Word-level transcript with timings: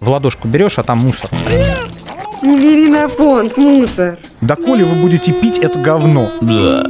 В 0.00 0.08
ладошку 0.08 0.48
берешь, 0.48 0.78
а 0.78 0.82
там 0.82 0.98
мусор. 0.98 1.30
Не 2.42 2.58
бери 2.58 2.88
на 2.88 3.06
понт, 3.06 3.58
мусор. 3.58 4.16
Доколе 4.40 4.82
вы 4.82 4.94
будете 5.02 5.30
пить 5.30 5.58
это 5.58 5.78
говно? 5.78 6.30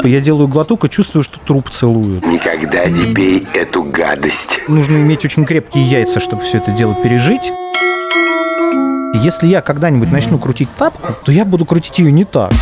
Я 0.04 0.20
делаю 0.20 0.46
глоток 0.46 0.84
и 0.84 0.90
чувствую, 0.90 1.24
что 1.24 1.40
труп 1.40 1.70
целуют. 1.70 2.24
Никогда 2.24 2.84
не 2.84 3.12
пей 3.12 3.48
эту 3.52 3.82
гадость. 3.82 4.60
Нужно 4.68 4.98
иметь 4.98 5.24
очень 5.24 5.44
крепкие 5.44 5.82
яйца, 5.82 6.20
чтобы 6.20 6.42
все 6.44 6.58
это 6.58 6.70
дело 6.70 6.94
пережить. 6.94 7.52
Если 9.14 9.48
я 9.48 9.60
когда-нибудь 9.60 10.12
начну 10.12 10.38
крутить 10.38 10.68
тапку, 10.78 11.12
то 11.24 11.32
я 11.32 11.44
буду 11.44 11.64
крутить 11.64 11.98
ее 11.98 12.12
не 12.12 12.24
так. 12.24 12.52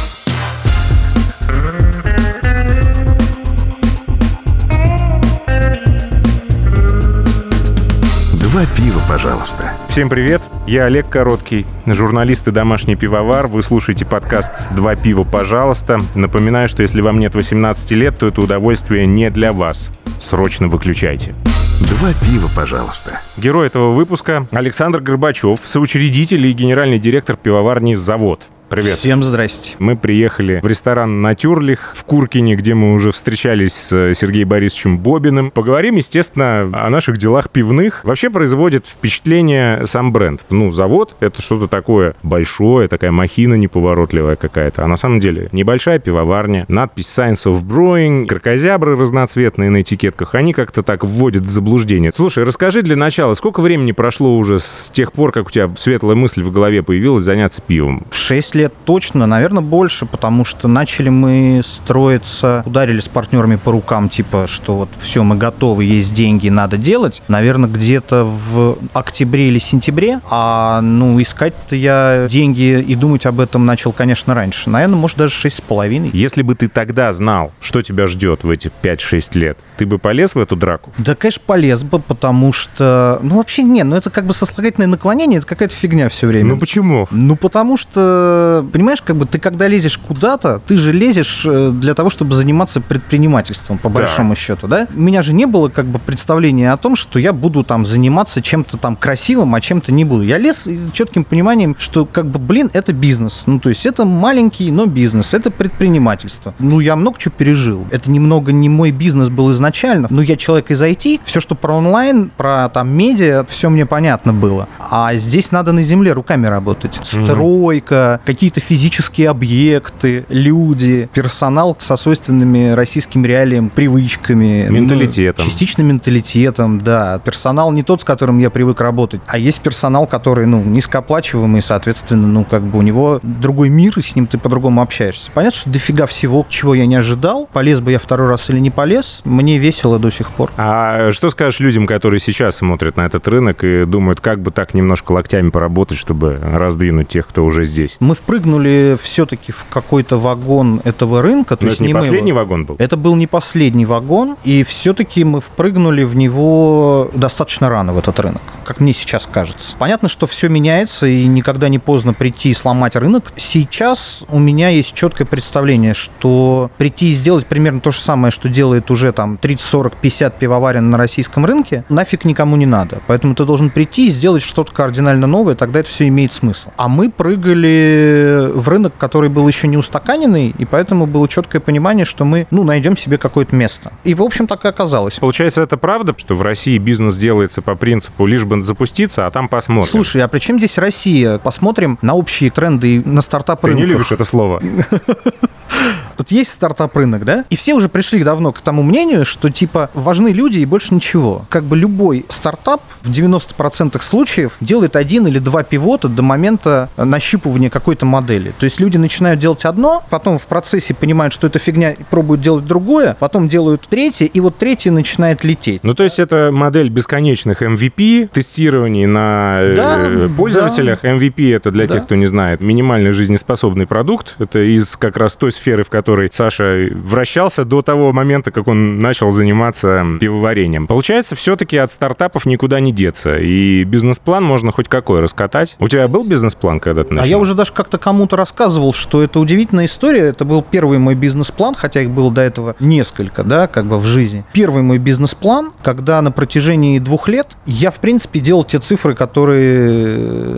Два 8.32 8.62
пива, 8.74 9.00
пожалуйста. 9.06 9.74
Всем 9.98 10.08
привет, 10.08 10.42
я 10.68 10.84
Олег 10.84 11.08
Короткий, 11.08 11.66
журналист 11.84 12.46
и 12.46 12.52
домашний 12.52 12.94
пивовар. 12.94 13.48
Вы 13.48 13.64
слушаете 13.64 14.06
подкаст 14.06 14.72
«Два 14.72 14.94
пива, 14.94 15.24
пожалуйста». 15.24 15.98
Напоминаю, 16.14 16.68
что 16.68 16.82
если 16.82 17.00
вам 17.00 17.18
нет 17.18 17.34
18 17.34 17.90
лет, 17.90 18.16
то 18.16 18.28
это 18.28 18.40
удовольствие 18.40 19.08
не 19.08 19.28
для 19.28 19.52
вас. 19.52 19.90
Срочно 20.20 20.68
выключайте. 20.68 21.34
Два 21.80 22.12
пива, 22.12 22.48
пожалуйста. 22.54 23.20
Герой 23.36 23.66
этого 23.66 23.92
выпуска 23.92 24.46
Александр 24.52 25.00
Горбачев, 25.00 25.62
соучредитель 25.64 26.46
и 26.46 26.52
генеральный 26.52 27.00
директор 27.00 27.36
пивоварни 27.36 27.94
«Завод». 27.94 28.46
Привет. 28.68 28.98
Всем 28.98 29.22
здрасте. 29.22 29.76
Мы 29.78 29.96
приехали 29.96 30.60
в 30.62 30.66
ресторан 30.66 31.22
«Натюрлих» 31.22 31.92
в 31.94 32.04
Куркине, 32.04 32.54
где 32.54 32.74
мы 32.74 32.92
уже 32.92 33.12
встречались 33.12 33.72
с 33.72 33.92
э, 33.96 34.12
Сергеем 34.14 34.46
Борисовичем 34.46 34.98
Бобиным. 34.98 35.50
Поговорим, 35.50 35.96
естественно, 35.96 36.68
о 36.72 36.90
наших 36.90 37.16
делах 37.16 37.48
пивных. 37.48 38.04
Вообще 38.04 38.28
производит 38.28 38.84
впечатление 38.86 39.86
сам 39.86 40.12
бренд. 40.12 40.44
Ну, 40.50 40.70
завод— 40.70 41.16
это 41.20 41.40
что-то 41.40 41.66
такое 41.66 42.14
большое, 42.22 42.88
такая 42.88 43.10
махина 43.10 43.54
неповоротливая 43.54 44.36
какая-то. 44.36 44.84
А 44.84 44.86
на 44.86 44.96
самом 44.96 45.20
деле 45.20 45.48
небольшая 45.52 45.98
пивоварня, 45.98 46.66
надпись 46.68 47.06
«Science 47.06 47.46
of 47.46 47.62
Brewing», 47.62 48.26
кракозябры 48.26 48.96
разноцветные 48.96 49.70
на 49.70 49.80
этикетках, 49.80 50.34
они 50.34 50.52
как-то 50.52 50.82
так 50.82 51.04
вводят 51.04 51.44
в 51.44 51.50
заблуждение. 51.50 52.12
Слушай, 52.12 52.44
расскажи 52.44 52.82
для 52.82 52.96
начала, 52.96 53.32
сколько 53.32 53.60
времени 53.60 53.92
прошло 53.92 54.36
уже 54.36 54.58
с 54.58 54.90
тех 54.92 55.12
пор, 55.12 55.32
как 55.32 55.46
у 55.46 55.50
тебя 55.50 55.70
светлая 55.78 56.16
мысль 56.16 56.42
в 56.42 56.52
голове 56.52 56.82
появилась 56.82 57.22
заняться 57.22 57.62
пивом? 57.62 58.04
Шесть 58.10 58.57
лет 58.58 58.74
точно, 58.84 59.26
наверное, 59.26 59.62
больше, 59.62 60.04
потому 60.04 60.44
что 60.44 60.68
начали 60.68 61.08
мы 61.08 61.62
строиться, 61.64 62.62
ударили 62.66 63.00
с 63.00 63.08
партнерами 63.08 63.56
по 63.56 63.72
рукам, 63.72 64.08
типа, 64.08 64.46
что 64.48 64.76
вот 64.76 64.88
все, 65.00 65.22
мы 65.22 65.36
готовы, 65.36 65.84
есть 65.84 66.12
деньги, 66.12 66.48
надо 66.48 66.76
делать. 66.76 67.22
Наверное, 67.28 67.70
где-то 67.70 68.24
в 68.24 68.78
октябре 68.92 69.48
или 69.48 69.58
сентябре, 69.58 70.20
а, 70.30 70.80
ну, 70.80 71.20
искать-то 71.20 71.76
я 71.76 72.26
деньги 72.30 72.80
и 72.80 72.94
думать 72.94 73.26
об 73.26 73.40
этом 73.40 73.64
начал, 73.64 73.92
конечно, 73.92 74.34
раньше. 74.34 74.70
Наверное, 74.70 74.96
может, 74.96 75.16
даже 75.16 75.34
шесть 75.34 75.58
с 75.58 75.60
половиной. 75.60 76.10
Если 76.12 76.42
бы 76.42 76.54
ты 76.54 76.68
тогда 76.68 77.12
знал, 77.12 77.52
что 77.60 77.80
тебя 77.80 78.06
ждет 78.06 78.44
в 78.44 78.50
эти 78.50 78.70
5-6 78.82 79.38
лет, 79.38 79.58
ты 79.76 79.86
бы 79.86 79.98
полез 79.98 80.34
в 80.34 80.38
эту 80.38 80.56
драку? 80.56 80.92
Да, 80.98 81.14
конечно, 81.14 81.42
полез 81.46 81.84
бы, 81.84 82.00
потому 82.00 82.52
что... 82.52 83.20
Ну, 83.22 83.36
вообще, 83.36 83.62
не, 83.62 83.84
ну, 83.84 83.96
это 83.96 84.10
как 84.10 84.26
бы 84.26 84.34
сослагательное 84.34 84.88
наклонение, 84.88 85.38
это 85.38 85.46
какая-то 85.46 85.74
фигня 85.74 86.08
все 86.08 86.26
время. 86.26 86.54
Ну 86.54 86.58
почему? 86.58 87.06
Ну, 87.10 87.36
потому 87.36 87.76
что 87.76 88.47
понимаешь, 88.72 89.02
как 89.02 89.16
бы 89.16 89.26
ты 89.26 89.38
когда 89.38 89.68
лезешь 89.68 89.98
куда-то, 89.98 90.60
ты 90.66 90.76
же 90.76 90.92
лезешь 90.92 91.42
э, 91.44 91.70
для 91.72 91.94
того, 91.94 92.10
чтобы 92.10 92.34
заниматься 92.34 92.80
предпринимательством, 92.80 93.78
по 93.78 93.88
большому 93.88 94.30
да. 94.30 94.36
счету, 94.36 94.66
да? 94.66 94.86
У 94.94 95.00
меня 95.00 95.22
же 95.22 95.32
не 95.32 95.46
было 95.46 95.68
как 95.68 95.86
бы 95.86 95.98
представления 95.98 96.72
о 96.72 96.76
том, 96.76 96.96
что 96.96 97.18
я 97.18 97.32
буду 97.32 97.64
там 97.64 97.86
заниматься 97.86 98.42
чем-то 98.42 98.76
там 98.76 98.96
красивым, 98.96 99.54
а 99.54 99.60
чем-то 99.60 99.92
не 99.92 100.04
буду. 100.04 100.22
Я 100.22 100.38
лез 100.38 100.68
четким 100.92 101.24
пониманием, 101.24 101.76
что 101.78 102.06
как 102.06 102.26
бы, 102.26 102.38
блин, 102.38 102.70
это 102.72 102.92
бизнес. 102.92 103.42
Ну, 103.46 103.60
то 103.60 103.68
есть 103.68 103.86
это 103.86 104.04
маленький, 104.04 104.70
но 104.70 104.86
бизнес, 104.86 105.34
это 105.34 105.50
предпринимательство. 105.50 106.54
Ну, 106.58 106.80
я 106.80 106.96
много 106.96 107.18
чего 107.18 107.34
пережил. 107.36 107.86
Это 107.90 108.10
немного 108.10 108.52
не 108.52 108.68
мой 108.68 108.90
бизнес 108.90 109.28
был 109.28 109.50
изначально, 109.52 110.08
но 110.10 110.22
я 110.22 110.36
человек 110.36 110.70
из 110.70 110.80
IT, 110.80 111.20
все, 111.24 111.40
что 111.40 111.54
про 111.54 111.74
онлайн, 111.74 112.30
про 112.36 112.68
там 112.68 112.88
медиа, 112.88 113.44
все 113.48 113.68
мне 113.70 113.86
понятно 113.86 114.32
было. 114.32 114.68
А 114.78 115.14
здесь 115.14 115.52
надо 115.52 115.72
на 115.72 115.82
земле 115.82 116.12
руками 116.12 116.46
работать. 116.46 116.98
Стройка, 117.02 118.20
какие 118.24 118.37
какие-то 118.38 118.60
физические 118.60 119.30
объекты, 119.30 120.24
люди, 120.28 121.08
персонал 121.12 121.76
со 121.80 121.96
свойственными 121.96 122.70
российским 122.70 123.24
реалиям, 123.24 123.68
привычками. 123.68 124.68
Менталитетом. 124.70 125.44
Ну, 125.44 125.50
частично 125.50 125.82
менталитетом, 125.82 126.80
да. 126.80 127.18
Персонал 127.18 127.72
не 127.72 127.82
тот, 127.82 128.02
с 128.02 128.04
которым 128.04 128.38
я 128.38 128.50
привык 128.50 128.80
работать, 128.80 129.20
а 129.26 129.38
есть 129.38 129.60
персонал, 129.60 130.06
который, 130.06 130.46
ну, 130.46 130.62
низкооплачиваемый, 130.62 131.60
соответственно, 131.62 132.28
ну, 132.28 132.44
как 132.44 132.62
бы 132.62 132.78
у 132.78 132.82
него 132.82 133.18
другой 133.24 133.70
мир, 133.70 133.94
и 133.96 134.02
с 134.02 134.14
ним 134.14 134.28
ты 134.28 134.38
по-другому 134.38 134.82
общаешься. 134.82 135.32
Понятно, 135.34 135.58
что 135.58 135.70
дофига 135.70 136.06
всего, 136.06 136.46
чего 136.48 136.76
я 136.76 136.86
не 136.86 136.94
ожидал. 136.94 137.48
Полез 137.52 137.80
бы 137.80 137.90
я 137.90 137.98
второй 137.98 138.28
раз 138.28 138.48
или 138.50 138.60
не 138.60 138.70
полез, 138.70 139.20
мне 139.24 139.58
весело 139.58 139.98
до 139.98 140.12
сих 140.12 140.30
пор. 140.30 140.52
А 140.56 141.10
что 141.10 141.28
скажешь 141.30 141.58
людям, 141.58 141.88
которые 141.88 142.20
сейчас 142.20 142.58
смотрят 142.58 142.96
на 142.96 143.06
этот 143.06 143.26
рынок 143.26 143.64
и 143.64 143.84
думают, 143.84 144.20
как 144.20 144.40
бы 144.40 144.52
так 144.52 144.74
немножко 144.74 145.10
локтями 145.10 145.50
поработать, 145.50 145.98
чтобы 145.98 146.38
раздвинуть 146.40 147.08
тех, 147.08 147.26
кто 147.26 147.44
уже 147.44 147.64
здесь? 147.64 147.96
Мы 147.98 148.14
в 148.14 148.27
впрыгнули 148.28 148.98
все-таки 149.02 149.52
в 149.52 149.64
какой-то 149.70 150.18
вагон 150.18 150.82
этого 150.84 151.22
рынка. 151.22 151.56
То 151.56 151.64
Но 151.64 151.70
есть 151.70 151.80
это 151.80 151.86
не, 151.86 151.94
последний 151.94 152.28
его... 152.28 152.40
вагон 152.40 152.66
был? 152.66 152.76
Это 152.78 152.98
был 152.98 153.16
не 153.16 153.26
последний 153.26 153.86
вагон, 153.86 154.36
и 154.44 154.64
все-таки 154.64 155.24
мы 155.24 155.40
впрыгнули 155.40 156.04
в 156.04 156.14
него 156.14 157.10
достаточно 157.14 157.70
рано, 157.70 157.94
в 157.94 157.98
этот 157.98 158.20
рынок, 158.20 158.42
как 158.66 158.80
мне 158.80 158.92
сейчас 158.92 159.26
кажется. 159.26 159.74
Понятно, 159.78 160.10
что 160.10 160.26
все 160.26 160.50
меняется, 160.50 161.06
и 161.06 161.24
никогда 161.24 161.70
не 161.70 161.78
поздно 161.78 162.12
прийти 162.12 162.50
и 162.50 162.52
сломать 162.52 162.96
рынок. 162.96 163.32
Сейчас 163.36 164.22
у 164.28 164.38
меня 164.38 164.68
есть 164.68 164.92
четкое 164.92 165.26
представление, 165.26 165.94
что 165.94 166.70
прийти 166.76 167.08
и 167.08 167.12
сделать 167.12 167.46
примерно 167.46 167.80
то 167.80 167.92
же 167.92 168.00
самое, 168.00 168.30
что 168.30 168.50
делает 168.50 168.90
уже 168.90 169.12
там 169.12 169.38
30, 169.38 169.64
40, 169.64 169.96
50 169.96 170.38
пивоварен 170.38 170.90
на 170.90 170.98
российском 170.98 171.46
рынке, 171.46 171.82
нафиг 171.88 172.26
никому 172.26 172.56
не 172.56 172.66
надо. 172.66 172.98
Поэтому 173.06 173.34
ты 173.34 173.46
должен 173.46 173.70
прийти 173.70 174.08
и 174.08 174.10
сделать 174.10 174.42
что-то 174.42 174.70
кардинально 174.70 175.26
новое, 175.26 175.54
тогда 175.54 175.80
это 175.80 175.88
все 175.88 176.06
имеет 176.08 176.34
смысл. 176.34 176.68
А 176.76 176.88
мы 176.88 177.10
прыгали 177.10 178.17
в 178.54 178.68
рынок, 178.68 178.94
который 178.98 179.28
был 179.28 179.46
еще 179.48 179.68
не 179.68 179.76
устаканенный, 179.76 180.54
и 180.56 180.64
поэтому 180.64 181.06
было 181.06 181.28
четкое 181.28 181.60
понимание, 181.60 182.04
что 182.04 182.24
мы, 182.24 182.46
ну, 182.50 182.64
найдем 182.64 182.96
себе 182.96 183.18
какое-то 183.18 183.54
место. 183.54 183.92
И, 184.04 184.14
в 184.14 184.22
общем, 184.22 184.46
так 184.46 184.64
и 184.64 184.68
оказалось. 184.68 185.18
Получается, 185.18 185.62
это 185.62 185.76
правда, 185.76 186.14
что 186.16 186.34
в 186.34 186.42
России 186.42 186.78
бизнес 186.78 187.16
делается 187.16 187.62
по 187.62 187.74
принципу 187.74 188.26
лишь 188.26 188.44
бы 188.44 188.62
запуститься, 188.62 189.26
а 189.26 189.30
там 189.30 189.48
посмотрим? 189.48 189.90
Слушай, 189.90 190.22
а 190.22 190.28
при 190.28 190.38
чем 190.38 190.58
здесь 190.58 190.78
Россия? 190.78 191.38
Посмотрим 191.38 191.98
на 192.02 192.14
общие 192.14 192.50
тренды 192.50 192.96
и 192.96 193.02
на 193.04 193.22
стартап 193.22 193.60
Ты 193.60 193.74
не 193.74 193.84
любишь 193.84 194.12
это 194.12 194.24
слово. 194.24 194.62
Тут 196.18 196.32
есть 196.32 196.50
стартап-рынок, 196.50 197.24
да? 197.24 197.44
И 197.48 197.54
все 197.54 197.74
уже 197.74 197.88
пришли 197.88 198.24
давно 198.24 198.50
к 198.50 198.60
тому 198.60 198.82
мнению, 198.82 199.24
что 199.24 199.50
типа 199.50 199.88
важны 199.94 200.30
люди 200.30 200.58
и 200.58 200.64
больше 200.64 200.92
ничего. 200.92 201.46
Как 201.48 201.62
бы 201.62 201.76
любой 201.76 202.26
стартап 202.28 202.82
в 203.02 203.10
90% 203.12 204.02
случаев 204.02 204.56
делает 204.60 204.96
один 204.96 205.28
или 205.28 205.38
два 205.38 205.62
пивота 205.62 206.08
до 206.08 206.22
момента 206.22 206.88
нащупывания 206.96 207.70
какой-то 207.70 208.04
модели. 208.04 208.52
То 208.58 208.64
есть 208.64 208.80
люди 208.80 208.96
начинают 208.96 209.38
делать 209.38 209.64
одно, 209.64 210.02
потом 210.10 210.40
в 210.40 210.48
процессе 210.48 210.92
понимают, 210.92 211.32
что 211.32 211.46
это 211.46 211.60
фигня, 211.60 211.92
и 211.92 212.02
пробуют 212.02 212.42
делать 212.42 212.66
другое, 212.66 213.16
потом 213.20 213.46
делают 213.46 213.86
третье, 213.88 214.26
и 214.26 214.40
вот 214.40 214.58
третье 214.58 214.90
начинает 214.90 215.44
лететь. 215.44 215.84
Ну, 215.84 215.94
то 215.94 216.02
есть 216.02 216.18
это 216.18 216.50
модель 216.52 216.88
бесконечных 216.88 217.62
MVP, 217.62 218.30
тестирований 218.32 219.06
на 219.06 219.60
э, 219.60 219.76
да, 219.76 220.28
пользователях. 220.36 220.98
Да. 221.02 221.10
MVP 221.10 221.54
это 221.54 221.70
для 221.70 221.86
да. 221.86 221.94
тех, 221.94 222.06
кто 222.06 222.16
не 222.16 222.26
знает, 222.26 222.60
минимально 222.60 223.12
жизнеспособный 223.12 223.86
продукт. 223.86 224.34
Это 224.40 224.58
из 224.58 224.96
как 224.96 225.16
раз 225.16 225.36
той 225.36 225.52
сферы, 225.52 225.84
в 225.84 225.90
которой 225.90 226.07
Саша 226.32 226.88
вращался 226.94 227.64
до 227.64 227.82
того 227.82 228.12
момента, 228.12 228.50
как 228.50 228.66
он 228.68 228.98
начал 228.98 229.30
заниматься 229.30 230.04
пивоварением. 230.20 230.86
Получается, 230.86 231.36
все-таки 231.36 231.76
от 231.76 231.92
стартапов 231.92 232.46
никуда 232.46 232.80
не 232.80 232.92
деться. 232.92 233.38
И 233.38 233.84
бизнес-план 233.84 234.42
можно 234.42 234.72
хоть 234.72 234.88
какой 234.88 235.20
раскатать. 235.20 235.76
У 235.78 235.88
тебя 235.88 236.08
был 236.08 236.24
бизнес-план, 236.24 236.80
когда 236.80 237.04
ты 237.04 237.12
начал? 237.12 237.26
А 237.26 237.28
я 237.28 237.38
уже 237.38 237.54
даже 237.54 237.72
как-то 237.72 237.98
кому-то 237.98 238.36
рассказывал, 238.36 238.94
что 238.94 239.22
это 239.22 239.38
удивительная 239.38 239.86
история. 239.86 240.20
Это 240.20 240.44
был 240.44 240.62
первый 240.62 240.98
мой 240.98 241.14
бизнес-план, 241.14 241.74
хотя 241.74 242.00
их 242.00 242.10
было 242.10 242.30
до 242.30 242.40
этого 242.40 242.74
несколько, 242.80 243.44
да, 243.44 243.66
как 243.66 243.84
бы 243.84 243.98
в 243.98 244.04
жизни. 244.04 244.44
Первый 244.52 244.82
мой 244.82 244.98
бизнес-план, 244.98 245.72
когда 245.82 246.22
на 246.22 246.32
протяжении 246.32 246.98
двух 246.98 247.28
лет 247.28 247.48
я, 247.66 247.90
в 247.90 247.98
принципе, 247.98 248.40
делал 248.40 248.64
те 248.64 248.78
цифры, 248.78 249.14
которые 249.14 250.16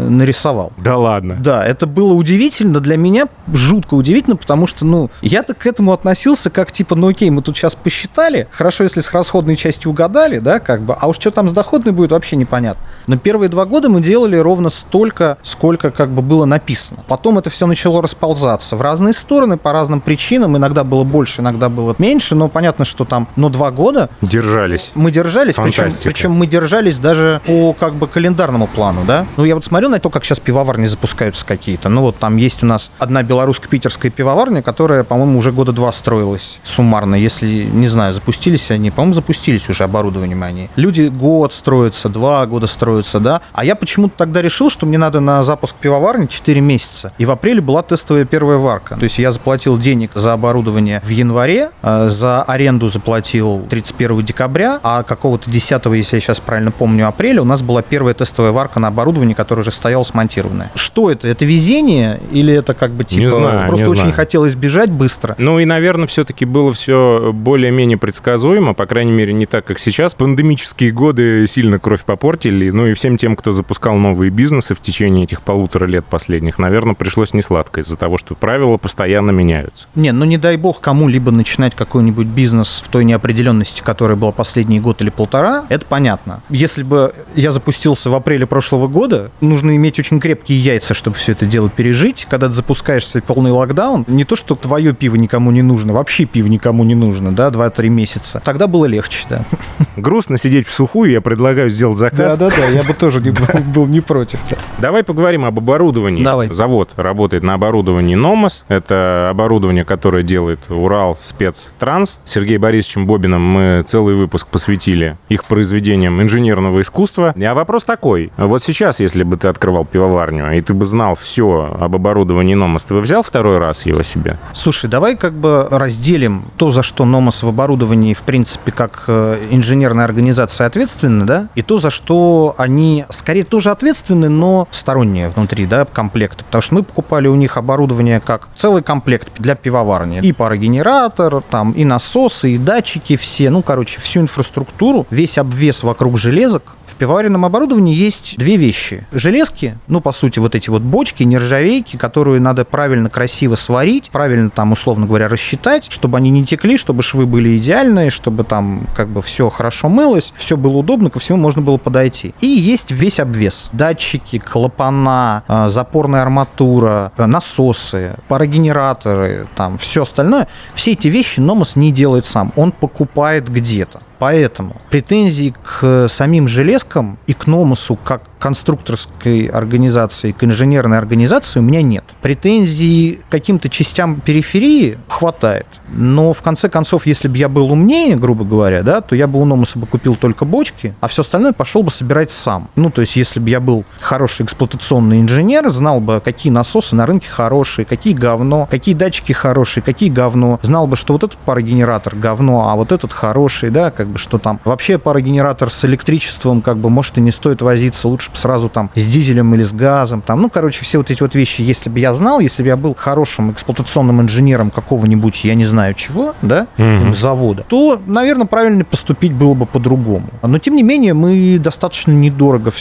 нарисовал. 0.09 0.73
Да 0.79 0.97
ладно? 0.97 1.39
Да, 1.41 1.67
это 1.67 1.87
было 1.87 2.15
удивительно 2.15 2.81
для 2.81 2.97
меня, 2.97 3.27
жутко 3.53 3.95
удивительно, 3.95 4.37
потому 4.37 4.67
что, 4.67 4.85
ну, 4.85 5.11
я 5.23 5.40
Я-то 5.41 5.55
к 5.55 5.67
этому 5.67 5.95
относился 5.95 6.51
как, 6.51 6.71
типа, 6.71 6.95
ну 6.95 7.09
окей, 7.09 7.31
мы 7.31 7.41
тут 7.41 7.57
сейчас 7.57 7.75
посчитали, 7.75 8.47
хорошо, 8.51 8.85
если 8.85 9.01
с 9.01 9.11
расходной 9.11 9.57
частью 9.57 9.91
угадали, 9.91 10.39
да, 10.39 10.61
как 10.61 10.83
бы, 10.83 10.93
а 10.93 11.07
уж 11.07 11.17
что 11.17 11.31
там 11.31 11.49
с 11.49 11.53
доходной 11.55 11.95
будет, 11.95 12.11
вообще 12.11 12.37
непонятно. 12.37 12.85
Но 13.07 13.17
первые 13.17 13.49
два 13.49 13.65
года 13.65 13.89
мы 13.89 14.03
делали 14.03 14.37
ровно 14.37 14.69
столько, 14.69 15.39
сколько 15.43 15.93
как 15.93 16.11
бы 16.11 16.21
было 16.21 16.45
написано. 16.45 17.05
Потом 17.09 17.39
это 17.39 17.49
все 17.49 17.67
начало 17.67 18.03
расползаться 18.03 18.77
в 18.77 18.83
разные 18.83 19.15
стороны 19.15 19.57
по 19.57 19.73
разным 19.73 20.03
причинам. 20.03 20.59
Иногда 20.59 20.85
было 20.85 21.05
больше, 21.05 21.41
иногда 21.41 21.71
было 21.71 21.95
меньше, 21.97 22.35
но 22.35 22.51
понятно, 22.51 22.85
что 22.85 23.07
там, 23.07 23.27
но 23.37 23.49
два 23.49 23.71
года 23.71 24.11
Держались. 24.21 24.91
мы 24.95 25.11
держались, 25.11 25.55
причем, 25.55 25.89
причем 26.05 26.33
мы 26.33 26.47
держались 26.49 26.99
даже 26.99 27.41
по 27.47 27.73
как 27.73 27.95
бы 27.95 28.09
календарному 28.09 28.67
плану, 28.67 29.05
да. 29.07 29.25
Ну, 29.39 29.47
я 29.47 29.55
вот 29.55 29.65
смотрю 29.65 29.89
на 29.89 30.01
то, 30.01 30.11
как 30.11 30.23
сейчас 30.23 30.39
пивоварни 30.39 30.85
запускаются 30.85 31.47
какие-то. 31.47 31.89
Ну, 31.89 32.03
вот 32.03 32.19
там 32.19 32.37
есть 32.37 32.63
у 32.63 32.67
нас 32.67 32.91
одна 32.99 33.23
белорусско-питерская 33.23 34.11
пивоварня, 34.11 34.61
которая, 34.61 35.03
по-моему, 35.03 35.30
уже 35.37 35.53
года 35.53 35.73
два 35.73 35.93
строилась 35.93 36.59
суммарно. 36.63 37.15
Если, 37.15 37.65
не 37.65 37.89
знаю, 37.89 38.15
запустились 38.15 38.71
они, 38.71 38.91
по-моему, 38.91 39.15
запустились 39.15 39.69
уже 39.69 39.85
оборудованием 39.85 40.43
они. 40.43 40.69
Люди 40.77 41.09
год 41.09 41.53
строятся, 41.53 42.09
два 42.09 42.47
года 42.47 42.67
строятся, 42.67 43.21
да. 43.21 43.41
А 43.53 43.65
я 43.65 43.75
почему-то 43.75 44.15
тогда 44.17 44.43
решил, 44.43 44.71
что 44.71 44.87
мне 44.87 44.99
надо 44.99 45.21
на 45.21 45.43
запуск 45.43 45.75
пивоварни 45.77 46.27
4 46.27 46.61
месяца. 46.61 47.13
И 47.19 47.27
в 47.27 47.31
апреле 47.31 47.61
была 47.61 47.83
тестовая 47.83 48.25
первая 48.25 48.59
варка. 48.59 48.97
То 48.97 49.05
есть 49.05 49.19
я 49.19 49.33
заплатил 49.33 49.79
денег 49.79 50.13
за 50.15 50.33
оборудование 50.33 51.01
в 51.05 51.09
январе, 51.09 51.71
э, 51.83 52.09
за 52.09 52.43
аренду 52.43 52.89
заплатил 52.89 53.67
31 53.69 54.23
декабря, 54.23 54.81
а 54.83 55.03
какого-то 55.03 55.51
10, 55.51 55.85
если 55.97 56.17
я 56.17 56.21
сейчас 56.21 56.41
правильно 56.41 56.71
помню, 56.71 57.07
апреля 57.09 57.43
у 57.43 57.45
нас 57.45 57.63
была 57.63 57.83
первая 57.83 58.15
тестовая 58.15 58.53
варка 58.53 58.81
на 58.81 58.89
оборудовании, 58.89 59.35
которое 59.35 59.63
уже 59.63 59.71
стояло 59.71 60.05
смонтированное. 60.05 60.71
Что 60.75 61.11
это? 61.11 61.29
Это 61.29 61.45
везение 61.45 62.21
или 62.33 62.53
это 62.55 62.75
как 62.75 62.91
бы 62.93 63.05
типа 63.05 63.21
Не 63.21 63.31
знаю, 63.31 63.67
просто 63.69 63.85
не 63.85 63.91
очень 63.91 64.01
знаю. 64.03 64.15
хотелось 64.15 64.55
бежать 64.55 64.91
быстро? 64.91 65.10
Ну 65.39 65.59
и, 65.59 65.65
наверное, 65.65 66.07
все-таки 66.07 66.45
было 66.45 66.73
все 66.73 67.31
более-менее 67.33 67.99
предсказуемо, 67.99 68.75
по 68.75 68.87
крайней 68.87 69.13
мере, 69.13 69.33
не 69.33 69.47
так, 69.47 69.65
как 69.65 69.79
сейчас. 69.79 70.15
Пандемические 70.15 70.93
годы 70.93 71.47
сильно 71.47 71.79
кровь 71.79 72.05
попортили, 72.05 72.71
ну 72.71 72.87
и 72.87 72.95
всем 72.95 73.17
тем, 73.17 73.37
кто 73.37 73.51
запускал 73.51 73.97
новые 73.97 74.31
бизнесы 74.31 74.75
в 74.75 74.81
течение 74.81 75.25
этих 75.25 75.43
полутора 75.43 75.87
лет 75.87 76.05
последних, 76.05 76.59
наверное, 76.59 76.95
пришлось 76.95 77.35
несладко 77.35 77.81
из-за 77.81 77.97
того, 77.97 78.19
что 78.19 78.35
правила 78.35 78.77
постоянно 78.77 79.31
меняются. 79.31 79.89
Не, 79.95 80.13
ну 80.13 80.25
не 80.25 80.39
дай 80.39 80.57
бог 80.57 80.81
кому-либо 80.81 81.31
начинать 81.31 81.75
какой-нибудь 81.75 82.27
бизнес 82.27 82.83
в 82.85 82.91
той 82.91 83.05
неопределенности, 83.05 83.83
которая 83.83 84.17
была 84.17 84.33
последний 84.33 84.81
год 84.81 85.01
или 85.01 85.11
полтора, 85.11 85.65
это 85.69 85.87
понятно. 85.87 86.43
Если 86.49 86.83
бы 86.83 87.15
я 87.35 87.51
запустился 87.51 88.11
в 88.11 88.15
апреле 88.15 88.47
прошлого 88.47 88.89
года, 88.89 89.31
нужно 89.41 89.77
иметь 89.77 89.99
очень 89.99 90.21
крепкие 90.21 90.59
яйца, 90.59 90.95
чтобы 90.95 91.17
все 91.17 91.33
это 91.33 91.47
дело 91.47 91.69
пережить. 91.69 92.27
Когда 92.29 92.49
ты 92.49 92.53
запускаешься 92.53 93.21
в 93.21 93.25
полный 93.25 93.51
локдаун, 93.51 94.05
не 94.07 94.25
то, 94.25 94.37
что 94.37 94.55
твое 94.55 94.93
пиво 95.01 95.17
никому 95.17 95.51
не 95.51 95.63
нужно, 95.63 95.95
вообще 95.95 96.27
пиво 96.27 96.47
никому 96.47 96.85
не 96.85 96.95
нужно, 96.95 97.33
да, 97.33 97.49
2-3 97.49 97.89
месяца. 97.89 98.41
Тогда 98.45 98.67
было 98.67 98.85
легче, 98.85 99.27
да. 99.29 99.45
Грустно 99.97 100.37
сидеть 100.37 100.67
в 100.67 100.73
сухую, 100.73 101.11
я 101.11 101.23
предлагаю 101.23 101.71
сделать 101.71 101.97
заказ. 101.97 102.37
Да-да-да, 102.37 102.67
я 102.67 102.83
бы 102.83 102.93
тоже 102.93 103.21
не 103.21 103.31
был, 103.75 103.87
не 103.87 104.01
против. 104.03 104.39
да. 104.51 104.57
Давай 104.79 105.03
поговорим 105.03 105.45
об 105.47 105.59
оборудовании. 105.59 106.23
Давай. 106.23 106.49
Завод 106.49 106.91
работает 106.97 107.43
на 107.43 107.55
оборудовании 107.55 108.15
Номос. 108.15 108.65
Это 108.69 109.29
оборудование, 109.31 109.85
которое 109.85 110.23
делает 110.23 110.61
Урал 110.71 111.17
спецтранс. 111.17 112.21
С 112.25 112.31
Сергеем 112.31 112.61
Борисовичем 112.61 113.07
Бобиным 113.07 113.43
мы 113.43 113.83
целый 113.87 114.15
выпуск 114.15 114.47
посвятили 114.49 115.17
их 115.31 115.47
произведениям 115.47 116.21
инженерного 116.21 116.83
искусства. 116.83 117.35
А 117.41 117.55
вопрос 117.55 117.85
такой. 117.85 118.31
Вот 118.37 118.63
сейчас, 118.63 119.01
если 119.01 119.23
бы 119.23 119.39
ты 119.39 119.49
открывал 119.49 119.87
пивоварню, 119.87 120.53
и 120.53 120.61
ты 120.61 120.75
бы 120.75 120.85
знал 120.85 121.15
все 121.15 121.75
об 121.81 121.97
оборудовании 121.97 122.55
Номос, 122.55 122.85
ты 122.85 122.93
бы 122.95 123.01
взял 123.01 123.23
второй 123.23 123.57
раз 123.59 123.87
его 123.87 124.03
себе? 124.03 124.37
Слушай, 124.53 124.90
давай 124.91 125.17
как 125.17 125.33
бы 125.33 125.67
разделим 125.71 126.45
то, 126.57 126.71
за 126.71 126.83
что 126.83 127.05
Номос 127.05 127.43
в 127.43 127.49
оборудовании, 127.49 128.13
в 128.13 128.23
принципе, 128.23 128.73
как 128.73 129.05
э, 129.07 129.49
инженерная 129.51 130.05
организация 130.05 130.67
ответственны, 130.67 131.25
да, 131.25 131.49
и 131.55 131.63
то, 131.63 131.79
за 131.79 131.91
что 131.91 132.55
они, 132.59 133.07
скорее, 133.09 133.45
тоже 133.45 133.71
ответственны, 133.71 134.29
но 134.29 134.69
сторонние 134.71 135.29
внутри, 135.29 135.67
да, 135.67 135.87
комплекты. 135.87 136.45
Потому 136.45 136.63
что 136.63 136.75
мы 136.75 136.83
покупали 136.83 137.29
у 137.29 137.37
них 137.37 137.57
оборудование 137.57 138.21
как 138.21 138.49
целый 138.57 138.83
комплект 138.83 139.29
для 139.39 139.55
пивоварни. 139.55 140.21
И 140.21 140.33
парогенератор, 140.33 141.43
там, 141.43 141.73
и 141.73 141.85
насосы, 141.85 142.53
и 142.53 142.59
датчики 142.59 143.17
все, 143.17 143.51
ну, 143.51 143.63
короче, 143.63 144.01
всю 144.01 144.21
инфраструктуру, 144.21 145.07
весь 145.11 145.39
обвес 145.39 145.83
вокруг 145.83 146.19
железок, 146.19 146.75
пивоваренном 147.01 147.47
оборудовании 147.47 147.97
есть 147.97 148.35
две 148.37 148.57
вещи. 148.57 149.07
Железки, 149.11 149.79
ну, 149.89 150.03
по 150.03 150.13
сути, 150.13 150.39
вот 150.39 150.55
эти 150.55 150.69
вот 150.69 150.83
бочки, 150.83 151.23
нержавейки, 151.23 151.97
которую 151.97 152.43
надо 152.43 152.67
правильно, 152.67 153.09
красиво 153.09 153.55
сварить, 153.55 154.11
правильно 154.11 154.51
там, 154.51 154.73
условно 154.73 155.07
говоря, 155.07 155.27
рассчитать, 155.29 155.91
чтобы 155.91 156.19
они 156.19 156.29
не 156.29 156.45
текли, 156.45 156.77
чтобы 156.77 157.03
швы 157.03 157.25
были 157.25 157.57
идеальные, 157.57 158.11
чтобы 158.11 158.45
там 158.45 158.87
как 158.95 159.09
бы 159.09 159.23
все 159.23 159.49
хорошо 159.49 159.89
мылось, 159.89 160.35
все 160.37 160.59
было 160.59 160.77
удобно, 160.77 161.09
ко 161.09 161.21
всему 161.21 161.39
можно 161.39 161.63
было 161.63 161.79
подойти. 161.79 162.35
И 162.43 162.47
есть 162.47 162.91
весь 162.91 163.19
обвес. 163.19 163.71
Датчики, 163.73 164.39
клапана, 164.39 165.43
э, 165.49 165.69
запорная 165.69 166.21
арматура, 166.21 167.13
э, 167.17 167.25
насосы, 167.25 168.17
парогенераторы, 168.29 169.47
там 169.57 169.79
все 169.79 170.03
остальное. 170.03 170.49
Все 170.75 170.93
эти 170.93 171.09
вещи 171.09 171.41
Номос 171.41 171.77
не 171.77 171.93
делает 171.93 172.27
сам. 172.27 172.53
Он 172.57 172.73
покупает 172.73 173.51
где-то. 173.51 174.03
Поэтому 174.21 174.77
претензий 174.91 175.55
к 175.63 176.07
самим 176.09 176.47
железкам 176.47 177.19
и 177.27 177.33
к 177.33 177.47
Номосу 177.47 177.97
как 177.97 178.23
конструкторской 178.41 179.47
организации, 179.47 180.33
к 180.33 180.43
инженерной 180.43 180.99
организации 180.99 181.61
у 181.61 181.63
меня 181.63 181.83
нет. 181.83 182.05
Претензий 182.23 183.21
к 183.29 183.31
каким-то 183.31 183.69
частям 183.69 184.21
периферии 184.21 184.99
хватает. 185.09 185.67
Но 185.93 186.33
в 186.33 186.43
конце 186.43 186.69
концов, 186.69 187.07
если 187.07 187.29
бы 187.29 187.37
я 187.37 187.49
был 187.49 187.71
умнее, 187.71 188.17
грубо 188.17 188.45
говоря, 188.45 188.83
да, 188.83 189.01
то 189.01 189.15
я 189.15 189.27
бы 189.27 189.41
у 189.41 189.45
Номоса 189.45 189.79
бы 189.79 189.87
купил 189.87 190.17
только 190.17 190.45
бочки, 190.45 190.95
а 191.01 191.09
все 191.09 191.23
остальное 191.23 191.53
пошел 191.53 191.83
бы 191.83 191.91
собирать 191.91 192.31
сам. 192.31 192.69
Ну, 192.77 192.91
то 192.91 193.03
есть, 193.03 193.17
если 193.17 193.41
бы 193.41 193.51
я 193.51 193.61
был 193.61 193.85
хороший 194.01 194.47
эксплуатационный 194.47 195.21
инженер, 195.21 195.69
знал 195.71 196.01
бы, 196.01 196.21
какие 196.25 196.53
насосы 196.53 196.95
на 196.95 197.07
рынке 197.07 197.29
хорошие, 197.29 197.85
какие 197.85 198.15
говно, 198.15 198.67
какие 198.71 198.95
датчики 198.95 199.33
хорошие, 199.33 199.83
какие 199.83 200.09
говно, 200.09 200.59
знал 200.63 200.87
бы, 200.87 200.97
что 200.97 201.13
вот 201.13 201.25
этот 201.25 201.39
парогенератор 201.39 202.17
говно, 202.17 202.71
а 202.71 202.77
вот 202.77 202.93
этот 202.93 203.13
хороший, 203.13 203.71
да, 203.71 203.91
как 203.91 204.07
бы 204.07 204.19
что 204.19 204.39
там. 204.39 204.61
Вообще 204.65 204.99
парогенератор 204.99 205.71
с 205.71 205.85
электричеством, 205.85 206.63
как 206.63 206.79
бы, 206.79 206.89
может, 206.89 207.19
и 207.19 207.21
не 207.21 207.33
стоит 207.33 207.61
возиться, 207.61 208.09
лучше 208.09 208.30
бы 208.31 208.37
сразу 208.37 208.69
там 208.69 208.91
с 208.95 209.05
дизелем 209.05 209.55
или 209.55 209.63
с 209.63 209.73
газом, 209.73 210.23
там, 210.23 210.41
ну, 210.43 210.51
короче, 210.51 210.83
все 210.85 210.99
вот 210.99 211.11
эти 211.11 211.23
вот 211.23 211.35
вещи, 211.35 211.63
если 211.63 211.91
бы 211.91 211.99
я 212.01 212.13
знал, 212.15 212.41
если 212.41 212.63
бы 212.63 212.69
я 212.69 212.77
был 212.77 212.95
хорошим 212.95 213.51
эксплуатационным 213.53 214.21
инженером 214.21 214.71
какого-нибудь, 214.71 215.45
я 215.45 215.55
не 215.55 215.65
знаю 215.65 215.95
чего, 215.95 216.35
да, 216.43 216.67
Мгм. 216.77 217.13
завода, 217.15 217.65
то, 217.69 218.01
наверное, 218.07 218.47
правильно 218.47 218.85
поступить 218.85 219.33
было 219.33 219.55
бы 219.55 219.67
по-другому. 219.67 220.27
Но, 220.43 220.59
тем 220.59 220.77
не 220.77 220.83
менее, 220.83 221.15
мы 221.15 221.59
достаточно 221.59 222.13
недорого 222.13 222.73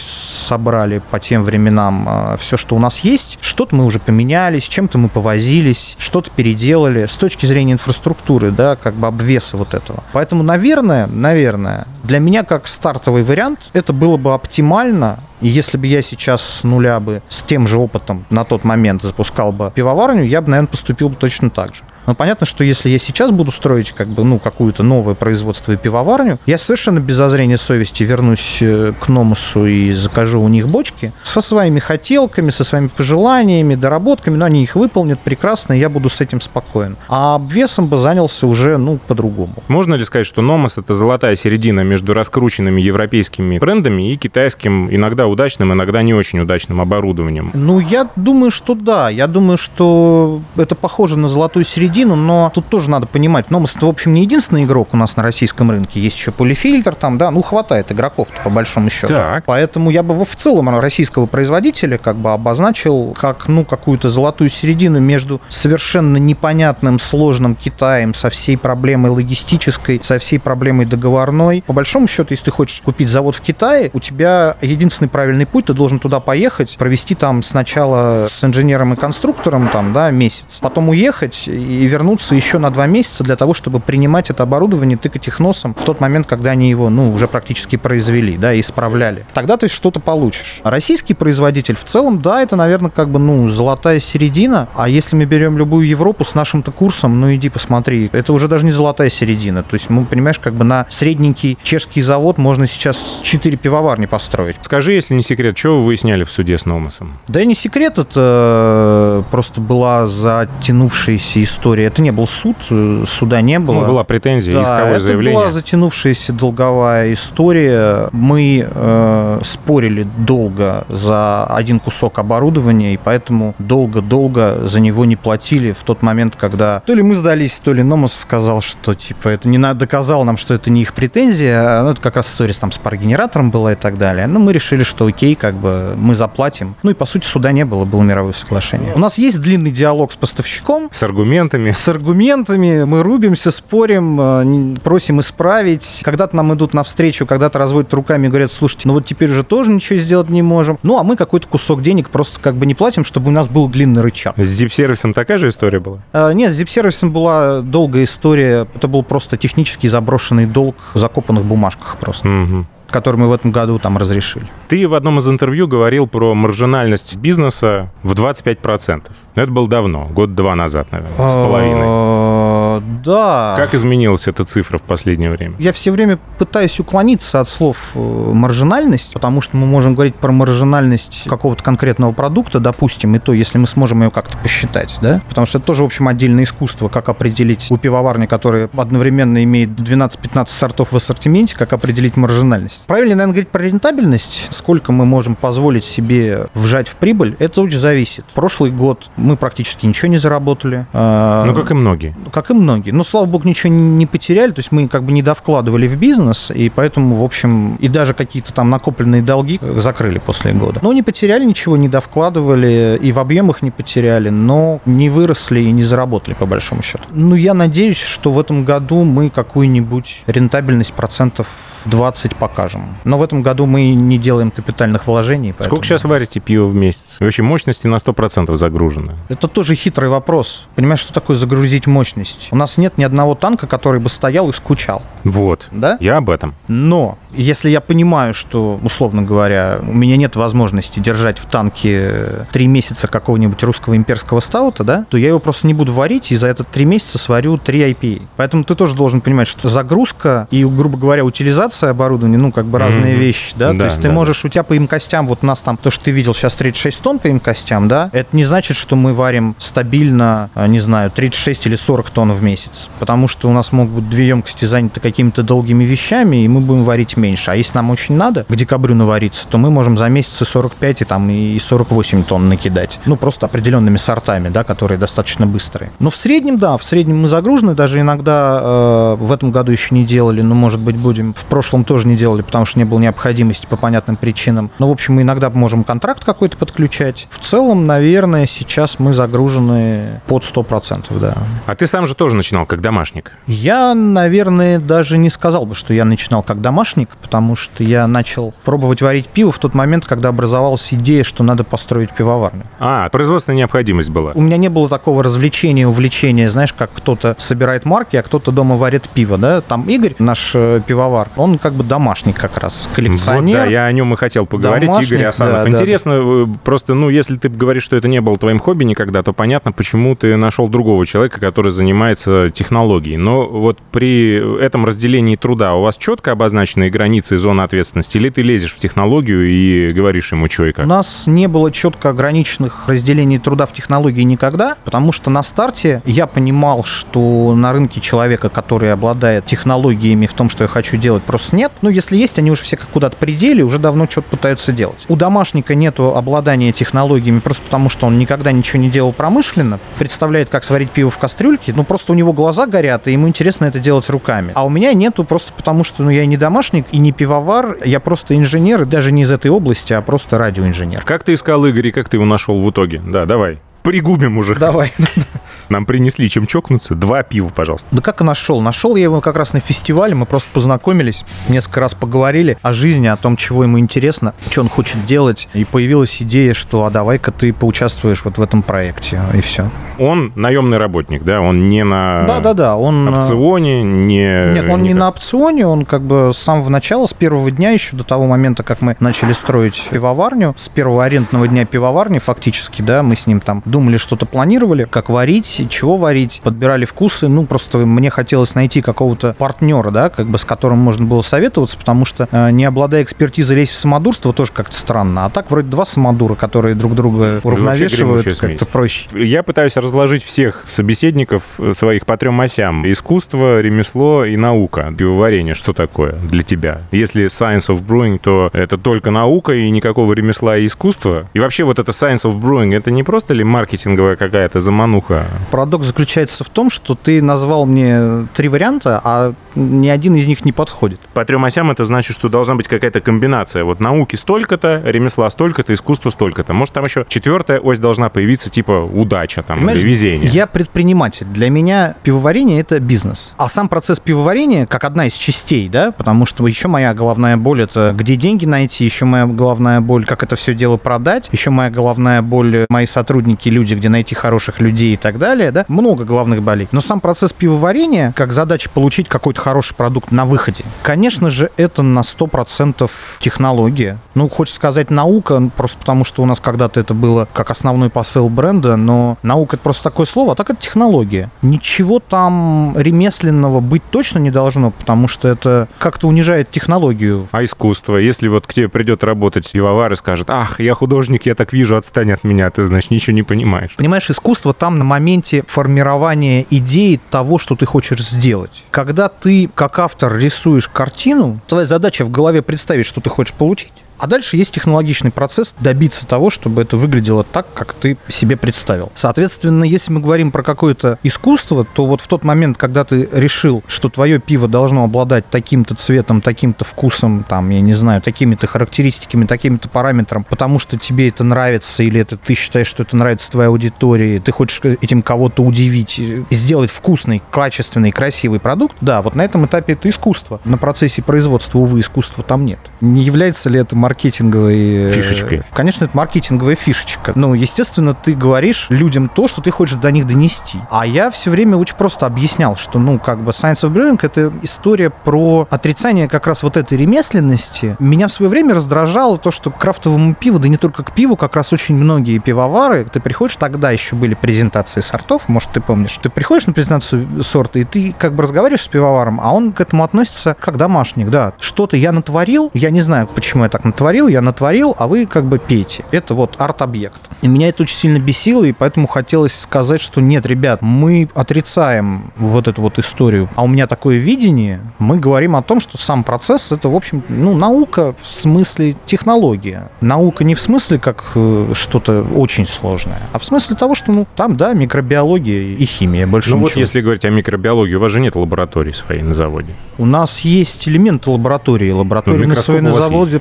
собрали 0.47 1.01
по 1.11 1.19
тем 1.19 1.43
временам 1.43 2.37
все, 2.39 2.57
что 2.57 2.75
у 2.75 2.79
нас 2.79 2.99
есть. 2.99 3.37
Что-то 3.41 3.75
мы 3.75 3.85
уже 3.85 3.99
поменяли, 3.99 4.59
с 4.59 4.63
чем-то 4.67 4.97
мы 4.97 5.09
повозились, 5.09 5.95
что-то 5.97 6.29
переделали 6.31 7.05
с 7.05 7.13
точки 7.15 7.45
зрения 7.45 7.73
инфраструктуры, 7.73 8.51
да, 8.51 8.75
как 8.75 8.93
бы 8.95 9.07
обвеса 9.07 9.57
вот 9.57 9.73
этого. 9.73 10.03
Поэтому, 10.13 10.43
наверное, 10.43 11.07
наверное, 11.07 11.87
для 12.03 12.19
меня 12.19 12.43
как 12.43 12.67
стартовый 12.67 13.23
вариант 13.23 13.59
это 13.73 13.93
было 13.93 14.17
бы 14.17 14.33
оптимально, 14.33 15.19
и 15.41 15.47
если 15.47 15.77
бы 15.77 15.87
я 15.87 16.01
сейчас 16.01 16.41
с 16.41 16.63
нуля 16.63 16.99
бы, 16.99 17.21
с 17.29 17.41
тем 17.41 17.67
же 17.67 17.77
опытом 17.77 18.25
на 18.29 18.43
тот 18.43 18.63
момент 18.63 19.03
запускал 19.03 19.51
бы 19.51 19.71
пивоварню, 19.73 20.23
я 20.23 20.41
бы, 20.41 20.49
наверное, 20.49 20.69
поступил 20.69 21.09
бы 21.09 21.15
точно 21.15 21.49
так 21.49 21.75
же. 21.75 21.83
Но 22.07 22.15
понятно, 22.15 22.45
что 22.45 22.63
если 22.63 22.89
я 22.89 22.99
сейчас 22.99 23.31
буду 23.31 23.51
строить 23.51 23.91
как 23.91 24.07
бы, 24.07 24.23
ну, 24.23 24.39
какую-то 24.39 24.83
новое 24.83 25.15
производство 25.15 25.71
и 25.71 25.77
пивоварню, 25.77 26.39
я 26.45 26.57
совершенно 26.57 26.99
без 26.99 27.15
зазрения 27.15 27.57
совести 27.57 28.03
вернусь 28.03 28.57
э, 28.61 28.93
к 28.99 29.09
Номусу 29.09 29.65
и 29.65 29.93
закажу 29.93 30.41
у 30.41 30.47
них 30.47 30.67
бочки 30.67 31.13
со 31.23 31.41
своими 31.41 31.79
хотелками, 31.79 32.49
со 32.49 32.63
своими 32.63 32.87
пожеланиями, 32.87 33.75
доработками, 33.75 34.35
но 34.35 34.45
они 34.45 34.63
их 34.63 34.75
выполнят 34.75 35.19
прекрасно, 35.19 35.73
и 35.73 35.79
я 35.79 35.89
буду 35.89 36.09
с 36.09 36.21
этим 36.21 36.41
спокоен. 36.41 36.97
А 37.07 37.35
обвесом 37.35 37.87
бы 37.87 37.97
занялся 37.97 38.47
уже, 38.47 38.77
ну, 38.77 38.97
по-другому. 39.07 39.55
Можно 39.67 39.95
ли 39.95 40.03
сказать, 40.03 40.25
что 40.25 40.41
Номос— 40.41 40.77
это 40.77 40.93
золотая 40.93 41.35
середина 41.35 41.81
между 41.81 42.13
раскрученными 42.13 42.81
европейскими 42.81 43.57
брендами 43.59 44.11
и 44.11 44.17
китайским, 44.17 44.93
иногда 44.93 45.27
удачным, 45.27 45.73
иногда 45.73 46.01
не 46.01 46.13
очень 46.13 46.39
удачным 46.39 46.81
оборудованием? 46.81 47.51
Ну, 47.53 47.79
я 47.79 48.09
думаю, 48.15 48.51
что 48.51 48.73
да. 48.73 49.09
Я 49.09 49.27
думаю, 49.27 49.57
что 49.57 50.41
это 50.57 50.75
похоже 50.75 51.17
на 51.17 51.27
золотую 51.27 51.65
середину, 51.65 51.88
но 52.15 52.51
тут 52.53 52.67
тоже 52.67 52.89
надо 52.89 53.07
понимать, 53.07 53.51
Номос 53.51 53.75
это, 53.75 53.85
в 53.85 53.89
общем, 53.89 54.13
не 54.13 54.21
единственный 54.21 54.63
игрок 54.63 54.89
у 54.93 54.97
нас 54.97 55.15
на 55.15 55.23
российском 55.23 55.71
рынке. 55.71 55.99
Есть 55.99 56.17
еще 56.17 56.31
полифильтр 56.31 56.95
там, 56.95 57.17
да, 57.17 57.31
ну, 57.31 57.41
хватает 57.41 57.91
игроков-то, 57.91 58.41
по 58.43 58.49
большому 58.49 58.89
счету. 58.89 59.07
Так. 59.07 59.43
Поэтому 59.45 59.89
я 59.89 60.03
бы 60.03 60.25
в 60.25 60.35
целом 60.35 60.69
российского 60.79 61.25
производителя 61.25 61.97
как 61.97 62.15
бы 62.15 62.31
обозначил 62.31 63.15
как, 63.19 63.47
ну, 63.47 63.65
какую-то 63.65 64.09
золотую 64.09 64.49
середину 64.49 64.99
между 64.99 65.41
совершенно 65.49 66.17
непонятным, 66.17 66.99
сложным 66.99 67.55
Китаем 67.55 68.13
со 68.13 68.29
всей 68.29 68.57
проблемой 68.57 69.11
логистической, 69.11 69.99
со 70.03 70.19
всей 70.19 70.39
проблемой 70.39 70.85
договорной. 70.85 71.63
По 71.65 71.73
большому 71.73 72.07
счету, 72.07 72.27
если 72.31 72.45
ты 72.45 72.51
хочешь 72.51 72.81
купить 72.81 73.09
завод 73.09 73.35
в 73.35 73.41
Китае, 73.41 73.89
у 73.93 73.99
тебя 73.99 74.55
единственный 74.61 75.07
правильный 75.07 75.45
путь, 75.45 75.65
ты 75.65 75.73
должен 75.73 75.99
туда 75.99 76.19
поехать, 76.19 76.77
провести 76.77 77.15
там 77.15 77.43
сначала 77.43 78.27
с 78.31 78.43
инженером 78.43 78.93
и 78.93 78.95
конструктором 78.95 79.69
там, 79.69 79.93
да, 79.93 80.11
месяц, 80.11 80.59
потом 80.61 80.89
уехать 80.89 81.43
и 81.47 81.78
и 81.79 81.85
вернуться 81.87 82.35
еще 82.35 82.57
на 82.57 82.69
два 82.69 82.85
месяца 82.87 83.23
для 83.23 83.35
того, 83.35 83.53
чтобы 83.53 83.79
принимать 83.79 84.29
это 84.29 84.43
оборудование, 84.43 84.97
тыкать 84.97 85.27
их 85.27 85.39
носом 85.39 85.73
в 85.73 85.83
тот 85.83 85.99
момент, 85.99 86.27
когда 86.27 86.51
они 86.51 86.69
его, 86.69 86.89
ну, 86.89 87.13
уже 87.13 87.27
практически 87.27 87.77
произвели, 87.77 88.37
да, 88.37 88.53
и 88.53 88.59
исправляли. 88.59 89.25
Тогда 89.33 89.57
ты 89.57 89.67
что-то 89.67 89.99
получишь. 89.99 90.59
А 90.63 90.69
российский 90.69 91.13
производитель 91.13 91.75
в 91.75 91.83
целом, 91.85 92.19
да, 92.21 92.41
это, 92.41 92.55
наверное, 92.55 92.91
как 92.91 93.09
бы, 93.09 93.19
ну, 93.19 93.47
золотая 93.47 93.99
середина. 93.99 94.67
А 94.75 94.89
если 94.89 95.15
мы 95.15 95.25
берем 95.25 95.57
любую 95.57 95.87
Европу 95.87 96.25
с 96.25 96.35
нашим-то 96.35 96.71
курсом, 96.71 97.19
ну, 97.21 97.33
иди 97.33 97.49
посмотри, 97.49 98.09
это 98.11 98.33
уже 98.33 98.47
даже 98.47 98.65
не 98.65 98.71
золотая 98.71 99.09
середина. 99.09 99.63
То 99.63 99.75
есть, 99.75 99.89
ну, 99.89 100.03
понимаешь, 100.05 100.39
как 100.39 100.53
бы 100.53 100.65
на 100.65 100.85
средненький 100.89 101.57
чешский 101.63 102.01
завод 102.01 102.37
можно 102.37 102.67
сейчас 102.67 103.19
4 103.23 103.57
пивоварни 103.57 104.05
построить. 104.05 104.57
Скажи, 104.61 104.93
если 104.93 105.13
не 105.13 105.23
секрет, 105.23 105.57
что 105.57 105.79
вы 105.79 105.85
выясняли 105.85 106.23
в 106.23 106.31
суде 106.31 106.57
с 106.57 106.65
Номасом? 106.65 107.19
Да 107.27 107.43
не 107.45 107.55
секрет, 107.55 107.97
это 107.97 109.23
просто 109.31 109.61
была 109.61 110.07
затянувшаяся 110.07 111.41
история. 111.41 111.68
Это 111.77 112.01
не 112.01 112.11
был 112.11 112.27
суд, 112.27 112.55
э, 112.69 113.03
суда 113.07 113.41
не 113.41 113.59
было. 113.59 113.81
Ну, 113.81 113.87
была 113.87 114.03
претензия, 114.03 114.53
Да, 114.53 114.61
исковое 114.61 114.91
это 114.95 114.99
заявление. 114.99 115.39
была 115.39 115.51
затянувшаяся 115.51 116.33
долговая 116.33 117.13
история. 117.13 118.09
Мы 118.11 118.67
э, 118.69 119.39
спорили 119.43 120.07
долго 120.17 120.85
за 120.89 121.45
один 121.45 121.79
кусок 121.79 122.19
оборудования, 122.19 122.93
и 122.93 122.97
поэтому 122.97 123.55
долго-долго 123.59 124.67
за 124.67 124.79
него 124.79 125.05
не 125.05 125.15
платили 125.15 125.71
в 125.71 125.83
тот 125.83 126.01
момент, 126.01 126.35
когда 126.35 126.81
то 126.85 126.93
ли 126.93 127.01
мы 127.01 127.15
сдались, 127.15 127.59
то 127.63 127.73
ли 127.73 127.83
Номос 127.83 128.13
сказал, 128.13 128.61
что 128.61 128.95
типа 128.95 129.29
это 129.29 129.47
не 129.47 129.57
надо, 129.57 129.81
доказал 129.81 130.23
нам, 130.23 130.37
что 130.37 130.53
это 130.53 130.69
не 130.69 130.81
их 130.81 130.93
претензия. 130.93 131.83
Ну, 131.83 131.91
это 131.91 132.01
как 132.01 132.15
раз 132.15 132.27
история 132.27 132.53
там 132.53 132.71
с 132.71 132.77
парогенератором 132.77 133.51
была 133.51 133.73
и 133.73 133.75
так 133.75 133.97
далее. 133.97 134.27
Но 134.27 134.39
мы 134.39 134.53
решили, 134.53 134.83
что 134.83 135.05
окей, 135.05 135.35
как 135.35 135.55
бы 135.55 135.93
мы 135.97 136.15
заплатим. 136.15 136.75
Ну 136.83 136.91
и 136.91 136.93
по 136.93 137.05
сути 137.05 137.25
суда 137.25 137.51
не 137.51 137.65
было, 137.65 137.85
было 137.85 138.01
мировое 138.01 138.33
соглашение. 138.33 138.93
У 138.95 138.99
нас 138.99 139.17
есть 139.17 139.39
длинный 139.39 139.71
диалог 139.71 140.11
с 140.11 140.15
поставщиком, 140.15 140.89
С 140.91 141.03
аргументами. 141.03 141.58
С 141.67 141.87
аргументами, 141.87 142.83
мы 142.85 143.03
рубимся, 143.03 143.51
спорим, 143.51 144.15
не- 144.49 144.75
просим 144.77 145.19
исправить. 145.19 146.01
Когда-то 146.03 146.35
нам 146.35 146.53
идут 146.53 146.73
навстречу, 146.73 147.25
когда-то 147.25 147.59
разводят 147.59 147.93
руками 147.93 148.27
и 148.27 148.29
говорят, 148.29 148.51
слушайте, 148.51 148.87
ну 148.87 148.93
вот 148.95 149.05
теперь 149.05 149.29
уже 149.31 149.43
тоже 149.43 149.71
ничего 149.71 149.99
сделать 149.99 150.29
не 150.29 150.41
можем. 150.41 150.79
Ну, 150.83 150.97
а 150.97 151.03
мы 151.03 151.15
какой-то 151.15 151.47
кусок 151.47 151.81
денег 151.81 152.09
просто 152.09 152.39
как 152.39 152.55
бы 152.55 152.65
не 152.65 152.75
платим, 152.75 153.03
чтобы 153.05 153.27
у 153.27 153.31
нас 153.31 153.47
был 153.47 153.67
длинный 153.67 154.01
рычаг. 154.01 154.33
С 154.37 154.47
зип-сервисом 154.47 155.13
такая 155.13 155.37
же 155.37 155.49
история 155.49 155.79
была? 155.79 155.99
Э, 156.13 156.31
Нет, 156.33 156.51
с 156.51 156.55
зип-сервисом 156.55 157.11
была 157.11 157.61
долгая 157.61 158.03
история. 158.05 158.67
Это 158.75 158.87
был 158.87 159.03
просто 159.03 159.37
технически 159.37 159.87
заброшенный 159.87 160.45
долг 160.45 160.75
в 160.93 160.99
закопанных 160.99 161.43
бумажках 161.45 161.97
просто, 161.99 162.27
Мгм. 162.27 162.67
Который 162.91 163.17
мы 163.17 163.27
в 163.27 163.33
этом 163.33 163.51
году 163.51 163.79
там 163.79 163.97
разрешили. 163.97 164.45
Ты 164.67 164.87
в 164.87 164.93
одном 164.93 165.19
из 165.19 165.27
интервью 165.27 165.67
говорил 165.67 166.07
про 166.07 166.33
маржинальность 166.33 167.15
бизнеса 167.17 167.91
в 168.03 168.13
25%. 168.13 169.03
Но 169.35 169.41
это 169.41 169.51
было 169.51 169.67
давно, 169.67 170.07
год-два 170.07 170.55
назад, 170.55 170.91
наверное, 170.91 171.29
с 171.29 171.33
половиной. 171.33 172.68
Да. 173.03 173.55
Как 173.57 173.73
изменилась 173.73 174.27
эта 174.27 174.43
цифра 174.43 174.77
в 174.77 174.81
последнее 174.83 175.31
время? 175.31 175.55
Я 175.59 175.73
все 175.73 175.91
время 175.91 176.19
пытаюсь 176.37 176.79
уклониться 176.79 177.39
от 177.39 177.49
слов 177.49 177.91
э, 177.95 177.99
маржинальность, 177.99 179.13
потому 179.13 179.41
что 179.41 179.57
мы 179.57 179.65
можем 179.65 179.93
говорить 179.93 180.15
про 180.15 180.31
маржинальность 180.31 181.23
какого-то 181.27 181.63
конкретного 181.63 182.11
продукта, 182.11 182.59
допустим, 182.59 183.15
и 183.15 183.19
то, 183.19 183.33
если 183.33 183.57
мы 183.57 183.67
сможем 183.67 184.03
ее 184.03 184.11
как-то 184.11 184.37
посчитать, 184.37 184.97
да? 185.01 185.21
Потому 185.29 185.45
что 185.47 185.57
это 185.59 185.67
тоже, 185.67 185.83
в 185.83 185.85
общем, 185.85 186.07
отдельное 186.07 186.43
искусство, 186.43 186.87
как 186.89 187.09
определить 187.09 187.67
у 187.69 187.77
пивоварни, 187.77 188.25
которая 188.25 188.69
одновременно 188.75 189.43
имеет 189.43 189.69
12-15 189.69 190.47
сортов 190.49 190.91
в 190.91 190.95
ассортименте, 190.95 191.55
как 191.55 191.73
определить 191.73 192.17
маржинальность. 192.17 192.83
Правильно, 192.87 193.15
наверное, 193.15 193.33
говорить 193.33 193.49
про 193.49 193.61
рентабельность, 193.63 194.47
сколько 194.51 194.91
мы 194.91 195.05
можем 195.05 195.35
позволить 195.35 195.83
себе 195.83 196.47
вжать 196.53 196.87
в 196.87 196.95
прибыль, 196.95 197.35
это 197.39 197.61
очень 197.61 197.79
зависит. 197.79 198.25
Прошлый 198.33 198.71
год 198.71 199.09
мы 199.17 199.35
практически 199.37 199.85
ничего 199.85 200.07
не 200.09 200.17
заработали. 200.17 200.85
А, 200.93 201.45
Ну, 201.45 201.53
как 201.53 201.71
и 201.71 201.73
многие. 201.73 202.15
как 202.31 202.49
и 202.49 202.53
многие. 202.53 202.68
Но, 202.77 203.03
слава 203.03 203.25
богу, 203.25 203.47
ничего 203.47 203.71
не 203.73 204.05
потеряли, 204.05 204.51
то 204.51 204.59
есть 204.59 204.71
мы 204.71 204.87
как 204.87 205.03
бы 205.03 205.11
не 205.11 205.21
довкладывали 205.21 205.87
в 205.87 205.97
бизнес, 205.97 206.51
и 206.51 206.69
поэтому, 206.69 207.15
в 207.15 207.23
общем, 207.23 207.75
и 207.77 207.87
даже 207.87 208.13
какие-то 208.13 208.53
там 208.53 208.69
накопленные 208.69 209.21
долги 209.21 209.59
закрыли 209.77 210.19
после 210.19 210.53
года. 210.53 210.79
Но 210.81 210.93
не 210.93 211.03
потеряли 211.03 211.45
ничего, 211.45 211.77
не 211.77 211.89
довкладывали, 211.89 212.99
и 213.01 213.11
в 213.11 213.19
объемах 213.19 213.61
не 213.61 213.71
потеряли, 213.71 214.29
но 214.29 214.79
не 214.85 215.09
выросли 215.09 215.61
и 215.61 215.71
не 215.71 215.83
заработали, 215.83 216.33
по 216.35 216.45
большому 216.45 216.83
счету. 216.83 217.03
Ну, 217.11 217.35
я 217.35 217.53
надеюсь, 217.53 218.01
что 218.01 218.31
в 218.31 218.39
этом 218.39 218.65
году 218.65 219.03
мы 219.03 219.29
какую-нибудь 219.29 220.23
рентабельность 220.27 220.93
процентов 220.93 221.47
20 221.85 222.35
покажем. 222.35 222.97
Но 223.03 223.17
в 223.17 223.23
этом 223.23 223.41
году 223.41 223.65
мы 223.65 223.93
не 223.93 224.17
делаем 224.17 224.51
капитальных 224.51 225.07
вложений. 225.07 225.53
Сколько 225.53 225.69
поэтому- 225.69 225.83
сейчас 225.83 226.03
варите 226.03 226.39
пиво 226.39 226.65
в 226.67 226.75
месяц? 226.75 227.15
И 227.19 227.23
вообще 227.23 227.41
мощности 227.41 227.87
на 227.87 227.99
100% 227.99 228.55
загружены. 228.57 229.15
Это 229.29 229.47
тоже 229.47 229.75
хитрый 229.75 230.09
вопрос. 230.09 230.67
Понимаешь, 230.75 230.99
что 230.99 231.13
такое 231.13 231.37
загрузить 231.37 231.87
мощность? 231.87 232.49
Нас 232.59 232.77
нет 232.77 232.97
ни 232.97 233.05
одного 233.05 233.35
танка, 233.35 233.67
который 233.67 234.01
бы 234.01 234.09
стоял 234.09 234.49
и 234.49 234.53
скучал. 234.53 235.01
Вот. 235.23 235.69
Да? 235.71 235.95
Я 236.01 236.17
об 236.17 236.29
этом. 236.29 236.55
Но 236.67 237.17
если 237.33 237.69
я 237.69 237.79
понимаю, 237.79 238.33
что, 238.33 238.77
условно 238.83 239.21
говоря, 239.21 239.79
у 239.81 239.93
меня 239.93 240.17
нет 240.17 240.35
возможности 240.35 240.99
держать 240.99 241.39
в 241.39 241.45
танке 241.45 242.45
три 242.51 242.67
месяца 242.67 243.07
какого-нибудь 243.07 243.63
русского 243.63 243.95
имперского 243.95 244.41
стаута, 244.41 244.83
да, 244.83 245.05
то 245.09 245.17
я 245.17 245.29
его 245.29 245.39
просто 245.39 245.67
не 245.67 245.73
буду 245.73 245.93
варить, 245.93 246.33
и 246.33 246.35
за 246.35 246.47
этот 246.47 246.67
три 246.67 246.83
месяца 246.83 247.17
сварю 247.17 247.57
три 247.57 247.79
IPA. 247.93 248.23
Поэтому 248.35 248.65
ты 248.65 248.75
тоже 248.75 248.93
должен 248.93 249.21
понимать, 249.21 249.47
что 249.47 249.69
загрузка 249.69 250.45
и, 250.51 250.65
грубо 250.65 250.97
говоря, 250.97 251.23
утилизация 251.23 251.91
оборудования, 251.91 252.37
ну, 252.37 252.51
как 252.51 252.65
бы 252.65 252.77
разные 252.77 253.13
Мгм. 253.13 253.21
вещи, 253.21 253.53
да, 253.55 253.71
Да, 253.71 253.79
то 253.79 253.85
есть 253.85 253.97
ты 253.97 254.09
да, 254.09 254.13
можешь, 254.13 254.43
у 254.43 254.49
тебя 254.49 254.63
по 254.63 254.75
имкостям, 254.77 255.27
вот 255.29 255.39
у 255.43 255.45
нас 255.45 255.59
там, 255.59 255.77
то, 255.77 255.89
что 255.89 256.03
ты 256.03 256.11
видел 256.11 256.33
сейчас 256.33 256.55
36 256.55 257.01
тонн 257.01 257.19
по 257.19 257.29
имкостям, 257.29 257.87
да, 257.87 258.09
это 258.11 258.35
не 258.35 258.43
значит, 258.43 258.75
что 258.75 258.97
мы 258.97 259.13
варим 259.13 259.55
стабильно, 259.59 260.49
а, 260.55 260.67
не 260.67 260.81
знаю, 260.81 261.09
36 261.09 261.67
или 261.67 261.75
40 261.75 262.09
тонн 262.09 262.33
в 262.33 262.38
месяц, 262.41 262.89
потому 262.99 263.27
что 263.27 263.49
у 263.49 263.53
нас 263.53 263.71
могут 263.71 264.09
две 264.09 264.27
емкости 264.27 264.65
заняты 264.65 264.99
какими-то 264.99 265.43
долгими 265.43 265.83
вещами, 265.83 266.43
и 266.43 266.47
мы 266.47 266.61
будем 266.61 266.83
варить 266.83 267.17
меньше. 267.17 267.51
А 267.51 267.55
если 267.55 267.75
нам 267.75 267.89
очень 267.89 268.15
надо 268.15 268.45
к 268.45 268.55
декабрю 268.55 268.95
навариться, 268.95 269.47
то 269.47 269.57
мы 269.57 269.69
можем 269.69 269.97
за 269.97 270.09
месяц 270.09 270.41
и 270.41 270.45
45, 270.45 271.01
и 271.01 271.05
там 271.05 271.29
и 271.29 271.59
48 271.59 272.23
тонн 272.23 272.49
накидать. 272.49 272.99
Ну, 273.05 273.15
просто 273.15 273.45
определенными 273.45 273.97
сортами, 273.97 274.49
да, 274.49 274.63
которые 274.63 274.97
достаточно 274.97 275.45
быстрые. 275.45 275.91
Но 275.99 276.09
в 276.09 276.15
среднем, 276.15 276.57
да, 276.57 276.77
в 276.77 276.83
среднем 276.83 277.21
мы 277.21 277.27
загружены, 277.27 277.73
даже 277.73 277.99
иногда 277.99 278.59
э, 278.61 279.15
в 279.19 279.31
этом 279.31 279.51
году 279.51 279.71
еще 279.71 279.95
не 279.95 280.05
делали, 280.05 280.41
но, 280.41 280.55
может 280.55 280.79
быть, 280.79 280.95
будем. 280.95 281.33
В 281.33 281.45
прошлом 281.45 281.83
тоже 281.83 282.07
не 282.07 282.15
делали, 282.15 282.41
потому 282.41 282.65
что 282.65 282.79
не 282.79 282.85
было 282.85 282.99
необходимости 282.99 283.65
по 283.67 283.75
понятным 283.75 284.15
причинам. 284.15 284.69
Но, 284.79 284.87
в 284.87 284.91
общем, 284.91 285.15
мы 285.15 285.21
иногда 285.23 285.49
можем 285.49 285.83
контракт 285.83 286.23
какой-то 286.23 286.57
подключать. 286.57 287.27
В 287.31 287.45
целом, 287.45 287.87
наверное, 287.87 288.45
сейчас 288.45 288.99
мы 288.99 289.13
загружены 289.13 290.21
под 290.27 290.43
100%, 290.43 291.19
да. 291.19 291.35
А 291.65 291.75
ты 291.75 291.87
сам 291.87 292.05
же 292.05 292.15
тоже 292.15 292.28
начинал 292.35 292.65
как 292.65 292.81
домашник. 292.81 293.31
Я, 293.47 293.93
наверное, 293.95 294.79
даже 294.79 295.17
не 295.17 295.29
сказал 295.29 295.65
бы, 295.65 295.75
что 295.75 295.93
я 295.93 296.05
начинал 296.05 296.43
как 296.43 296.61
домашник, 296.61 297.09
потому 297.21 297.55
что 297.55 297.83
я 297.83 298.07
начал 298.07 298.53
пробовать 298.63 299.01
варить 299.01 299.27
пиво 299.27 299.51
в 299.51 299.59
тот 299.59 299.73
момент, 299.73 300.05
когда 300.05 300.29
образовалась 300.29 300.93
идея, 300.93 301.23
что 301.23 301.43
надо 301.43 301.63
построить 301.63 302.11
пивоварню. 302.11 302.63
А, 302.79 303.09
производственная 303.09 303.57
необходимость 303.57 304.09
была. 304.09 304.31
У 304.35 304.41
меня 304.41 304.57
не 304.57 304.69
было 304.69 304.89
такого 304.89 305.23
развлечения, 305.23 305.87
увлечения, 305.87 306.49
знаешь, 306.49 306.73
как 306.73 306.91
кто-то 306.93 307.35
собирает 307.39 307.85
марки, 307.85 308.15
а 308.15 308.23
кто-то 308.23 308.51
дома 308.51 308.75
варит 308.75 309.07
пиво, 309.09 309.37
да? 309.37 309.61
Там 309.61 309.83
Игорь, 309.89 310.15
наш 310.19 310.51
э, 310.53 310.81
пивовар, 310.85 311.29
он 311.37 311.57
как 311.57 311.73
бы 311.73 311.83
домашник 311.83 312.37
как 312.37 312.57
раз, 312.57 312.85
Вот, 312.87 312.95
коллекционер. 312.95 313.57
да, 313.59 313.65
я 313.65 313.85
о 313.85 313.91
нем 313.91 314.13
и 314.13 314.17
хотел 314.17 314.45
поговорить, 314.45 314.89
Домашник, 314.89 315.11
Игорь 315.13 315.25
Асанов. 315.27 315.53
да, 315.55 315.63
да, 315.63 315.69
Интересно, 315.69 316.11
э, 316.13 316.47
просто, 316.63 316.93
ну, 316.93 317.09
если 317.09 317.35
ты 317.35 317.49
говоришь, 317.49 317.83
что 317.83 317.95
это 317.95 318.07
не 318.07 318.21
было 318.21 318.37
твоим 318.37 318.59
хобби 318.59 318.83
никогда, 318.83 319.23
то 319.23 319.33
понятно, 319.33 319.71
почему 319.71 320.15
ты 320.15 320.35
нашел 320.35 320.67
другого 320.67 321.05
человека, 321.05 321.39
который 321.39 321.71
занимается 321.71 322.18
технологией. 322.25 323.17
Но 323.17 323.45
вот 323.45 323.79
при 323.91 324.61
этом 324.61 324.85
разделении 324.85 325.35
труда 325.35 325.75
у 325.75 325.81
вас 325.81 325.97
четко 325.97 326.31
обозначенные 326.31 326.89
границы 326.89 327.35
и 327.35 327.37
зоны 327.37 327.61
ответственности, 327.61 328.17
или 328.17 328.29
ты 328.29 328.41
лезешь 328.41 328.73
в 328.73 328.79
технологию 328.79 329.49
и 329.49 329.93
говоришь 329.93 330.31
ему, 330.31 330.49
что 330.49 330.65
и 330.65 330.71
У 330.71 330.73
как? 330.73 330.85
нас 330.85 331.25
не 331.27 331.47
было 331.47 331.71
четко 331.71 332.09
ограниченных 332.09 332.87
разделений 332.87 333.39
труда 333.39 333.65
в 333.65 333.73
технологии 333.73 334.23
никогда, 334.23 334.75
потому 334.83 335.11
что 335.11 335.29
на 335.29 335.43
старте 335.43 336.01
я 336.05 336.27
понимал, 336.27 336.83
что 336.83 337.53
на 337.55 337.73
рынке 337.73 338.01
человека, 338.01 338.49
который 338.49 338.91
обладает 338.91 339.45
технологиями 339.45 340.25
в 340.25 340.33
том, 340.33 340.49
что 340.49 340.63
я 340.63 340.67
хочу 340.67 340.97
делать, 340.97 341.23
просто 341.23 341.55
нет. 341.55 341.71
Ну, 341.81 341.89
если 341.89 342.17
есть, 342.17 342.37
они 342.39 342.51
уже 342.51 342.63
все 342.63 342.77
как 342.77 342.87
куда-то 342.89 343.17
предели, 343.17 343.61
уже 343.61 343.79
давно 343.79 344.07
что-то 344.09 344.29
пытаются 344.29 344.71
делать. 344.71 345.05
У 345.07 345.15
домашника 345.15 345.75
нету 345.75 346.15
обладания 346.15 346.71
технологиями 346.71 347.39
просто 347.39 347.63
потому, 347.63 347.89
что 347.89 348.07
он 348.07 348.17
никогда 348.17 348.51
ничего 348.51 348.81
не 348.81 348.89
делал 348.89 349.13
промышленно, 349.13 349.79
представляет, 349.97 350.49
как 350.49 350.63
сварить 350.63 350.91
пиво 350.91 351.09
в 351.09 351.17
кастрюльке, 351.17 351.73
ну, 351.75 351.83
просто 351.83 352.08
у 352.09 352.15
него 352.15 352.33
глаза 352.33 352.65
горят, 352.65 353.07
и 353.07 353.11
ему 353.11 353.27
интересно 353.27 353.65
это 353.65 353.79
делать 353.79 354.09
руками. 354.09 354.51
А 354.55 354.65
у 354.65 354.69
меня 354.69 354.93
нету 354.93 355.23
просто 355.23 355.53
потому, 355.53 355.83
что 355.83 356.03
ну, 356.03 356.09
я 356.09 356.25
не 356.25 356.37
домашник 356.37 356.85
и 356.91 356.97
не 356.97 357.11
пивовар, 357.11 357.77
я 357.85 357.99
просто 357.99 358.35
инженер, 358.37 358.83
и 358.83 358.85
даже 358.85 359.11
не 359.11 359.23
из 359.23 359.31
этой 359.31 359.51
области, 359.51 359.93
а 359.93 360.01
просто 360.01 360.37
радиоинженер. 360.37 361.03
Как 361.03 361.23
ты 361.23 361.33
искал 361.33 361.67
Игоря 361.67 361.89
и 361.89 361.91
как 361.91 362.09
ты 362.09 362.17
его 362.17 362.25
нашел 362.25 362.59
в 362.61 362.69
итоге? 362.69 363.01
Да, 363.05 363.25
давай. 363.25 363.59
Пригубим 363.83 364.37
уже. 364.37 364.55
Давай. 364.55 364.93
Нам 365.69 365.85
принесли 365.85 366.29
чем 366.29 366.47
чокнуться. 366.47 366.95
Два 366.95 367.23
пива, 367.23 367.49
пожалуйста. 367.49 367.87
Да 367.91 368.01
как 368.01 368.21
и 368.21 368.23
нашел? 368.23 368.61
Нашел 368.61 368.95
я 368.95 369.03
его 369.03 369.21
как 369.21 369.35
раз 369.35 369.53
на 369.53 369.59
фестивале, 369.59 370.15
мы 370.15 370.25
просто 370.25 370.47
познакомились, 370.53 371.25
несколько 371.47 371.79
раз 371.79 371.93
поговорили 371.93 372.57
о 372.61 372.73
жизни, 372.73 373.07
о 373.07 373.15
том, 373.15 373.37
чего 373.37 373.63
ему 373.63 373.79
интересно, 373.79 374.33
что 374.49 374.61
он 374.61 374.69
хочет 374.69 375.05
делать, 375.05 375.47
и 375.53 375.65
появилась 375.65 376.21
идея, 376.21 376.53
что 376.53 376.85
а 376.85 376.89
давай-ка 376.89 377.31
ты 377.31 377.53
поучаствуешь 377.53 378.23
вот 378.25 378.37
в 378.37 378.41
этом 378.41 378.61
проекте, 378.63 379.19
и 379.33 379.41
все. 379.41 379.69
Он 379.97 380.31
наемный 380.35 380.77
работник, 380.77 381.23
да? 381.23 381.41
Он 381.41 381.69
не 381.69 381.83
на 381.83 382.23
Да-да-да, 382.25 382.77
он... 382.77 383.07
э, 383.07 383.17
опционе, 383.17 383.83
не... 383.83 384.53
Нет, 384.53 384.69
он 384.69 384.81
не 384.81 384.89
никак. 384.89 384.99
на 384.99 385.09
опционе, 385.09 385.67
он 385.67 385.85
как 385.85 386.01
бы 386.01 386.31
с 386.33 386.37
самого 386.37 386.69
начала, 386.69 387.05
с 387.05 387.13
первого 387.13 387.51
дня, 387.51 387.71
еще 387.71 387.95
до 387.95 388.03
того 388.03 388.25
момента, 388.25 388.63
как 388.63 388.81
мы 388.81 388.95
начали 388.99 389.33
строить 389.33 389.87
пивоварню, 389.91 390.55
с 390.57 390.69
первого 390.69 391.05
арендного 391.05 391.47
дня 391.47 391.65
пивоварни 391.65 392.19
фактически, 392.19 392.81
да, 392.81 393.03
мы 393.03 393.15
с 393.15 393.27
ним 393.27 393.39
там 393.39 393.61
думали, 393.65 393.97
что-то 393.97 394.25
планировали, 394.25 394.85
как 394.85 395.09
варить, 395.09 395.58
чего 395.67 395.97
варить, 395.97 396.41
подбирали 396.43 396.85
вкусы, 396.85 397.27
ну, 397.27 397.45
просто 397.45 397.79
мне 397.79 398.09
хотелось 398.09 398.55
найти 398.55 398.81
какого-то 398.81 399.35
партнера, 399.37 399.91
да, 399.91 400.09
как 400.09 400.27
бы 400.27 400.37
с 400.37 400.45
которым 400.45 400.79
можно 400.79 401.05
было 401.05 401.21
советоваться, 401.21 401.77
потому 401.77 402.05
что 402.05 402.27
э, 402.31 402.51
не 402.51 402.65
обладая 402.65 403.03
экспертизой 403.03 403.57
лезть 403.57 403.73
в 403.73 403.75
самодурство 403.75 404.33
тоже 404.33 404.51
как-то 404.51 404.75
странно, 404.75 405.25
а 405.25 405.29
так 405.29 405.49
вроде 405.51 405.69
два 405.69 405.85
самодура, 405.85 406.35
которые 406.35 406.75
друг 406.75 406.95
друга 406.95 407.41
уравновешивают, 407.43 408.39
как-то 408.39 408.65
проще. 408.65 409.09
Я 409.13 409.43
пытаюсь 409.43 409.75
разложить 409.77 410.23
всех 410.23 410.63
собеседников 410.67 411.43
э, 411.59 411.73
своих 411.73 412.05
по 412.05 412.17
трем 412.17 412.39
осям. 412.41 412.89
Искусство, 412.89 413.59
ремесло 413.59 414.25
и 414.25 414.37
наука. 414.37 414.93
Пивоварение, 414.97 415.53
что 415.53 415.73
такое 415.73 416.13
для 416.13 416.43
тебя? 416.43 416.81
Если 416.91 417.25
science 417.25 417.67
of 417.67 417.85
brewing, 417.85 418.19
то 418.19 418.49
это 418.53 418.77
только 418.77 419.11
наука 419.11 419.53
и 419.53 419.69
никакого 419.69 420.13
ремесла 420.13 420.57
и 420.57 420.65
искусства. 420.65 421.27
И 421.33 421.39
вообще 421.39 421.63
вот 421.63 421.79
это 421.79 421.91
science 421.91 422.23
of 422.23 422.39
brewing, 422.39 422.75
это 422.75 422.91
не 422.91 423.03
просто 423.03 423.33
ли 423.33 423.43
маркетинговая 423.43 424.15
какая-то 424.15 424.59
замануха? 424.59 425.25
Парадокс 425.51 425.87
заключается 425.87 426.43
в 426.43 426.49
том, 426.49 426.69
что 426.69 426.95
ты 426.95 427.21
назвал 427.21 427.65
мне 427.65 428.27
три 428.35 428.47
варианта, 428.49 429.01
а 429.03 429.33
ни 429.55 429.87
один 429.87 430.15
из 430.15 430.27
них 430.27 430.45
не 430.45 430.51
подходит. 430.51 430.99
По 431.13 431.25
трем 431.25 431.45
осям 431.45 431.71
это 431.71 431.83
значит, 431.85 432.15
что 432.15 432.29
должна 432.29 432.55
быть 432.55 432.67
какая-то 432.67 433.01
комбинация. 433.01 433.63
Вот 433.63 433.79
науки 433.79 434.15
столько-то, 434.15 434.81
ремесла 434.85 435.29
столько-то, 435.29 435.73
искусства 435.73 436.09
столько-то. 436.09 436.53
Может, 436.53 436.73
там 436.73 436.85
еще 436.85 437.05
четвертая 437.09 437.59
ось 437.59 437.79
должна 437.79 438.09
появиться, 438.09 438.49
типа 438.49 438.89
удача 438.91 439.43
там 439.43 439.57
Понимаешь, 439.57 439.79
или 439.79 439.89
везение. 439.89 440.29
Я 440.31 440.47
предприниматель. 440.47 441.25
Для 441.25 441.49
меня 441.49 441.95
пивоварение 442.03 442.61
это 442.61 442.79
бизнес. 442.79 443.33
А 443.37 443.49
сам 443.49 443.69
процесс 443.69 443.99
пивоварения 443.99 444.65
как 444.65 444.83
одна 444.83 445.07
из 445.07 445.13
частей, 445.13 445.67
да, 445.69 445.91
потому 445.91 446.25
что 446.25 446.47
еще 446.47 446.67
моя 446.67 446.93
головная 446.93 447.37
боль 447.37 447.61
это 447.61 447.93
где 447.95 448.15
деньги 448.15 448.45
найти, 448.45 448.85
еще 448.85 449.05
моя 449.05 449.25
головная 449.25 449.81
боль, 449.81 450.05
как 450.05 450.23
это 450.23 450.35
все 450.35 450.53
дело 450.53 450.77
продать, 450.77 451.29
еще 451.31 451.49
моя 451.49 451.69
головная 451.69 452.21
боль, 452.21 452.65
мои 452.69 452.85
сотрудники, 452.85 453.49
люди, 453.49 453.73
где 453.73 453.89
найти 453.89 454.15
хороших 454.15 454.59
людей 454.59 454.93
и 454.93 454.97
так 454.97 455.17
далее, 455.17 455.38
да, 455.51 455.65
много 455.67 456.05
главных 456.05 456.43
болей. 456.43 456.67
Но 456.71 456.81
сам 456.81 456.99
процесс 456.99 457.33
пивоварения, 457.33 458.13
как 458.15 458.31
задача 458.31 458.69
получить 458.69 459.07
какой-то 459.07 459.41
хороший 459.41 459.75
продукт 459.75 460.11
на 460.11 460.25
выходе, 460.25 460.63
конечно 460.83 461.29
же, 461.29 461.49
это 461.57 461.81
на 461.81 462.01
100% 462.01 462.89
технология. 463.19 463.97
Ну, 464.15 464.29
хочется 464.29 464.57
сказать 464.57 464.89
наука, 464.89 465.49
просто 465.55 465.77
потому 465.77 466.03
что 466.03 466.23
у 466.23 466.25
нас 466.25 466.39
когда-то 466.39 466.79
это 466.79 466.93
было 466.93 467.27
как 467.31 467.51
основной 467.51 467.89
посыл 467.89 468.29
бренда, 468.29 468.75
но 468.75 469.17
наука 469.23 469.55
это 469.55 469.63
просто 469.63 469.83
такое 469.83 470.05
слово, 470.05 470.33
а 470.33 470.35
так 470.35 470.49
это 470.49 470.61
технология. 470.61 471.29
Ничего 471.41 471.99
там 471.99 472.73
ремесленного 472.77 473.59
быть 473.59 473.83
точно 473.89 474.19
не 474.19 474.31
должно, 474.31 474.71
потому 474.71 475.07
что 475.07 475.27
это 475.27 475.67
как-то 475.77 476.07
унижает 476.07 476.51
технологию. 476.51 477.27
А 477.31 477.43
искусство? 477.43 477.97
Если 477.97 478.27
вот 478.27 478.47
к 478.47 478.53
тебе 478.53 478.69
придет 478.69 479.03
работать 479.03 479.51
пивовар 479.51 479.91
и 479.93 479.95
скажет, 479.95 480.29
ах, 480.29 480.59
я 480.59 480.73
художник, 480.73 481.25
я 481.25 481.35
так 481.35 481.53
вижу, 481.53 481.75
отстань 481.75 482.11
от 482.11 482.23
меня, 482.23 482.49
ты, 482.49 482.65
значит, 482.65 482.91
ничего 482.91 483.15
не 483.15 483.23
понимаешь. 483.23 483.75
Понимаешь, 483.75 484.09
искусство 484.09 484.53
там 484.53 484.77
на 484.77 484.83
моменте 484.83 485.28
формирования 485.47 486.45
идеи 486.49 486.99
того, 487.09 487.39
что 487.39 487.55
ты 487.55 487.65
хочешь 487.65 487.99
сделать. 487.99 488.63
Когда 488.71 489.09
ты, 489.09 489.49
как 489.53 489.79
автор, 489.79 490.17
рисуешь 490.17 490.67
картину, 490.67 491.39
твоя 491.47 491.65
задача 491.65 492.05
в 492.05 492.11
голове 492.11 492.41
представить, 492.41 492.85
что 492.85 493.01
ты 493.01 493.09
хочешь 493.09 493.33
получить. 493.33 493.73
А 493.99 494.07
дальше 494.07 494.37
есть 494.37 494.51
технологичный 494.51 495.11
процесс 495.11 495.53
добиться 495.59 496.07
того, 496.07 496.29
чтобы 496.29 496.61
это 496.61 496.77
выглядело 496.77 497.23
так, 497.23 497.53
как 497.53 497.73
ты 497.73 497.97
себе 498.07 498.37
представил. 498.37 498.91
Соответственно, 498.95 499.65
если 499.65 499.91
мы 499.91 499.99
говорим 499.99 500.31
про 500.31 500.41
какое-то 500.41 500.97
искусство, 501.03 501.65
то 501.65 501.85
вот 501.85 501.99
в 501.99 502.07
тот 502.07 502.23
момент, 502.23 502.57
когда 502.57 502.85
ты 502.85 503.09
решил, 503.11 503.61
что 503.67 503.89
твое 503.89 504.19
пиво 504.19 504.47
должно 504.47 504.85
обладать 504.85 505.29
таким-то 505.29 505.75
цветом, 505.75 506.21
таким-то 506.21 506.63
вкусом, 506.63 507.25
там, 507.27 507.49
я 507.49 507.59
не 507.59 507.73
знаю, 507.73 508.01
такими-то 508.01 508.47
характеристиками, 508.47 509.25
такими-то 509.25 509.67
параметрами, 509.67 510.25
потому 510.29 510.59
что 510.59 510.77
тебе 510.77 511.09
это 511.09 511.25
нравится, 511.25 511.83
или 511.83 511.99
это 511.99 512.15
ты 512.15 512.35
считаешь, 512.35 512.67
что 512.67 512.83
это 512.83 512.95
нравится 512.95 513.29
твоей 513.29 513.49
аудитории, 513.49 514.19
ты 514.19 514.31
хочешь 514.31 514.61
этим 514.63 515.01
кого-то 515.01 515.43
удивить, 515.43 515.99
сделать 516.29 516.71
вкусный, 516.71 517.21
качественный, 517.31 517.91
красивый 517.91 518.39
продукт, 518.39 518.77
да, 518.79 519.01
вот 519.01 519.15
на 519.15 519.23
этом 519.23 519.45
этапе 519.45 519.73
это 519.73 519.89
искусство. 519.89 520.39
На 520.45 520.57
процессе 520.57 521.01
производства, 521.01 521.59
увы, 521.59 521.81
искусства 521.81 522.23
там 522.23 522.45
нет. 522.45 522.59
Не 522.79 523.01
является 523.01 523.49
ли 523.49 523.59
это 523.59 523.75
маркетинговой... 523.89 524.89
э, 524.89 524.91
Фишечкой. 524.91 525.41
Конечно, 525.51 525.85
это 525.85 525.97
маркетинговая 525.97 526.55
фишечка. 526.55 527.13
Ну, 527.15 527.33
естественно, 527.33 527.95
ты 527.95 528.13
говоришь 528.13 528.67
людям 528.69 529.09
то, 529.09 529.27
что 529.27 529.41
ты 529.41 529.49
хочешь 529.49 529.77
до 529.77 529.91
них 529.91 530.05
донести. 530.05 530.59
А 530.69 530.85
я 530.85 531.09
все 531.09 531.31
время 531.31 531.57
очень 531.57 531.75
просто 531.75 532.05
объяснял, 532.05 532.55
что, 532.55 532.77
ну, 532.77 532.99
как 532.99 533.19
бы 533.19 533.31
Science 533.31 533.61
of 533.61 533.73
Brewing— 533.73 533.99
это 534.03 534.31
история 534.43 534.91
про 534.91 535.47
отрицание 535.49 536.07
как 536.07 536.27
раз 536.27 536.43
вот 536.43 536.55
этой 536.55 536.77
ремесленности. 536.77 537.75
Меня 537.79 538.07
в 538.07 538.11
свое 538.11 538.29
время 538.29 538.53
раздражало 538.53 539.17
то, 539.17 539.31
что 539.31 539.49
к 539.49 539.57
крафтовому 539.57 540.13
пиву, 540.13 540.37
да 540.37 540.47
не 540.47 540.57
только 540.57 540.83
к 540.83 540.91
пиву, 540.91 541.15
как 541.15 541.35
раз 541.35 541.51
очень 541.51 541.75
многие 541.75 542.19
пивовары, 542.19 542.85
ты 542.85 542.99
приходишь, 542.99 543.37
тогда 543.37 543.71
еще 543.71 543.95
были 543.95 544.13
презентации 544.13 544.81
сортов, 544.81 545.27
может, 545.27 545.49
ты 545.49 545.61
помнишь, 545.61 545.97
ты 546.01 546.09
приходишь 546.09 546.45
на 546.45 546.53
презентацию 546.53 547.23
сорта, 547.23 547.57
и 547.59 547.63
ты 547.63 547.95
как 547.97 548.13
бы 548.13 548.21
разговариваешь 548.23 548.61
с 548.61 548.67
пивоваром, 548.67 549.19
а 549.21 549.33
он 549.33 549.51
к 549.51 549.61
этому 549.61 549.83
относится 549.83 550.35
как 550.39 550.57
домашник, 550.57 551.09
да. 551.09 551.33
Что-то 551.39 551.75
я 551.75 551.91
натворил, 551.91 552.51
я 552.53 552.69
не 552.69 552.81
знаю, 552.81 553.07
почему 553.07 553.43
я 553.43 553.49
так 553.49 553.63
натворил, 553.63 553.78
я 554.07 554.21
натворил, 554.21 554.75
а 554.77 554.87
вы 554.87 555.05
как 555.05 555.25
бы 555.25 555.39
пейте. 555.39 555.83
Это 555.91 556.13
вот 556.13 556.35
арт-объект. 556.37 556.99
И 557.21 557.27
меня 557.27 557.49
это 557.49 557.63
очень 557.63 557.77
сильно 557.77 557.99
бесило, 557.99 558.43
и 558.43 558.51
поэтому 558.51 558.87
хотелось 558.87 559.33
сказать, 559.33 559.81
что 559.81 560.01
нет, 560.01 560.25
ребят, 560.25 560.61
мы 560.61 561.09
отрицаем 561.13 562.11
вот 562.17 562.47
эту 562.47 562.61
вот 562.61 562.79
историю, 562.79 563.29
а 563.35 563.43
у 563.43 563.47
меня 563.47 563.67
такое 563.67 563.97
видение, 563.97 564.59
мы 564.79 564.97
говорим 564.97 565.35
о 565.35 565.41
том, 565.41 565.59
что 565.59 565.77
сам 565.77 566.03
процесс 566.03 566.51
это, 566.51 566.69
в 566.69 566.75
общем, 566.75 567.03
ну, 567.09 567.35
наука 567.35 567.95
в 568.01 568.05
смысле 568.05 568.75
технология. 568.85 569.69
Наука 569.81 570.23
не 570.23 570.35
в 570.35 570.41
смысле 570.41 570.79
как 570.79 571.03
э, 571.15 571.51
что-то 571.53 572.05
очень 572.15 572.47
сложное, 572.47 573.01
а 573.13 573.19
в 573.19 573.25
смысле 573.25 573.55
того, 573.55 573.75
что, 573.75 573.91
ну, 573.91 574.07
там, 574.15 574.37
да, 574.37 574.53
микробиология 574.53 575.55
и 575.55 575.65
химия, 575.65 576.05
больше 576.07 576.31
Ну 576.31 576.37
вот 576.39 576.47
ничего. 576.47 576.61
если 576.61 576.81
говорить 576.81 577.05
о 577.05 577.09
микробиологии, 577.09 577.75
у 577.75 577.79
вас 577.79 577.91
же 577.91 577.99
нет 577.99 578.15
лаборатории 578.15 578.71
своей 578.71 579.01
на 579.01 579.15
заводе. 579.15 579.53
У 579.77 579.85
нас 579.85 580.19
есть 580.19 580.67
элементы 580.67 581.09
лаборатории. 581.09 581.71
Лаборатории 581.71 582.25
Ну, 582.25 582.27
на 582.27 582.35
своей 582.41 582.61
на 582.61 582.71
заводе 582.71 583.19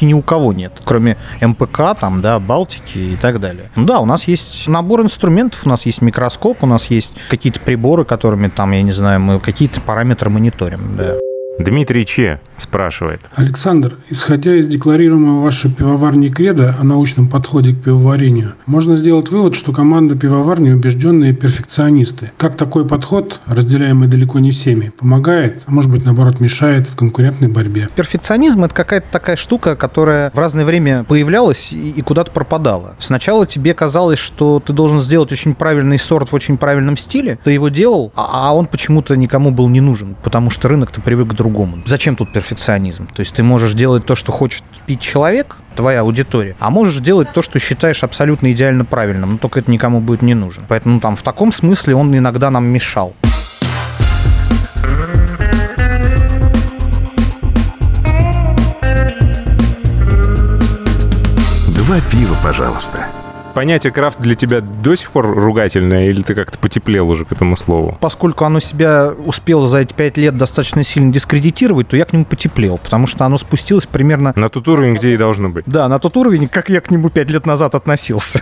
практически 0.00 0.04
ни 0.04 0.14
у 0.14 0.22
кого 0.22 0.52
нет, 0.52 0.72
кроме 0.84 1.16
МПК, 1.40 1.94
там, 1.98 2.20
да, 2.20 2.38
Балтики 2.38 2.98
и 2.98 3.16
так 3.16 3.40
далее. 3.40 3.70
Ну 3.76 3.84
да, 3.84 4.00
у 4.00 4.06
нас 4.06 4.26
есть 4.28 4.68
набор 4.68 5.02
инструментов, 5.02 5.66
у 5.66 5.68
нас 5.68 5.86
есть 5.86 6.02
микроскоп, 6.02 6.62
у 6.62 6.66
нас 6.66 6.90
есть 6.90 7.12
какие-то 7.28 7.60
приборы, 7.60 8.04
которыми 8.04 8.48
там, 8.48 8.72
я 8.72 8.82
не 8.82 8.92
знаю, 8.92 9.20
мы 9.20 9.40
какие-то 9.40 9.80
параметры 9.80 10.30
мониторим, 10.30 10.96
да. 10.96 11.14
Дмитрий 11.64 12.06
Че 12.06 12.40
спрашивает. 12.56 13.20
Александр, 13.34 13.96
исходя 14.08 14.54
из 14.54 14.66
декларируемого 14.66 15.42
вашей 15.42 15.70
пивоварни 15.70 16.28
кредо 16.28 16.74
о 16.80 16.84
научном 16.84 17.28
подходе 17.28 17.72
к 17.74 17.82
пивоварению, 17.82 18.54
можно 18.66 18.94
сделать 18.96 19.30
вывод, 19.30 19.54
что 19.54 19.72
команда 19.72 20.16
пивоварни 20.16 20.70
убежденные 20.70 21.34
перфекционисты. 21.34 22.32
Как 22.38 22.56
такой 22.56 22.86
подход, 22.86 23.40
разделяемый 23.46 24.08
далеко 24.08 24.38
не 24.38 24.50
всеми, 24.50 24.90
помогает, 24.96 25.62
а 25.66 25.70
может 25.70 25.90
быть 25.90 26.04
наоборот 26.04 26.40
мешает 26.40 26.86
в 26.86 26.96
конкурентной 26.96 27.48
борьбе? 27.48 27.88
Перфекционизм 27.94 28.64
это 28.64 28.74
какая-то 28.74 29.06
такая 29.10 29.36
штука, 29.36 29.76
которая 29.76 30.30
в 30.30 30.38
разное 30.38 30.64
время 30.64 31.04
появлялась 31.04 31.72
и, 31.72 31.90
и 31.90 32.02
куда-то 32.02 32.30
пропадала. 32.30 32.96
Сначала 32.98 33.46
тебе 33.46 33.74
казалось, 33.74 34.18
что 34.18 34.62
ты 34.64 34.72
должен 34.72 35.00
сделать 35.00 35.30
очень 35.32 35.54
правильный 35.54 35.98
сорт 35.98 36.32
в 36.32 36.34
очень 36.34 36.56
правильном 36.56 36.96
стиле, 36.96 37.38
ты 37.42 37.52
его 37.52 37.68
делал, 37.68 38.12
а, 38.16 38.50
а 38.50 38.54
он 38.54 38.66
почему-то 38.66 39.16
никому 39.16 39.50
был 39.50 39.68
не 39.68 39.80
нужен, 39.80 40.16
потому 40.22 40.50
что 40.50 40.68
рынок-то 40.68 41.00
привык 41.00 41.28
к 41.28 41.34
другому. 41.34 41.49
Зачем 41.86 42.16
тут 42.16 42.32
перфекционизм? 42.32 43.06
То 43.06 43.20
есть 43.20 43.34
ты 43.34 43.42
можешь 43.42 43.74
делать 43.74 44.06
то, 44.06 44.14
что 44.14 44.32
хочет 44.32 44.62
пить 44.86 45.00
человек, 45.00 45.56
твоя 45.76 46.00
аудитория, 46.00 46.56
а 46.58 46.70
можешь 46.70 47.00
делать 47.00 47.32
то, 47.32 47.42
что 47.42 47.58
считаешь 47.58 48.02
абсолютно 48.02 48.52
идеально 48.52 48.84
правильным, 48.84 49.32
но 49.32 49.38
только 49.38 49.60
это 49.60 49.70
никому 49.70 50.00
будет 50.00 50.22
не 50.22 50.34
нужен. 50.34 50.64
Поэтому 50.68 51.00
там 51.00 51.16
в 51.16 51.22
таком 51.22 51.52
смысле 51.52 51.94
он 51.94 52.16
иногда 52.16 52.50
нам 52.50 52.66
мешал. 52.66 53.14
Два 61.76 62.00
пива, 62.10 62.36
пожалуйста. 62.42 63.19
Понятие 63.54 63.92
крафт 63.92 64.20
для 64.20 64.34
тебя 64.34 64.60
до 64.60 64.94
сих 64.94 65.10
пор 65.10 65.26
ругательное, 65.26 66.08
или 66.08 66.22
ты 66.22 66.34
как-то 66.34 66.58
потеплел 66.58 67.10
уже 67.10 67.24
к 67.24 67.32
этому 67.32 67.56
слову? 67.56 67.98
поскольку 68.00 68.44
оно 68.44 68.60
себя 68.60 69.12
успело 69.24 69.68
за 69.68 69.78
эти 69.78 69.92
пять 69.92 70.16
лет 70.16 70.36
достаточно 70.36 70.82
сильно 70.82 71.12
дискредитировать, 71.12 71.88
то 71.88 71.96
я 71.96 72.04
к 72.04 72.12
нему 72.12 72.24
потеплел, 72.24 72.78
потому 72.78 73.06
что 73.06 73.24
оно 73.24 73.36
спустилось 73.36 73.86
примерно... 73.86 74.32
На 74.36 74.48
тот 74.48 74.66
уровень, 74.68 74.94
где 74.94 75.10
и 75.10 75.16
должно 75.16 75.48
быть. 75.48 75.64
Да, 75.66 75.88
на 75.88 75.98
тот 75.98 76.16
уровень, 76.16 76.48
как 76.48 76.68
я 76.70 76.80
к 76.80 76.90
нему 76.90 77.08
пять 77.08 77.30
лет 77.30 77.46
назад 77.46 77.74
относился. 77.74 78.40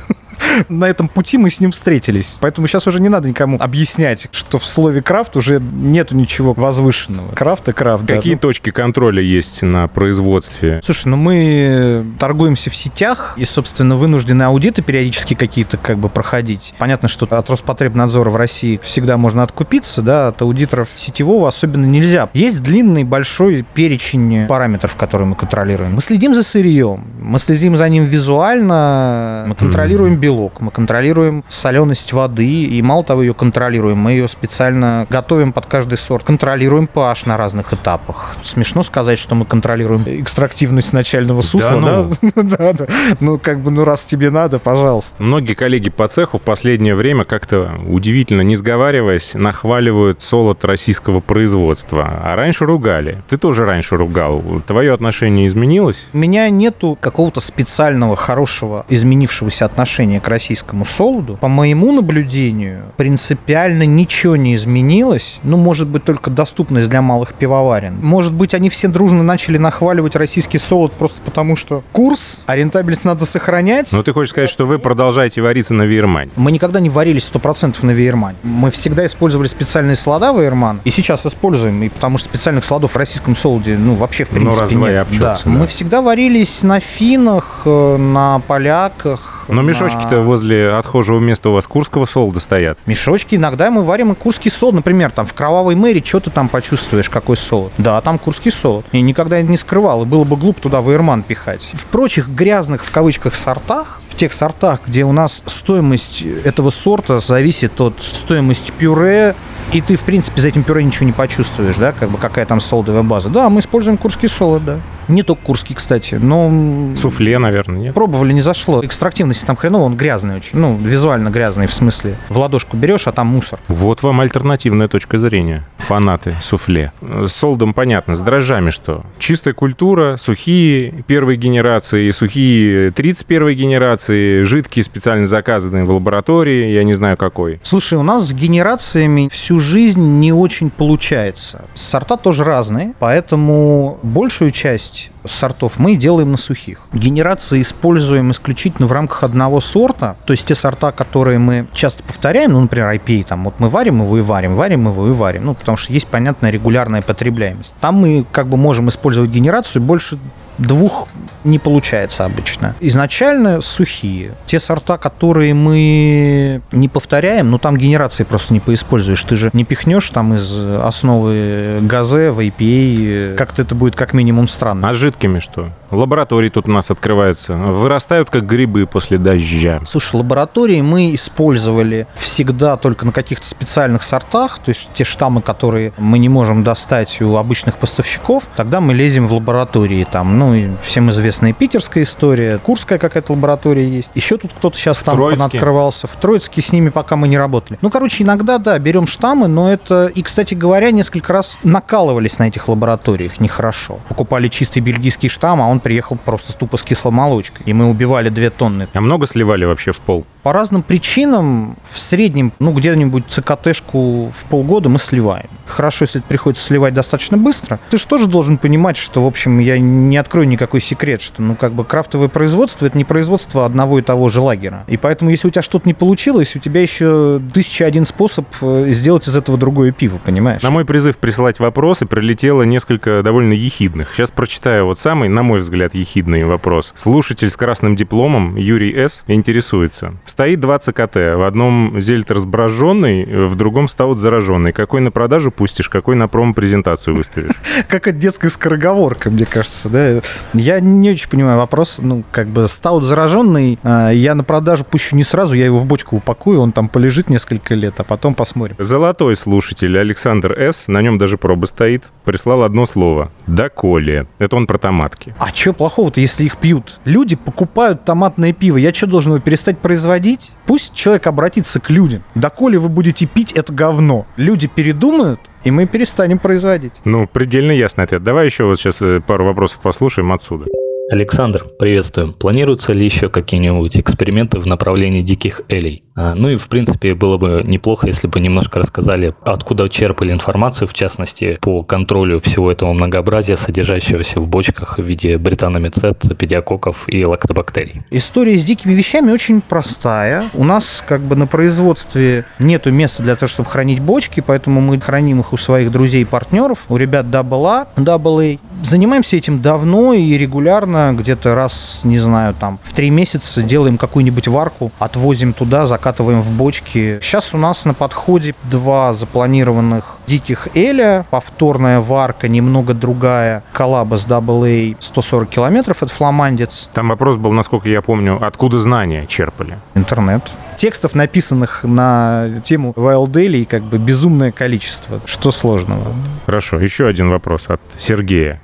На 0.68 0.84
этом 0.86 1.08
пути 1.08 1.38
мы 1.38 1.50
с 1.50 1.60
ним 1.60 1.70
встретились. 1.72 2.38
Поэтому 2.40 2.66
сейчас 2.66 2.86
уже 2.86 3.00
не 3.00 3.08
надо 3.08 3.28
никому 3.28 3.56
объяснять, 3.60 4.28
что 4.32 4.58
в 4.58 4.64
слове 4.64 5.02
крафт 5.02 5.36
уже 5.36 5.60
нету 5.60 6.14
ничего 6.16 6.52
возвышенного. 6.54 7.32
Крафт 7.34 7.68
и 7.68 7.72
крафт. 7.72 8.04
да. 8.04 8.16
Какие 8.16 8.34
Ну, 8.34 8.38
точки 8.40 8.70
контроля 8.70 9.22
есть 9.22 9.62
на 9.62 9.88
производстве? 9.88 10.80
Слушай, 10.84 11.08
ну 11.08 11.16
мы 11.16 12.04
торгуемся 12.18 12.70
в 12.70 12.76
сетях 12.76 13.34
и, 13.36 13.44
собственно, 13.44 13.96
вынуждены 13.96 14.42
аудиты 14.44 14.82
периодически 14.82 15.34
какие-то 15.34 15.76
как 15.76 15.98
бы 15.98 16.08
проходить. 16.08 16.74
Понятно, 16.78 17.08
что 17.08 17.26
от 17.26 17.50
Роспотребнадзора 17.50 18.30
в 18.30 18.36
России 18.36 18.80
всегда 18.82 19.16
можно 19.16 19.42
откупиться, 19.42 20.02
да, 20.02 20.28
от 20.28 20.40
аудиторов 20.42 20.88
сетевого 20.96 21.48
особенно 21.48 21.84
нельзя. 21.86 22.28
Есть 22.34 22.62
длинный 22.62 23.04
большой 23.04 23.64
перечень 23.74 24.46
параметров, 24.46 24.94
которые 24.96 25.28
мы 25.28 25.34
контролируем. 25.36 25.94
Мы 25.94 26.00
следим 26.00 26.34
за 26.34 26.42
сырьем, 26.42 27.04
мы 27.20 27.38
следим 27.38 27.76
за 27.76 27.88
ним 27.88 28.04
визуально, 28.04 29.44
мы 29.48 29.54
контролируем 29.54 30.16
белок, 30.28 30.60
мы 30.60 30.70
контролируем 30.70 31.42
соленость 31.48 32.12
воды, 32.12 32.64
и 32.64 32.82
мало 32.82 33.02
того, 33.02 33.22
ее 33.22 33.32
контролируем, 33.32 33.96
мы 33.96 34.12
ее 34.12 34.28
специально 34.28 35.06
готовим 35.08 35.54
под 35.54 35.64
каждый 35.64 35.96
сорт, 35.96 36.24
контролируем 36.24 36.86
pH 36.92 37.26
на 37.26 37.38
разных 37.38 37.72
этапах. 37.72 38.36
Смешно 38.42 38.82
сказать, 38.82 39.18
что 39.18 39.34
мы 39.34 39.46
контролируем 39.46 40.02
экстрактивность 40.06 40.92
начального 40.92 41.40
сусла, 41.40 41.70
да? 41.70 41.80
ну. 41.80 42.32
Да, 42.58 42.72
да. 42.72 42.86
Ну, 43.20 43.38
как 43.38 43.60
бы, 43.60 43.70
ну, 43.70 43.84
раз 43.84 44.04
тебе 44.04 44.30
надо, 44.30 44.58
пожалуйста. 44.58 45.14
Многие 45.22 45.54
коллеги 45.54 45.88
по 45.90 46.08
цеху 46.08 46.38
в 46.38 46.42
последнее 46.42 46.94
время 46.94 47.24
как-то 47.24 47.78
удивительно, 47.86 48.42
не 48.42 48.56
сговариваясь, 48.56 49.34
нахваливают 49.34 50.22
солод 50.22 50.64
российского 50.64 51.20
производства. 51.20 52.20
А 52.22 52.36
раньше 52.36 52.64
ругали. 52.64 53.22
Ты 53.28 53.38
тоже 53.38 53.64
раньше 53.64 53.96
ругал. 53.96 54.42
Твое 54.66 54.92
отношение 54.92 55.46
изменилось? 55.46 56.08
У 56.12 56.18
меня 56.18 56.48
нету 56.50 56.98
какого-то 57.00 57.40
специального, 57.40 58.14
хорошего, 58.16 58.84
изменившегося 58.88 59.64
отношения 59.64 60.17
к 60.20 60.28
российскому 60.28 60.84
солоду. 60.84 61.36
По 61.40 61.48
моему 61.48 61.92
наблюдению, 61.92 62.84
принципиально 62.96 63.84
ничего 63.84 64.36
не 64.36 64.54
изменилось. 64.54 65.38
Ну, 65.42 65.56
может 65.56 65.88
быть, 65.88 66.04
только 66.04 66.30
доступность 66.30 66.88
для 66.88 67.02
малых 67.02 67.34
пивоварен. 67.34 67.98
Может 68.02 68.32
быть, 68.32 68.54
они 68.54 68.70
все 68.70 68.88
дружно 68.88 69.22
начали 69.22 69.58
нахваливать 69.58 70.16
российский 70.16 70.58
солод 70.58 70.92
просто 70.92 71.20
потому, 71.24 71.56
что 71.56 71.82
курс, 71.92 72.42
а 72.46 72.56
рентабельность 72.56 73.04
надо 73.04 73.26
сохранять. 73.26 73.92
Но 73.92 74.02
ты 74.02 74.12
хочешь 74.12 74.30
сказать, 74.30 74.48
что 74.50 74.66
вы 74.66 74.78
продолжаете 74.78 75.42
вариться 75.42 75.74
на 75.74 75.82
Вейермане? 75.82 76.30
Мы 76.36 76.52
никогда 76.52 76.80
не 76.80 76.90
варились 76.90 77.28
100% 77.32 77.76
на 77.84 77.90
Вейермане. 77.90 78.36
Мы 78.42 78.70
всегда 78.70 79.04
использовали 79.06 79.46
специальные 79.48 79.96
слода 79.96 80.32
Вейерман, 80.32 80.80
и 80.84 80.90
сейчас 80.90 81.24
используем, 81.26 81.82
и 81.82 81.88
потому 81.88 82.18
что 82.18 82.28
специальных 82.28 82.64
слодов 82.64 82.92
в 82.92 82.96
российском 82.96 83.34
солоде, 83.36 83.76
ну, 83.76 83.94
вообще, 83.94 84.24
в 84.24 84.30
Ну, 84.32 84.36
принципе, 84.40 84.60
раз-два 84.60 84.88
и 84.88 84.92
нет. 84.92 85.02
обчелся, 85.02 85.20
да. 85.20 85.40
да. 85.44 85.50
Мы 85.50 85.66
всегда 85.66 86.02
варились 86.02 86.62
на 86.62 86.80
финнах, 86.80 87.62
э, 87.64 87.96
на 87.96 88.40
поляках. 88.46 89.37
Но 89.48 89.62
на- 89.62 89.66
мешочки-то 89.66 90.20
возле 90.20 90.72
отхожего 90.72 91.18
места 91.18 91.50
у 91.50 91.52
вас 91.54 91.66
курского 91.66 92.04
солода 92.06 92.40
стоят. 92.40 92.78
Мешочки 92.86 93.34
иногда 93.34 93.70
мы 93.70 93.82
варим 93.84 94.12
и 94.12 94.14
курский 94.14 94.50
солод. 94.50 94.74
Например, 94.76 95.10
там 95.10 95.26
в 95.26 95.32
кровавой 95.34 95.74
мэри 95.74 96.02
что 96.04 96.20
ты 96.20 96.30
там 96.30 96.48
почувствуешь, 96.48 97.08
какой 97.10 97.36
солод? 97.36 97.72
Да, 97.78 98.00
там 98.00 98.18
курский 98.18 98.50
солод. 98.50 98.84
И 98.92 99.00
никогда 99.00 99.40
не 99.42 99.56
скрывал. 99.56 100.02
И 100.04 100.06
было 100.06 100.24
бы 100.24 100.36
глупо 100.36 100.60
туда 100.60 100.80
вейерман 100.80 101.22
пихать. 101.22 101.68
В 101.72 101.86
прочих 101.86 102.28
грязных, 102.28 102.84
в 102.84 102.90
кавычках, 102.90 103.34
сортах, 103.34 104.00
в 104.10 104.16
тех 104.16 104.32
сортах, 104.32 104.80
где 104.86 105.04
у 105.04 105.12
нас 105.12 105.42
стоимость 105.46 106.22
этого 106.44 106.70
сорта 106.70 107.20
зависит 107.20 107.80
от 107.80 107.94
стоимости 108.02 108.72
пюре, 108.76 109.34
и 109.72 109.80
ты, 109.80 109.96
в 109.96 110.00
принципе, 110.00 110.40
за 110.40 110.48
этим 110.48 110.62
пюре 110.64 110.82
ничего 110.82 111.06
не 111.06 111.12
почувствуешь, 111.12 111.76
да, 111.76 111.92
как 111.92 112.10
бы 112.10 112.18
какая 112.18 112.44
там 112.46 112.60
солодовая 112.60 113.02
база. 113.02 113.28
Да, 113.28 113.48
мы 113.48 113.60
используем 113.60 113.96
курский 113.96 114.28
солод, 114.28 114.64
да. 114.64 114.78
Не 115.08 115.22
только 115.22 115.42
курский, 115.42 115.74
кстати, 115.74 116.16
но... 116.16 116.94
Суфле, 116.96 117.38
наверное, 117.38 117.78
нет? 117.78 117.94
Пробовали, 117.94 118.32
не 118.32 118.42
зашло. 118.42 118.84
Экстрактивность 118.84 119.44
там 119.46 119.56
хреново, 119.56 119.84
он 119.84 119.96
грязный 119.96 120.36
очень. 120.36 120.58
Ну, 120.58 120.76
визуально 120.76 121.30
грязный, 121.30 121.66
в 121.66 121.72
смысле. 121.72 122.16
В 122.28 122.38
ладошку 122.38 122.76
берешь, 122.76 123.06
а 123.06 123.12
там 123.12 123.28
мусор. 123.28 123.58
Вот 123.68 124.02
вам 124.02 124.20
альтернативная 124.20 124.88
точка 124.88 125.18
зрения. 125.18 125.64
Фанаты 125.78 126.36
суфле. 126.40 126.92
С 127.00 127.32
солдом 127.32 127.72
понятно, 127.72 128.14
с 128.14 128.20
дрожжами 128.20 128.70
что? 128.70 129.04
Чистая 129.18 129.54
культура, 129.54 130.16
сухие 130.16 131.02
первой 131.06 131.36
генерации, 131.36 132.10
сухие 132.10 132.90
31 132.90 133.56
генерации, 133.56 134.42
жидкие 134.42 134.82
специально 134.82 135.26
заказанные 135.26 135.84
в 135.84 135.90
лаборатории, 135.90 136.72
я 136.72 136.84
не 136.84 136.92
знаю 136.92 137.16
какой. 137.16 137.60
Слушай, 137.62 137.96
у 137.96 138.02
нас 138.02 138.28
с 138.28 138.32
генерациями 138.32 139.28
всю 139.32 139.60
жизнь 139.60 140.20
не 140.20 140.32
очень 140.32 140.70
получается. 140.70 141.64
Сорта 141.74 142.16
тоже 142.16 142.44
разные, 142.44 142.92
поэтому 142.98 143.98
большую 144.02 144.50
часть 144.50 144.97
сортов 145.26 145.78
мы 145.78 145.96
делаем 145.96 146.30
на 146.30 146.36
сухих. 146.36 146.86
Генерации 146.92 147.62
используем 147.62 148.30
исключительно 148.30 148.86
в 148.86 148.92
рамках 148.92 149.24
одного 149.24 149.60
сорта, 149.60 150.16
то 150.24 150.32
есть 150.32 150.46
те 150.46 150.54
сорта, 150.54 150.92
которые 150.92 151.38
мы 151.38 151.66
часто 151.72 152.02
повторяем, 152.02 152.52
ну, 152.52 152.60
например, 152.60 152.88
IPA, 152.88 153.26
там, 153.28 153.44
вот 153.44 153.54
мы 153.58 153.68
варим 153.68 154.02
его 154.02 154.18
и 154.18 154.20
варим, 154.20 154.54
варим 154.54 154.88
его 154.88 155.08
и 155.08 155.12
варим, 155.12 155.46
ну, 155.46 155.54
потому 155.54 155.76
что 155.76 155.92
есть, 155.92 156.06
понятная 156.06 156.50
регулярная 156.50 157.02
потребляемость. 157.02 157.74
Там 157.80 157.96
мы 157.96 158.24
как 158.30 158.48
бы 158.48 158.56
можем 158.56 158.88
использовать 158.88 159.30
генерацию 159.30 159.82
больше 159.82 160.18
двух 160.58 161.08
не 161.44 161.58
получается 161.58 162.24
обычно. 162.24 162.74
Изначально 162.80 163.60
сухие. 163.60 164.32
Те 164.46 164.58
сорта, 164.58 164.98
которые 164.98 165.54
мы 165.54 166.60
не 166.72 166.88
повторяем, 166.88 167.50
ну 167.50 167.58
там 167.58 167.76
генерации 167.76 168.24
просто 168.24 168.52
не 168.52 168.60
поиспользуешь. 168.60 169.22
Ты 169.22 169.36
же 169.36 169.50
не 169.52 169.64
пихнешь 169.64 170.10
там 170.10 170.34
из 170.34 170.52
основы 170.52 171.78
газе 171.82 172.30
в 172.30 172.40
IPA. 172.40 173.36
Как-то 173.36 173.62
это 173.62 173.74
будет 173.74 173.94
как 173.94 174.14
минимум 174.14 174.48
странно. 174.48 174.88
А 174.88 174.92
с 174.92 174.96
жидкими 174.96 175.38
что? 175.38 175.70
Лаборатории 175.90 176.50
тут 176.50 176.68
у 176.68 176.72
нас 176.72 176.90
открываются. 176.90 177.54
Вырастают 177.54 178.28
как 178.28 178.46
грибы 178.46 178.86
после 178.86 179.16
дождя. 179.16 179.80
Слушай, 179.86 180.16
лаборатории 180.16 180.82
мы 180.82 181.14
использовали 181.14 182.06
всегда 182.16 182.76
только 182.76 183.06
на 183.06 183.12
каких-то 183.12 183.46
специальных 183.46 184.02
сортах, 184.02 184.58
то 184.58 184.68
есть 184.68 184.88
те 184.94 185.04
штаммы, 185.04 185.40
которые 185.40 185.92
мы 185.96 186.18
не 186.18 186.28
можем 186.28 186.62
достать 186.62 187.22
у 187.22 187.36
обычных 187.36 187.76
поставщиков, 187.76 188.42
тогда 188.56 188.80
мы 188.80 188.92
лезем 188.92 189.28
в 189.28 189.32
лаборатории. 189.32 190.06
Там, 190.10 190.38
ну, 190.38 190.47
и 190.54 190.70
всем 190.82 191.10
известная 191.10 191.52
питерская 191.52 192.04
история, 192.04 192.58
курская 192.58 192.98
какая-то 192.98 193.32
лаборатория 193.32 193.88
есть. 193.88 194.10
Еще 194.14 194.38
тут 194.38 194.52
кто-то 194.52 194.76
сейчас 194.76 194.98
там 194.98 195.16
Троицке. 195.16 195.44
открывался. 195.44 196.06
В 196.06 196.16
Троицке 196.16 196.62
с 196.62 196.72
ними 196.72 196.90
пока 196.90 197.16
мы 197.16 197.28
не 197.28 197.38
работали. 197.38 197.78
Ну, 197.82 197.90
короче, 197.90 198.24
иногда, 198.24 198.58
да, 198.58 198.78
берем 198.78 199.06
штаммы, 199.06 199.48
но 199.48 199.72
это... 199.72 200.06
И, 200.14 200.22
кстати 200.22 200.54
говоря, 200.54 200.90
несколько 200.90 201.32
раз 201.32 201.58
накалывались 201.62 202.38
на 202.38 202.48
этих 202.48 202.68
лабораториях 202.68 203.40
нехорошо. 203.40 204.00
Покупали 204.08 204.48
чистый 204.48 204.80
бельгийский 204.80 205.28
штамм, 205.28 205.60
а 205.60 205.68
он 205.68 205.80
приехал 205.80 206.16
просто 206.16 206.52
тупо 206.52 206.76
с 206.76 206.82
кисломолочкой. 206.82 207.64
И 207.66 207.72
мы 207.72 207.86
убивали 207.86 208.28
2 208.28 208.50
тонны 208.50 208.88
А 208.92 209.00
много 209.00 209.26
сливали 209.26 209.64
вообще 209.64 209.92
в 209.92 210.00
пол? 210.00 210.24
по 210.48 210.52
разным 210.54 210.82
причинам 210.82 211.76
в 211.92 211.98
среднем, 211.98 212.52
ну, 212.58 212.72
где-нибудь 212.72 213.24
ЦКТшку 213.28 214.30
в 214.34 214.44
полгода 214.48 214.88
мы 214.88 214.98
сливаем. 214.98 215.50
Хорошо, 215.66 216.04
если 216.04 216.20
это 216.20 216.28
приходится 216.28 216.64
сливать 216.64 216.94
достаточно 216.94 217.36
быстро. 217.36 217.78
Ты 217.90 217.98
же 217.98 218.06
тоже 218.06 218.26
должен 218.26 218.56
понимать, 218.56 218.96
что, 218.96 219.24
в 219.24 219.26
общем, 219.26 219.58
я 219.58 219.78
не 219.78 220.16
открою 220.16 220.37
никакой 220.44 220.80
секрет, 220.80 221.20
что, 221.20 221.42
ну, 221.42 221.54
как 221.54 221.72
бы 221.72 221.84
крафтовое 221.84 222.28
производство– 222.28 222.86
это 222.86 222.96
не 222.96 223.04
производство 223.04 223.64
одного 223.64 223.98
и 223.98 224.02
того 224.02 224.28
же 224.28 224.40
лагера. 224.40 224.84
И 224.86 224.96
поэтому, 224.96 225.30
если 225.30 225.48
у 225.48 225.50
тебя 225.50 225.62
что-то 225.62 225.88
не 225.88 225.94
получилось, 225.94 226.54
у 226.56 226.58
тебя 226.58 226.82
еще 226.82 227.40
тысяча 227.52 227.86
один 227.86 228.06
способ 228.06 228.46
э, 228.60 228.86
сделать 228.90 229.28
из 229.28 229.36
этого 229.36 229.58
другое 229.58 229.92
пиво, 229.92 230.20
понимаешь? 230.24 230.62
На 230.62 230.70
мой 230.70 230.84
призыв 230.84 231.18
присылать 231.18 231.58
вопросы 231.58 232.06
прилетело 232.06 232.62
несколько 232.62 233.22
довольно 233.22 233.52
ехидных. 233.52 234.14
Сейчас 234.14 234.30
прочитаю 234.30 234.86
вот 234.86 234.98
самый, 234.98 235.28
на 235.28 235.42
мой 235.42 235.60
взгляд, 235.60 235.94
ехидный 235.94 236.44
вопрос. 236.44 236.92
Слушатель 236.94 237.50
с 237.50 237.56
красным 237.56 237.96
дипломом 237.96 238.56
Юрий 238.56 238.94
С. 238.96 239.24
интересуется. 239.26 240.14
Стоит 240.24 240.60
два 240.60 240.78
ЦКТ. 240.78 241.16
В 241.16 241.46
одном 241.46 242.00
зельтер 242.00 242.38
сброженный, 242.38 243.46
в 243.46 243.56
другом 243.56 243.88
стаут 243.88 244.18
зараженный. 244.18 244.72
Какой 244.72 245.00
на 245.00 245.10
продажу 245.10 245.50
пустишь, 245.50 245.88
какой 245.88 246.16
на 246.16 246.28
промо-презентацию 246.28 247.14
выставишь? 247.14 247.54
Какая 247.88 248.14
детская 248.14 248.50
скороговорка, 248.50 249.30
мне 249.30 249.46
кажется, 249.46 249.88
да? 249.88 250.20
Я 250.52 250.80
не 250.80 251.10
очень 251.10 251.28
понимаю 251.28 251.58
вопрос. 251.58 251.98
Ну, 252.00 252.24
как 252.30 252.48
бы 252.48 252.66
стаут 252.68 253.04
зараженный, 253.04 253.78
а, 253.82 254.10
я 254.10 254.34
на 254.34 254.44
продажу 254.44 254.84
пущу 254.84 255.16
не 255.16 255.24
сразу, 255.24 255.54
я 255.54 255.64
его 255.64 255.78
в 255.78 255.86
бочку 255.86 256.16
упакую, 256.16 256.60
он 256.60 256.72
там 256.72 256.88
полежит 256.88 257.28
несколько 257.28 257.74
лет, 257.74 257.94
а 257.98 258.04
потом 258.04 258.34
посмотрим. 258.34 258.76
Золотой 258.78 259.36
слушатель 259.36 259.98
Александр 259.98 260.52
С., 260.52 260.88
на 260.88 261.02
нем 261.02 261.18
даже 261.18 261.38
проба 261.38 261.66
стоит, 261.66 262.04
прислал 262.24 262.62
одно 262.62 262.86
слово. 262.86 263.30
«Доколе». 263.46 264.26
Это 264.38 264.56
он 264.56 264.66
про 264.66 264.78
томатки. 264.78 265.34
А 265.38 265.48
что 265.54 265.72
плохого-то, 265.72 266.20
если 266.20 266.44
их 266.44 266.56
пьют? 266.56 267.00
Люди 267.04 267.36
покупают 267.36 268.04
томатное 268.04 268.52
пиво. 268.52 268.76
Я 268.76 268.92
что, 268.92 269.06
должен 269.06 269.32
его 269.32 269.40
перестать 269.40 269.78
производить? 269.78 270.52
Пусть 270.66 270.94
человек 270.94 271.26
обратится 271.26 271.80
к 271.80 271.90
людям. 271.90 272.22
Доколе 272.34 272.78
вы 272.78 272.88
будете 272.88 273.26
пить 273.26 273.52
это 273.52 273.72
говно? 273.72 274.26
Люди 274.36 274.68
передумают, 274.68 275.40
и 275.68 275.70
мы 275.70 275.84
перестанем 275.84 276.38
производить. 276.38 276.94
Ну, 277.04 277.26
предельно 277.26 277.72
ясный 277.72 278.04
ответ. 278.04 278.22
Давай 278.22 278.46
еще 278.46 278.64
вот 278.64 278.78
сейчас 278.78 279.02
э, 279.02 279.20
пару 279.20 279.44
вопросов 279.44 279.80
послушаем 279.82 280.32
отсюда. 280.32 280.64
Александр, 281.10 281.64
приветствую. 281.78 282.34
Планируются 282.34 282.92
ли 282.92 283.02
еще 283.02 283.30
какие-нибудь 283.30 283.96
эксперименты 283.96 284.60
в 284.60 284.66
направлении 284.66 285.22
диких 285.22 285.62
элей? 285.68 286.04
А, 286.14 286.34
ну 286.34 286.50
и, 286.50 286.56
в 286.56 286.68
принципе, 286.68 287.14
было 287.14 287.38
бы 287.38 287.62
неплохо, 287.64 288.08
если 288.08 288.26
бы 288.26 288.40
немножко 288.40 288.78
рассказали, 288.78 289.34
откуда 289.42 289.88
черпали 289.88 290.32
информацию, 290.32 290.86
в 290.86 290.92
частности, 290.92 291.56
по 291.62 291.82
контролю 291.82 292.40
всего 292.40 292.70
этого 292.70 292.92
многообразия, 292.92 293.56
содержащегося 293.56 294.38
в 294.38 294.48
бочках 294.48 294.98
в 294.98 295.02
виде 295.02 295.38
британомицет, 295.38 296.24
педиококков 296.36 297.04
и 297.06 297.24
лактобактерий. 297.24 298.02
История 298.10 298.58
с 298.58 298.62
дикими 298.62 298.92
вещами 298.92 299.32
очень 299.32 299.62
простая. 299.62 300.44
У 300.52 300.64
нас 300.64 301.02
как 301.06 301.22
бы 301.22 301.36
на 301.36 301.46
производстве 301.46 302.44
нету 302.58 302.92
места 302.92 303.22
для 303.22 303.34
того, 303.34 303.48
чтобы 303.48 303.70
хранить 303.70 304.00
бочки, 304.00 304.42
поэтому 304.44 304.82
мы 304.82 305.00
храним 305.00 305.40
их 305.40 305.54
у 305.54 305.56
своих 305.56 305.90
друзей 305.90 306.22
и 306.22 306.26
партнеров, 306.26 306.84
у 306.90 306.98
ребят 306.98 307.26
Double 307.26 307.66
A, 307.66 307.86
Double 307.96 308.56
A. 308.56 308.58
Занимаемся 308.82 309.36
этим 309.36 309.60
давно 309.60 310.14
и 310.14 310.38
регулярно 310.38 311.12
где-то 311.12 311.54
раз, 311.54 312.00
не 312.04 312.18
знаю, 312.18 312.54
там, 312.58 312.78
в 312.84 312.92
три 312.92 313.10
месяца 313.10 313.62
делаем 313.62 313.98
какую-нибудь 313.98 314.48
варку, 314.48 314.92
отвозим 314.98 315.52
туда, 315.52 315.86
закатываем 315.86 316.42
в 316.42 316.50
бочки. 316.52 317.18
Сейчас 317.20 317.54
у 317.54 317.58
нас 317.58 317.84
на 317.84 317.94
подходе 317.94 318.54
два 318.64 319.12
запланированных 319.12 320.18
диких 320.26 320.68
эля, 320.74 321.26
повторная 321.30 322.00
варка, 322.00 322.48
немного 322.48 322.94
другая, 322.94 323.62
коллаба 323.72 324.16
с 324.16 324.26
AA 324.26 324.96
140 325.00 325.48
километров, 325.48 326.02
это 326.02 326.12
фламандец. 326.12 326.88
Там 326.92 327.08
вопрос 327.08 327.36
был, 327.36 327.52
насколько 327.52 327.88
я 327.88 328.02
помню, 328.02 328.38
откуда 328.40 328.78
знания 328.78 329.26
черпали? 329.26 329.78
Интернет. 329.94 330.42
Текстов, 330.78 331.16
написанных 331.16 331.82
на 331.82 332.62
тему 332.64 332.92
Wild 332.96 333.32
Daily, 333.32 333.66
как 333.68 333.82
бы 333.82 333.98
безумное 333.98 334.52
количество. 334.52 335.20
Что 335.24 335.50
сложного? 335.50 336.04
Хорошо, 336.46 336.78
еще 336.78 337.08
один 337.08 337.30
вопрос 337.30 337.64
от 337.66 337.80
Сергея. 337.96 338.60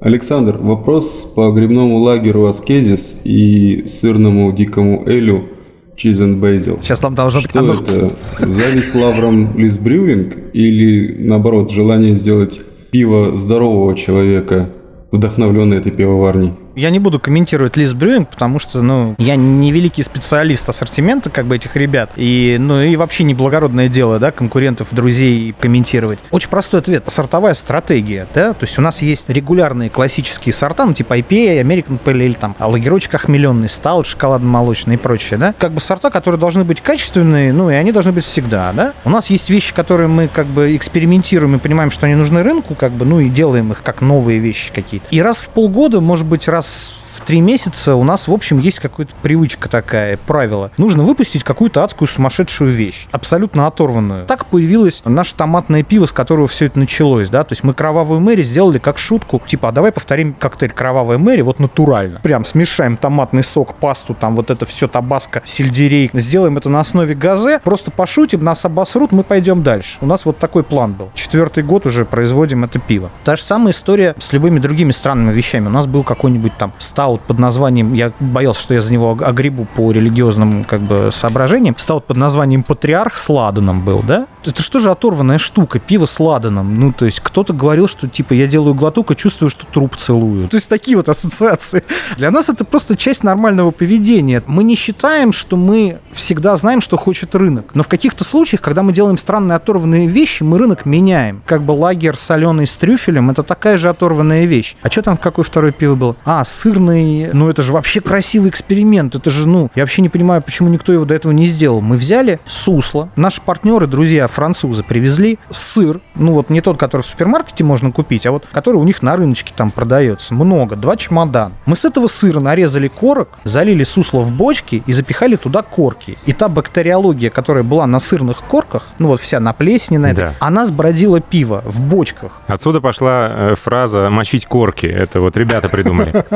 Александр, 0.00 0.58
вопрос 0.58 1.32
по 1.36 1.52
грибному 1.52 1.98
лагерю 1.98 2.46
Аскезис 2.46 3.16
и 3.22 3.84
сырному 3.86 4.50
дикому 4.52 5.08
элю 5.08 5.48
Cheese 5.96 6.20
and 6.20 6.40
Basil. 6.40 6.82
Сейчас 6.82 6.98
там 6.98 7.14
должно 7.14 7.42
быть... 7.42 7.50
Что 7.50 7.60
это? 7.60 8.50
Зависть 8.50 8.92
лавром 8.96 9.56
Лис 9.56 9.78
Брюинг 9.78 10.36
или, 10.52 11.16
наоборот, 11.20 11.70
желание 11.70 12.16
сделать 12.16 12.60
пиво 12.90 13.36
здорового 13.36 13.96
человека, 13.96 14.70
вдохновленное 15.12 15.78
этой 15.78 15.92
пивоварней? 15.92 16.54
Я 16.78 16.90
не 16.90 17.00
буду 17.00 17.18
комментировать 17.18 17.76
Лиз 17.76 17.92
Брюинг, 17.92 18.28
потому 18.28 18.60
что, 18.60 18.82
ну, 18.82 19.16
я 19.18 19.34
не 19.34 19.72
великий 19.72 20.04
специалист 20.04 20.68
ассортимента, 20.68 21.28
как 21.28 21.46
бы, 21.46 21.56
этих 21.56 21.74
ребят. 21.74 22.12
И, 22.14 22.56
ну, 22.60 22.80
и 22.80 22.94
вообще 22.94 23.24
не 23.24 23.34
благородное 23.34 23.88
дело, 23.88 24.20
да, 24.20 24.30
конкурентов, 24.30 24.86
друзей 24.92 25.56
комментировать. 25.58 26.20
Очень 26.30 26.50
простой 26.50 26.78
ответ. 26.78 27.02
Сортовая 27.08 27.54
стратегия, 27.54 28.28
да, 28.32 28.52
то 28.52 28.64
есть 28.64 28.78
у 28.78 28.82
нас 28.82 29.02
есть 29.02 29.28
регулярные 29.28 29.90
классические 29.90 30.52
сорта, 30.52 30.86
ну, 30.86 30.94
типа 30.94 31.18
IPA, 31.18 31.62
American 31.62 31.98
Pale 31.98 32.28
Ale, 32.28 32.36
там, 32.38 32.54
лагерочек 32.60 33.12
охмеленный, 33.12 33.68
стаут, 33.68 34.06
шоколадно-молочный 34.06 34.94
и 34.94 34.98
прочее, 34.98 35.36
да. 35.36 35.54
Как 35.58 35.72
бы 35.72 35.80
сорта, 35.80 36.10
которые 36.10 36.38
должны 36.38 36.62
быть 36.62 36.80
качественные, 36.80 37.52
ну, 37.52 37.70
и 37.70 37.74
они 37.74 37.90
должны 37.90 38.12
быть 38.12 38.24
всегда, 38.24 38.72
да. 38.72 38.92
У 39.04 39.10
нас 39.10 39.30
есть 39.30 39.50
вещи, 39.50 39.74
которые 39.74 40.06
мы, 40.06 40.28
как 40.28 40.46
бы, 40.46 40.76
экспериментируем 40.76 41.56
и 41.56 41.58
понимаем, 41.58 41.90
что 41.90 42.06
они 42.06 42.14
нужны 42.14 42.44
рынку, 42.44 42.76
как 42.76 42.92
бы, 42.92 43.04
ну, 43.04 43.18
и 43.18 43.28
делаем 43.28 43.72
их 43.72 43.82
как 43.82 44.00
новые 44.00 44.38
вещи 44.38 44.72
какие-то. 44.72 45.08
И 45.10 45.20
раз 45.20 45.38
в 45.38 45.48
полгода, 45.48 46.00
может 46.00 46.26
быть, 46.26 46.46
раз 46.46 46.67
us 46.68 46.92
в 47.04 47.07
три 47.28 47.42
месяца 47.42 47.94
у 47.94 48.04
нас, 48.04 48.26
в 48.26 48.32
общем, 48.32 48.58
есть 48.58 48.80
какая-то 48.80 49.12
привычка 49.20 49.68
такая, 49.68 50.16
правило. 50.16 50.70
Нужно 50.78 51.02
выпустить 51.02 51.44
какую-то 51.44 51.84
адскую 51.84 52.08
сумасшедшую 52.08 52.70
вещь, 52.70 53.06
абсолютно 53.12 53.66
оторванную. 53.66 54.24
Так 54.24 54.46
появилось 54.46 55.02
наше 55.04 55.34
томатное 55.34 55.82
пиво, 55.82 56.06
с 56.06 56.12
которого 56.12 56.48
все 56.48 56.64
это 56.64 56.78
началось, 56.78 57.28
да, 57.28 57.44
то 57.44 57.52
есть 57.52 57.64
мы 57.64 57.74
кровавую 57.74 58.20
Мэри 58.20 58.42
сделали 58.42 58.78
как 58.78 58.96
шутку, 58.96 59.42
типа, 59.46 59.68
а 59.68 59.72
давай 59.72 59.92
повторим 59.92 60.32
коктейль 60.32 60.70
кровавая 60.70 61.18
Мэри 61.18 61.42
вот 61.42 61.58
натурально. 61.58 62.20
Прям 62.22 62.46
смешаем 62.46 62.96
томатный 62.96 63.42
сок, 63.42 63.74
пасту, 63.74 64.16
там 64.18 64.34
вот 64.34 64.50
это 64.50 64.64
все 64.64 64.88
табаско, 64.88 65.42
сельдерей, 65.44 66.08
сделаем 66.14 66.56
это 66.56 66.70
на 66.70 66.80
основе 66.80 67.14
газе, 67.14 67.60
просто 67.62 67.90
пошутим, 67.90 68.42
нас 68.42 68.64
обосрут, 68.64 69.12
мы 69.12 69.22
пойдем 69.22 69.62
дальше. 69.62 69.98
У 70.00 70.06
нас 70.06 70.24
вот 70.24 70.38
такой 70.38 70.62
план 70.62 70.94
был. 70.94 71.10
Четвертый 71.12 71.62
год 71.62 71.84
уже 71.84 72.06
производим 72.06 72.64
это 72.64 72.78
пиво. 72.78 73.10
Та 73.24 73.36
же 73.36 73.42
самая 73.42 73.74
история 73.74 74.14
с 74.18 74.32
любыми 74.32 74.60
другими 74.60 74.92
странными 74.92 75.34
вещами. 75.34 75.66
У 75.66 75.70
нас 75.70 75.86
был 75.86 76.04
какой-нибудь 76.04 76.56
там 76.56 76.72
стаут 76.78 77.17
под 77.26 77.38
названием, 77.38 77.92
я 77.94 78.12
боялся, 78.20 78.60
что 78.60 78.74
я 78.74 78.80
за 78.80 78.92
него 78.92 79.16
огребу 79.20 79.66
по 79.76 79.92
религиозным 79.92 80.64
как 80.64 80.80
бы 80.80 81.10
соображениям, 81.12 81.76
стаут 81.78 82.06
под 82.06 82.16
названием 82.16 82.62
«Патриарх» 82.62 83.16
с 83.16 83.28
ладаном 83.28 83.82
был, 83.82 84.02
да? 84.02 84.26
Это 84.48 84.62
что 84.62 84.78
же 84.78 84.90
оторванная 84.90 85.38
штука, 85.38 85.78
пиво 85.78 86.06
с 86.06 86.18
ладаном? 86.18 86.78
Ну, 86.78 86.92
то 86.92 87.04
есть 87.04 87.20
кто-то 87.20 87.52
говорил, 87.52 87.88
что 87.88 88.08
типа 88.08 88.32
я 88.32 88.46
делаю 88.46 88.74
глоток 88.74 89.10
и 89.10 89.16
чувствую, 89.16 89.50
что 89.50 89.66
труп 89.66 89.96
целую. 89.96 90.48
То 90.48 90.56
есть 90.56 90.68
такие 90.68 90.96
вот 90.96 91.08
ассоциации. 91.08 91.84
Для 92.16 92.30
нас 92.30 92.48
это 92.48 92.64
просто 92.64 92.96
часть 92.96 93.22
нормального 93.22 93.70
поведения. 93.70 94.42
Мы 94.46 94.64
не 94.64 94.74
считаем, 94.74 95.32
что 95.32 95.56
мы 95.56 95.98
всегда 96.12 96.56
знаем, 96.56 96.80
что 96.80 96.96
хочет 96.96 97.34
рынок. 97.34 97.70
Но 97.74 97.82
в 97.82 97.88
каких-то 97.88 98.24
случаях, 98.24 98.60
когда 98.60 98.82
мы 98.82 98.92
делаем 98.92 99.18
странные 99.18 99.56
оторванные 99.56 100.06
вещи, 100.08 100.42
мы 100.42 100.58
рынок 100.58 100.86
меняем. 100.86 101.42
Как 101.46 101.62
бы 101.62 101.72
лагерь 101.72 102.16
соленый 102.16 102.66
с 102.66 102.72
трюфелем, 102.72 103.30
это 103.30 103.42
такая 103.42 103.76
же 103.76 103.88
оторванная 103.88 104.46
вещь. 104.46 104.76
А 104.82 104.90
что 104.90 105.02
там 105.02 105.16
в 105.16 105.20
какое 105.20 105.44
второе 105.44 105.72
пиво 105.72 105.94
было? 105.94 106.16
А, 106.24 106.44
сырный 106.44 107.28
ну 107.32 107.48
это 107.48 107.62
же 107.62 107.72
вообще 107.72 108.00
красивый 108.00 108.50
эксперимент, 108.50 109.14
это 109.14 109.30
же, 109.30 109.46
ну, 109.46 109.70
я 109.74 109.82
вообще 109.82 110.02
не 110.02 110.08
понимаю, 110.08 110.42
почему 110.42 110.68
никто 110.68 110.92
его 110.92 111.04
до 111.04 111.14
этого 111.14 111.32
не 111.32 111.46
сделал. 111.46 111.80
Мы 111.80 111.96
взяли 111.96 112.40
сусло, 112.46 113.10
наши 113.16 113.40
партнеры, 113.40 113.86
друзья, 113.86 114.26
французы, 114.38 114.84
привезли 114.84 115.36
сыр, 115.50 116.00
ну 116.14 116.32
вот 116.32 116.48
не 116.48 116.60
тот, 116.60 116.76
который 116.76 117.02
в 117.02 117.06
супермаркете 117.06 117.64
можно 117.64 117.90
купить, 117.90 118.24
а 118.24 118.30
вот 118.30 118.46
который 118.52 118.76
у 118.76 118.84
них 118.84 119.02
на 119.02 119.16
рыночке 119.16 119.52
там 119.56 119.72
продается, 119.72 120.32
много, 120.32 120.76
два 120.76 120.96
чемодана. 120.96 121.54
Мы 121.66 121.74
с 121.74 121.84
этого 121.84 122.06
сыра 122.06 122.38
нарезали 122.38 122.86
корок, 122.86 123.30
залили 123.42 123.82
сусло 123.82 124.20
в 124.20 124.30
бочки 124.30 124.84
и 124.86 124.92
запихали 124.92 125.34
туда 125.34 125.62
корки. 125.62 126.16
И 126.24 126.32
та 126.32 126.46
бактериология, 126.46 127.30
которая 127.30 127.64
была 127.64 127.84
на 127.88 127.98
сырных 127.98 128.42
корках, 128.42 128.86
ну 129.00 129.08
вот 129.08 129.20
вся 129.20 129.40
на 129.40 129.52
плесени 129.52 129.96
на 129.96 130.12
это, 130.12 130.20
да. 130.20 130.34
она 130.38 130.64
сбродила 130.66 131.20
пиво 131.20 131.64
в 131.64 131.80
бочках. 131.80 132.40
Отсюда 132.46 132.80
пошла 132.80 133.28
э, 133.28 133.54
фраза 133.56 134.08
«мочить 134.08 134.46
корки». 134.46 134.86
Это 134.86 135.20
вот 135.20 135.36
ребята 135.36 135.68
придумали. 135.68 136.24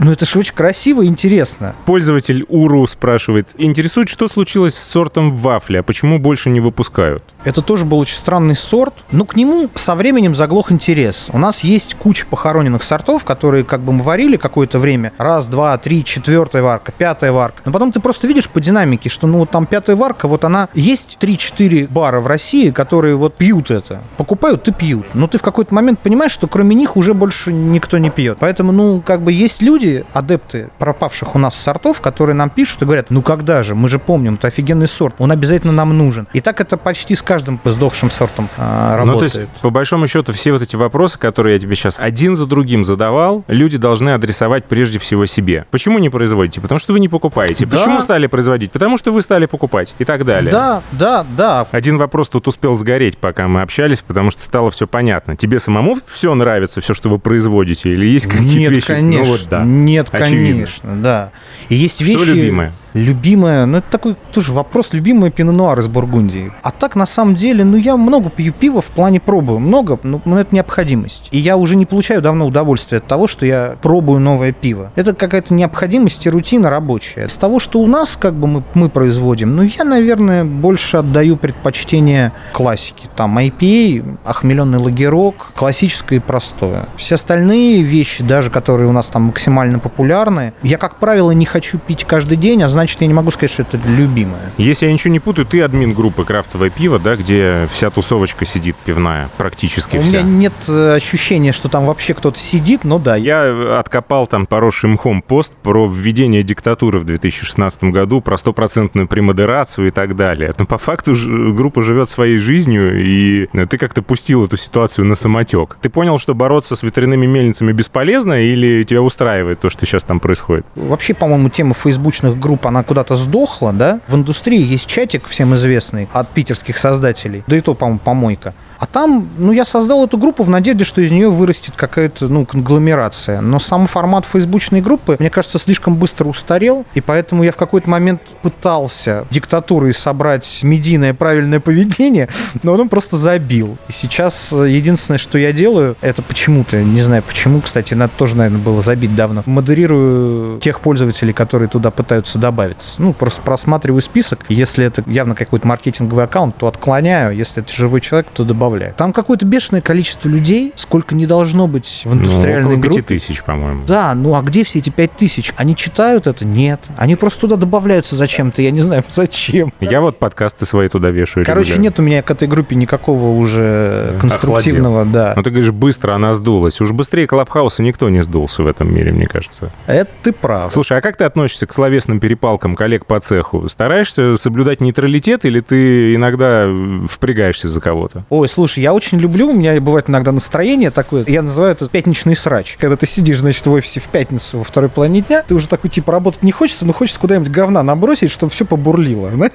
Ну, 0.00 0.12
это 0.12 0.24
же 0.26 0.38
очень 0.38 0.54
красиво 0.54 1.02
и 1.02 1.06
интересно. 1.06 1.74
Пользователь 1.84 2.44
Уру 2.48 2.86
спрашивает, 2.86 3.48
интересует, 3.58 4.08
что 4.08 4.28
случилось 4.28 4.74
с 4.74 4.82
сортом 4.82 5.34
вафля, 5.34 5.82
почему 5.82 6.20
больше 6.20 6.50
не 6.50 6.60
выпускают? 6.60 7.07
Это 7.44 7.62
тоже 7.62 7.84
был 7.84 7.98
очень 7.98 8.16
странный 8.16 8.56
сорт, 8.56 8.94
но 9.10 9.24
к 9.24 9.36
нему 9.36 9.68
со 9.74 9.94
временем 9.94 10.34
заглох 10.34 10.72
интерес. 10.72 11.28
У 11.32 11.38
нас 11.38 11.60
есть 11.60 11.94
куча 11.94 12.26
похороненных 12.26 12.82
сортов, 12.82 13.24
которые 13.24 13.64
как 13.64 13.80
бы 13.80 13.92
мы 13.92 14.02
варили 14.02 14.36
какое-то 14.36 14.78
время. 14.78 15.12
Раз, 15.18 15.46
два, 15.46 15.78
три, 15.78 16.04
четвертая 16.04 16.62
варка, 16.62 16.92
пятая 16.92 17.32
варка. 17.32 17.62
Но 17.64 17.72
потом 17.72 17.92
ты 17.92 18.00
просто 18.00 18.26
видишь 18.26 18.48
по 18.48 18.60
динамике, 18.60 19.08
что 19.08 19.26
ну 19.26 19.38
вот 19.38 19.50
там 19.50 19.66
пятая 19.66 19.96
варка, 19.96 20.28
вот 20.28 20.44
она... 20.44 20.68
Есть 20.74 21.16
3-4 21.20 21.88
бара 21.90 22.20
в 22.20 22.26
России, 22.26 22.70
которые 22.70 23.16
вот 23.16 23.34
пьют 23.34 23.70
это. 23.70 24.02
Покупают 24.16 24.66
и 24.68 24.72
пьют. 24.72 25.06
Но 25.14 25.26
ты 25.26 25.38
в 25.38 25.42
какой-то 25.42 25.74
момент 25.74 26.00
понимаешь, 26.00 26.32
что 26.32 26.48
кроме 26.48 26.74
них 26.74 26.96
уже 26.96 27.14
больше 27.14 27.52
никто 27.52 27.98
не 27.98 28.10
пьет. 28.10 28.38
Поэтому, 28.40 28.72
ну, 28.72 29.00
как 29.00 29.22
бы 29.22 29.32
есть 29.32 29.62
люди, 29.62 30.04
адепты 30.12 30.70
пропавших 30.78 31.34
у 31.34 31.38
нас 31.38 31.54
сортов, 31.54 32.00
которые 32.00 32.34
нам 32.34 32.50
пишут 32.50 32.82
и 32.82 32.84
говорят, 32.84 33.06
ну 33.10 33.22
когда 33.22 33.62
же, 33.62 33.74
мы 33.74 33.88
же 33.88 33.98
помним, 33.98 34.34
это 34.34 34.48
офигенный 34.48 34.88
сорт, 34.88 35.14
он 35.18 35.30
обязательно 35.30 35.72
нам 35.72 35.96
нужен. 35.96 36.26
И 36.32 36.40
так 36.40 36.60
это 36.60 36.76
почти 36.88 37.14
с 37.14 37.20
каждым 37.20 37.60
сдохшим 37.66 38.10
сортом 38.10 38.48
а, 38.56 38.96
работает. 38.96 39.34
Ну, 39.34 39.40
то 39.40 39.40
есть, 39.40 39.52
по 39.60 39.68
большому 39.68 40.06
счету, 40.08 40.32
все 40.32 40.52
вот 40.52 40.62
эти 40.62 40.74
вопросы, 40.74 41.18
которые 41.18 41.56
я 41.56 41.60
тебе 41.60 41.74
сейчас 41.74 42.00
один 42.00 42.34
за 42.34 42.46
другим 42.46 42.82
задавал, 42.82 43.44
люди 43.46 43.76
должны 43.76 44.10
адресовать 44.10 44.64
прежде 44.64 44.98
всего 44.98 45.26
себе. 45.26 45.66
Почему 45.70 45.98
не 45.98 46.08
производите? 46.08 46.62
Потому 46.62 46.78
что 46.78 46.94
вы 46.94 47.00
не 47.00 47.10
покупаете. 47.10 47.66
Да. 47.66 47.76
Почему 47.76 48.00
стали 48.00 48.26
производить? 48.26 48.72
Потому 48.72 48.96
что 48.96 49.12
вы 49.12 49.20
стали 49.20 49.44
покупать 49.44 49.94
и 49.98 50.06
так 50.06 50.24
далее. 50.24 50.50
Да, 50.50 50.82
да, 50.92 51.26
да. 51.36 51.66
Один 51.72 51.98
вопрос 51.98 52.30
тут 52.30 52.48
успел 52.48 52.72
сгореть, 52.72 53.18
пока 53.18 53.48
мы 53.48 53.60
общались, 53.60 54.00
потому 54.00 54.30
что 54.30 54.40
стало 54.40 54.70
все 54.70 54.86
понятно. 54.86 55.36
Тебе 55.36 55.58
самому 55.58 55.98
все 56.06 56.34
нравится, 56.34 56.80
все, 56.80 56.94
что 56.94 57.10
вы 57.10 57.18
производите, 57.18 57.90
или 57.90 58.06
есть 58.06 58.28
какие-то 58.28 58.58
Нет, 58.58 58.70
вещи? 58.70 58.86
Конечно. 58.86 59.24
Ну, 59.26 59.30
вот, 59.30 59.46
да. 59.50 59.62
Нет, 59.62 60.08
Очевидно. 60.10 60.52
конечно, 60.52 60.96
да. 61.02 61.32
И 61.68 61.74
есть 61.74 62.00
вещи... 62.00 62.24
Что 62.24 62.32
любимое? 62.32 62.72
Любимая, 62.94 63.66
ну 63.66 63.78
это 63.78 63.90
такой 63.90 64.16
тоже 64.32 64.52
вопрос, 64.52 64.92
любимая 64.92 65.30
пино-нуар 65.30 65.78
из 65.78 65.88
Бургундии. 65.88 66.52
А 66.62 66.70
так, 66.70 66.96
на 66.96 67.06
самом 67.06 67.34
деле, 67.34 67.64
ну 67.64 67.76
я 67.76 67.96
много 67.96 68.30
пью 68.30 68.52
пива 68.52 68.80
в 68.80 68.86
плане 68.86 69.20
пробую, 69.20 69.58
много, 69.58 69.98
но 70.02 70.20
ну, 70.24 70.36
это 70.36 70.54
необходимость. 70.54 71.28
И 71.30 71.38
я 71.38 71.56
уже 71.56 71.76
не 71.76 71.86
получаю 71.86 72.22
давно 72.22 72.46
удовольствия 72.46 72.98
от 72.98 73.06
того, 73.06 73.26
что 73.26 73.44
я 73.44 73.76
пробую 73.82 74.20
новое 74.20 74.52
пиво. 74.52 74.90
Это 74.96 75.14
какая-то 75.14 75.52
необходимость 75.54 76.24
и 76.26 76.30
рутина 76.30 76.70
рабочая. 76.70 77.28
С 77.28 77.34
того, 77.34 77.58
что 77.58 77.80
у 77.80 77.86
нас 77.86 78.16
как 78.16 78.34
бы 78.34 78.46
мы, 78.46 78.62
мы 78.74 78.88
производим, 78.88 79.54
ну 79.54 79.62
я, 79.62 79.84
наверное, 79.84 80.44
больше 80.44 80.98
отдаю 80.98 81.36
предпочтение 81.36 82.32
классике. 82.52 83.08
Там 83.16 83.38
IPA, 83.38 84.18
охмеленный 84.24 84.78
лагерок, 84.78 85.52
классическое 85.54 86.18
и 86.18 86.22
простое. 86.22 86.86
Все 86.96 87.16
остальные 87.16 87.82
вещи, 87.82 88.24
даже 88.24 88.50
которые 88.50 88.88
у 88.88 88.92
нас 88.92 89.06
там 89.06 89.24
максимально 89.24 89.78
популярны, 89.78 90.52
я, 90.62 90.78
как 90.78 90.96
правило, 90.96 91.30
не 91.32 91.44
хочу 91.44 91.78
пить 91.78 92.04
каждый 92.04 92.36
день, 92.36 92.62
а 92.62 92.68
значит, 92.78 93.00
я 93.00 93.08
не 93.08 93.14
могу 93.14 93.32
сказать, 93.32 93.50
что 93.50 93.62
это 93.62 93.76
любимое. 93.88 94.52
Если 94.56 94.86
я 94.86 94.92
ничего 94.92 95.12
не 95.12 95.18
путаю, 95.18 95.46
ты 95.46 95.60
админ 95.62 95.94
группы 95.94 96.24
«Крафтовое 96.24 96.70
пиво», 96.70 97.00
да, 97.00 97.16
где 97.16 97.68
вся 97.72 97.90
тусовочка 97.90 98.44
сидит 98.44 98.76
пивная, 98.76 99.28
практически 99.36 99.96
У 99.96 100.02
вся. 100.02 100.22
меня 100.22 100.22
нет 100.22 100.52
э, 100.68 100.94
ощущения, 100.94 101.52
что 101.52 101.68
там 101.68 101.86
вообще 101.86 102.14
кто-то 102.14 102.38
сидит, 102.38 102.84
но 102.84 103.00
да. 103.00 103.16
Я 103.16 103.78
откопал 103.80 104.28
там 104.28 104.46
поросший 104.46 104.90
мхом 104.90 105.22
пост 105.22 105.52
про 105.62 105.88
введение 105.88 106.44
диктатуры 106.44 107.00
в 107.00 107.04
2016 107.04 107.84
году, 107.84 108.20
про 108.20 108.36
стопроцентную 108.36 109.08
премодерацию 109.08 109.88
и 109.88 109.90
так 109.90 110.14
далее. 110.14 110.54
Но 110.56 110.64
по 110.64 110.78
факту 110.78 111.14
группа 111.52 111.82
живет 111.82 112.10
своей 112.10 112.38
жизнью, 112.38 113.02
и 113.02 113.48
ты 113.66 113.76
как-то 113.76 114.02
пустил 114.02 114.44
эту 114.44 114.56
ситуацию 114.56 115.04
на 115.04 115.16
самотек. 115.16 115.78
Ты 115.80 115.88
понял, 115.88 116.18
что 116.18 116.34
бороться 116.34 116.76
с 116.76 116.84
ветряными 116.84 117.26
мельницами 117.26 117.72
бесполезно, 117.72 118.40
или 118.40 118.84
тебя 118.84 119.02
устраивает 119.02 119.58
то, 119.58 119.68
что 119.68 119.84
сейчас 119.84 120.04
там 120.04 120.20
происходит? 120.20 120.64
Вообще, 120.76 121.14
по-моему, 121.14 121.48
тема 121.48 121.74
фейсбучных 121.74 122.38
групп, 122.38 122.66
она 122.68 122.82
куда-то 122.82 123.16
сдохла, 123.16 123.72
да? 123.72 124.00
В 124.08 124.14
индустрии 124.14 124.62
есть 124.62 124.86
чатик 124.86 125.26
всем 125.26 125.54
известный 125.54 126.08
от 126.12 126.28
питерских 126.28 126.76
создателей, 126.76 127.42
да 127.46 127.56
и 127.56 127.60
то, 127.60 127.74
по-моему, 127.74 127.98
помойка. 127.98 128.54
А 128.78 128.86
там, 128.86 129.28
ну, 129.38 129.52
я 129.52 129.64
создал 129.64 130.04
эту 130.04 130.18
группу 130.18 130.44
в 130.44 130.50
надежде, 130.50 130.84
что 130.84 131.00
из 131.00 131.10
нее 131.10 131.30
вырастет 131.30 131.74
какая-то, 131.76 132.28
ну, 132.28 132.46
конгломерация. 132.46 133.40
Но 133.40 133.58
сам 133.58 133.86
формат 133.86 134.24
фейсбучной 134.24 134.80
группы, 134.80 135.16
мне 135.18 135.30
кажется, 135.30 135.58
слишком 135.58 135.96
быстро 135.96 136.26
устарел, 136.28 136.86
и 136.94 137.00
поэтому 137.00 137.42
я 137.42 137.52
в 137.52 137.56
какой-то 137.56 137.90
момент 137.90 138.22
пытался 138.42 139.26
диктатурой 139.30 139.92
собрать 139.94 140.60
медийное 140.62 141.12
правильное 141.12 141.60
поведение, 141.60 142.28
но 142.62 142.74
он 142.74 142.88
просто 142.88 143.16
забил. 143.16 143.76
И 143.88 143.92
сейчас 143.92 144.52
э, 144.52 144.68
единственное, 144.70 145.18
что 145.18 145.38
я 145.38 145.52
делаю, 145.52 145.96
это 146.00 146.22
почему-то, 146.22 146.80
не 146.82 147.02
знаю 147.02 147.22
почему, 147.22 147.60
кстати, 147.60 147.94
надо 147.94 148.12
тоже, 148.16 148.36
наверное, 148.36 148.60
было 148.60 148.80
забить 148.80 149.14
давно, 149.14 149.42
модерирую 149.46 150.60
тех 150.60 150.80
пользователей, 150.80 151.32
которые 151.32 151.68
туда 151.68 151.90
пытаются 151.90 152.38
добавиться. 152.38 153.02
Ну, 153.02 153.12
просто 153.12 153.42
просматриваю 153.42 154.02
список. 154.02 154.44
Если 154.48 154.84
это 154.84 155.02
явно 155.06 155.34
какой-то 155.34 155.66
маркетинговый 155.66 156.24
аккаунт, 156.24 156.56
то 156.56 156.68
отклоняю. 156.68 157.36
Если 157.36 157.62
это 157.62 157.74
живой 157.74 158.00
человек, 158.00 158.28
то 158.32 158.44
добавляю. 158.44 158.67
Там 158.96 159.12
какое-то 159.12 159.46
бешеное 159.46 159.80
количество 159.80 160.28
людей, 160.28 160.72
сколько 160.76 161.14
не 161.14 161.26
должно 161.26 161.66
быть 161.66 162.02
в 162.04 162.14
Ну, 162.14 162.20
индустриальной 162.20 162.74
около 162.76 162.80
группе. 162.80 163.02
тысяч, 163.02 163.42
по-моему. 163.42 163.84
Да, 163.86 164.14
ну 164.14 164.34
а 164.34 164.42
где 164.42 164.64
все 164.64 164.78
эти 164.80 164.90
пять 164.90 165.12
тысяч? 165.12 165.52
Они 165.56 165.74
читают 165.76 166.26
это? 166.26 166.44
Нет. 166.44 166.80
Они 166.96 167.16
просто 167.16 167.40
туда 167.42 167.56
добавляются 167.56 168.16
зачем-то, 168.16 168.62
я 168.62 168.70
не 168.70 168.80
знаю 168.80 169.02
зачем. 169.10 169.72
Я 169.80 170.00
вот 170.00 170.18
подкасты 170.18 170.66
свои 170.66 170.88
туда 170.88 171.10
вешаю 171.10 171.44
Короче, 171.46 171.70
регулярно. 171.70 171.82
нет 171.82 171.98
у 171.98 172.02
меня 172.02 172.22
к 172.22 172.30
этой 172.30 172.48
группе 172.48 172.76
никакого 172.76 173.36
уже 173.36 174.12
Охладел. 174.16 174.20
конструктивного, 174.20 175.04
да. 175.04 175.32
Ну, 175.36 175.42
ты 175.42 175.50
говоришь, 175.50 175.70
быстро 175.72 176.12
она 176.14 176.32
сдулась. 176.32 176.80
Уж 176.80 176.92
быстрее 176.92 177.26
Клабхауса 177.26 177.82
никто 177.82 178.08
не 178.08 178.22
сдулся 178.22 178.62
в 178.62 178.66
этом 178.66 178.92
мире, 178.94 179.12
мне 179.12 179.26
кажется. 179.26 179.70
Это 179.86 180.10
ты 180.22 180.32
прав. 180.32 180.72
Слушай, 180.72 180.98
а 180.98 181.00
как 181.00 181.16
ты 181.16 181.24
относишься 181.24 181.66
к 181.66 181.72
словесным 181.72 182.20
перепалкам 182.20 182.74
коллег 182.76 183.06
по 183.06 183.18
цеху? 183.20 183.68
Стараешься 183.68 184.36
соблюдать 184.36 184.80
нейтралитет 184.80 185.44
или 185.44 185.60
ты 185.60 186.14
иногда 186.14 186.66
впрягаешься 187.08 187.68
за 187.68 187.80
кого-то? 187.80 188.24
Ой, 188.28 188.48
слушай, 188.58 188.80
я 188.80 188.92
очень 188.92 189.20
люблю, 189.20 189.50
у 189.50 189.52
меня 189.52 189.80
бывает 189.80 190.10
иногда 190.10 190.32
настроение 190.32 190.90
такое, 190.90 191.22
я 191.28 191.42
называю 191.42 191.70
это 191.70 191.88
пятничный 191.88 192.34
срач. 192.34 192.76
Когда 192.80 192.96
ты 192.96 193.06
сидишь, 193.06 193.38
значит, 193.38 193.64
в 193.64 193.70
офисе 193.70 194.00
в 194.00 194.08
пятницу 194.08 194.58
во 194.58 194.64
второй 194.64 194.90
половине 194.90 195.20
дня, 195.20 195.44
ты 195.46 195.54
уже 195.54 195.68
такой, 195.68 195.90
типа, 195.90 196.10
работать 196.10 196.42
не 196.42 196.50
хочется, 196.50 196.84
но 196.84 196.92
хочется 196.92 197.20
куда-нибудь 197.20 197.50
говна 197.50 197.84
набросить, 197.84 198.32
чтобы 198.32 198.50
все 198.50 198.64
побурлило, 198.64 199.30
знаешь? 199.30 199.52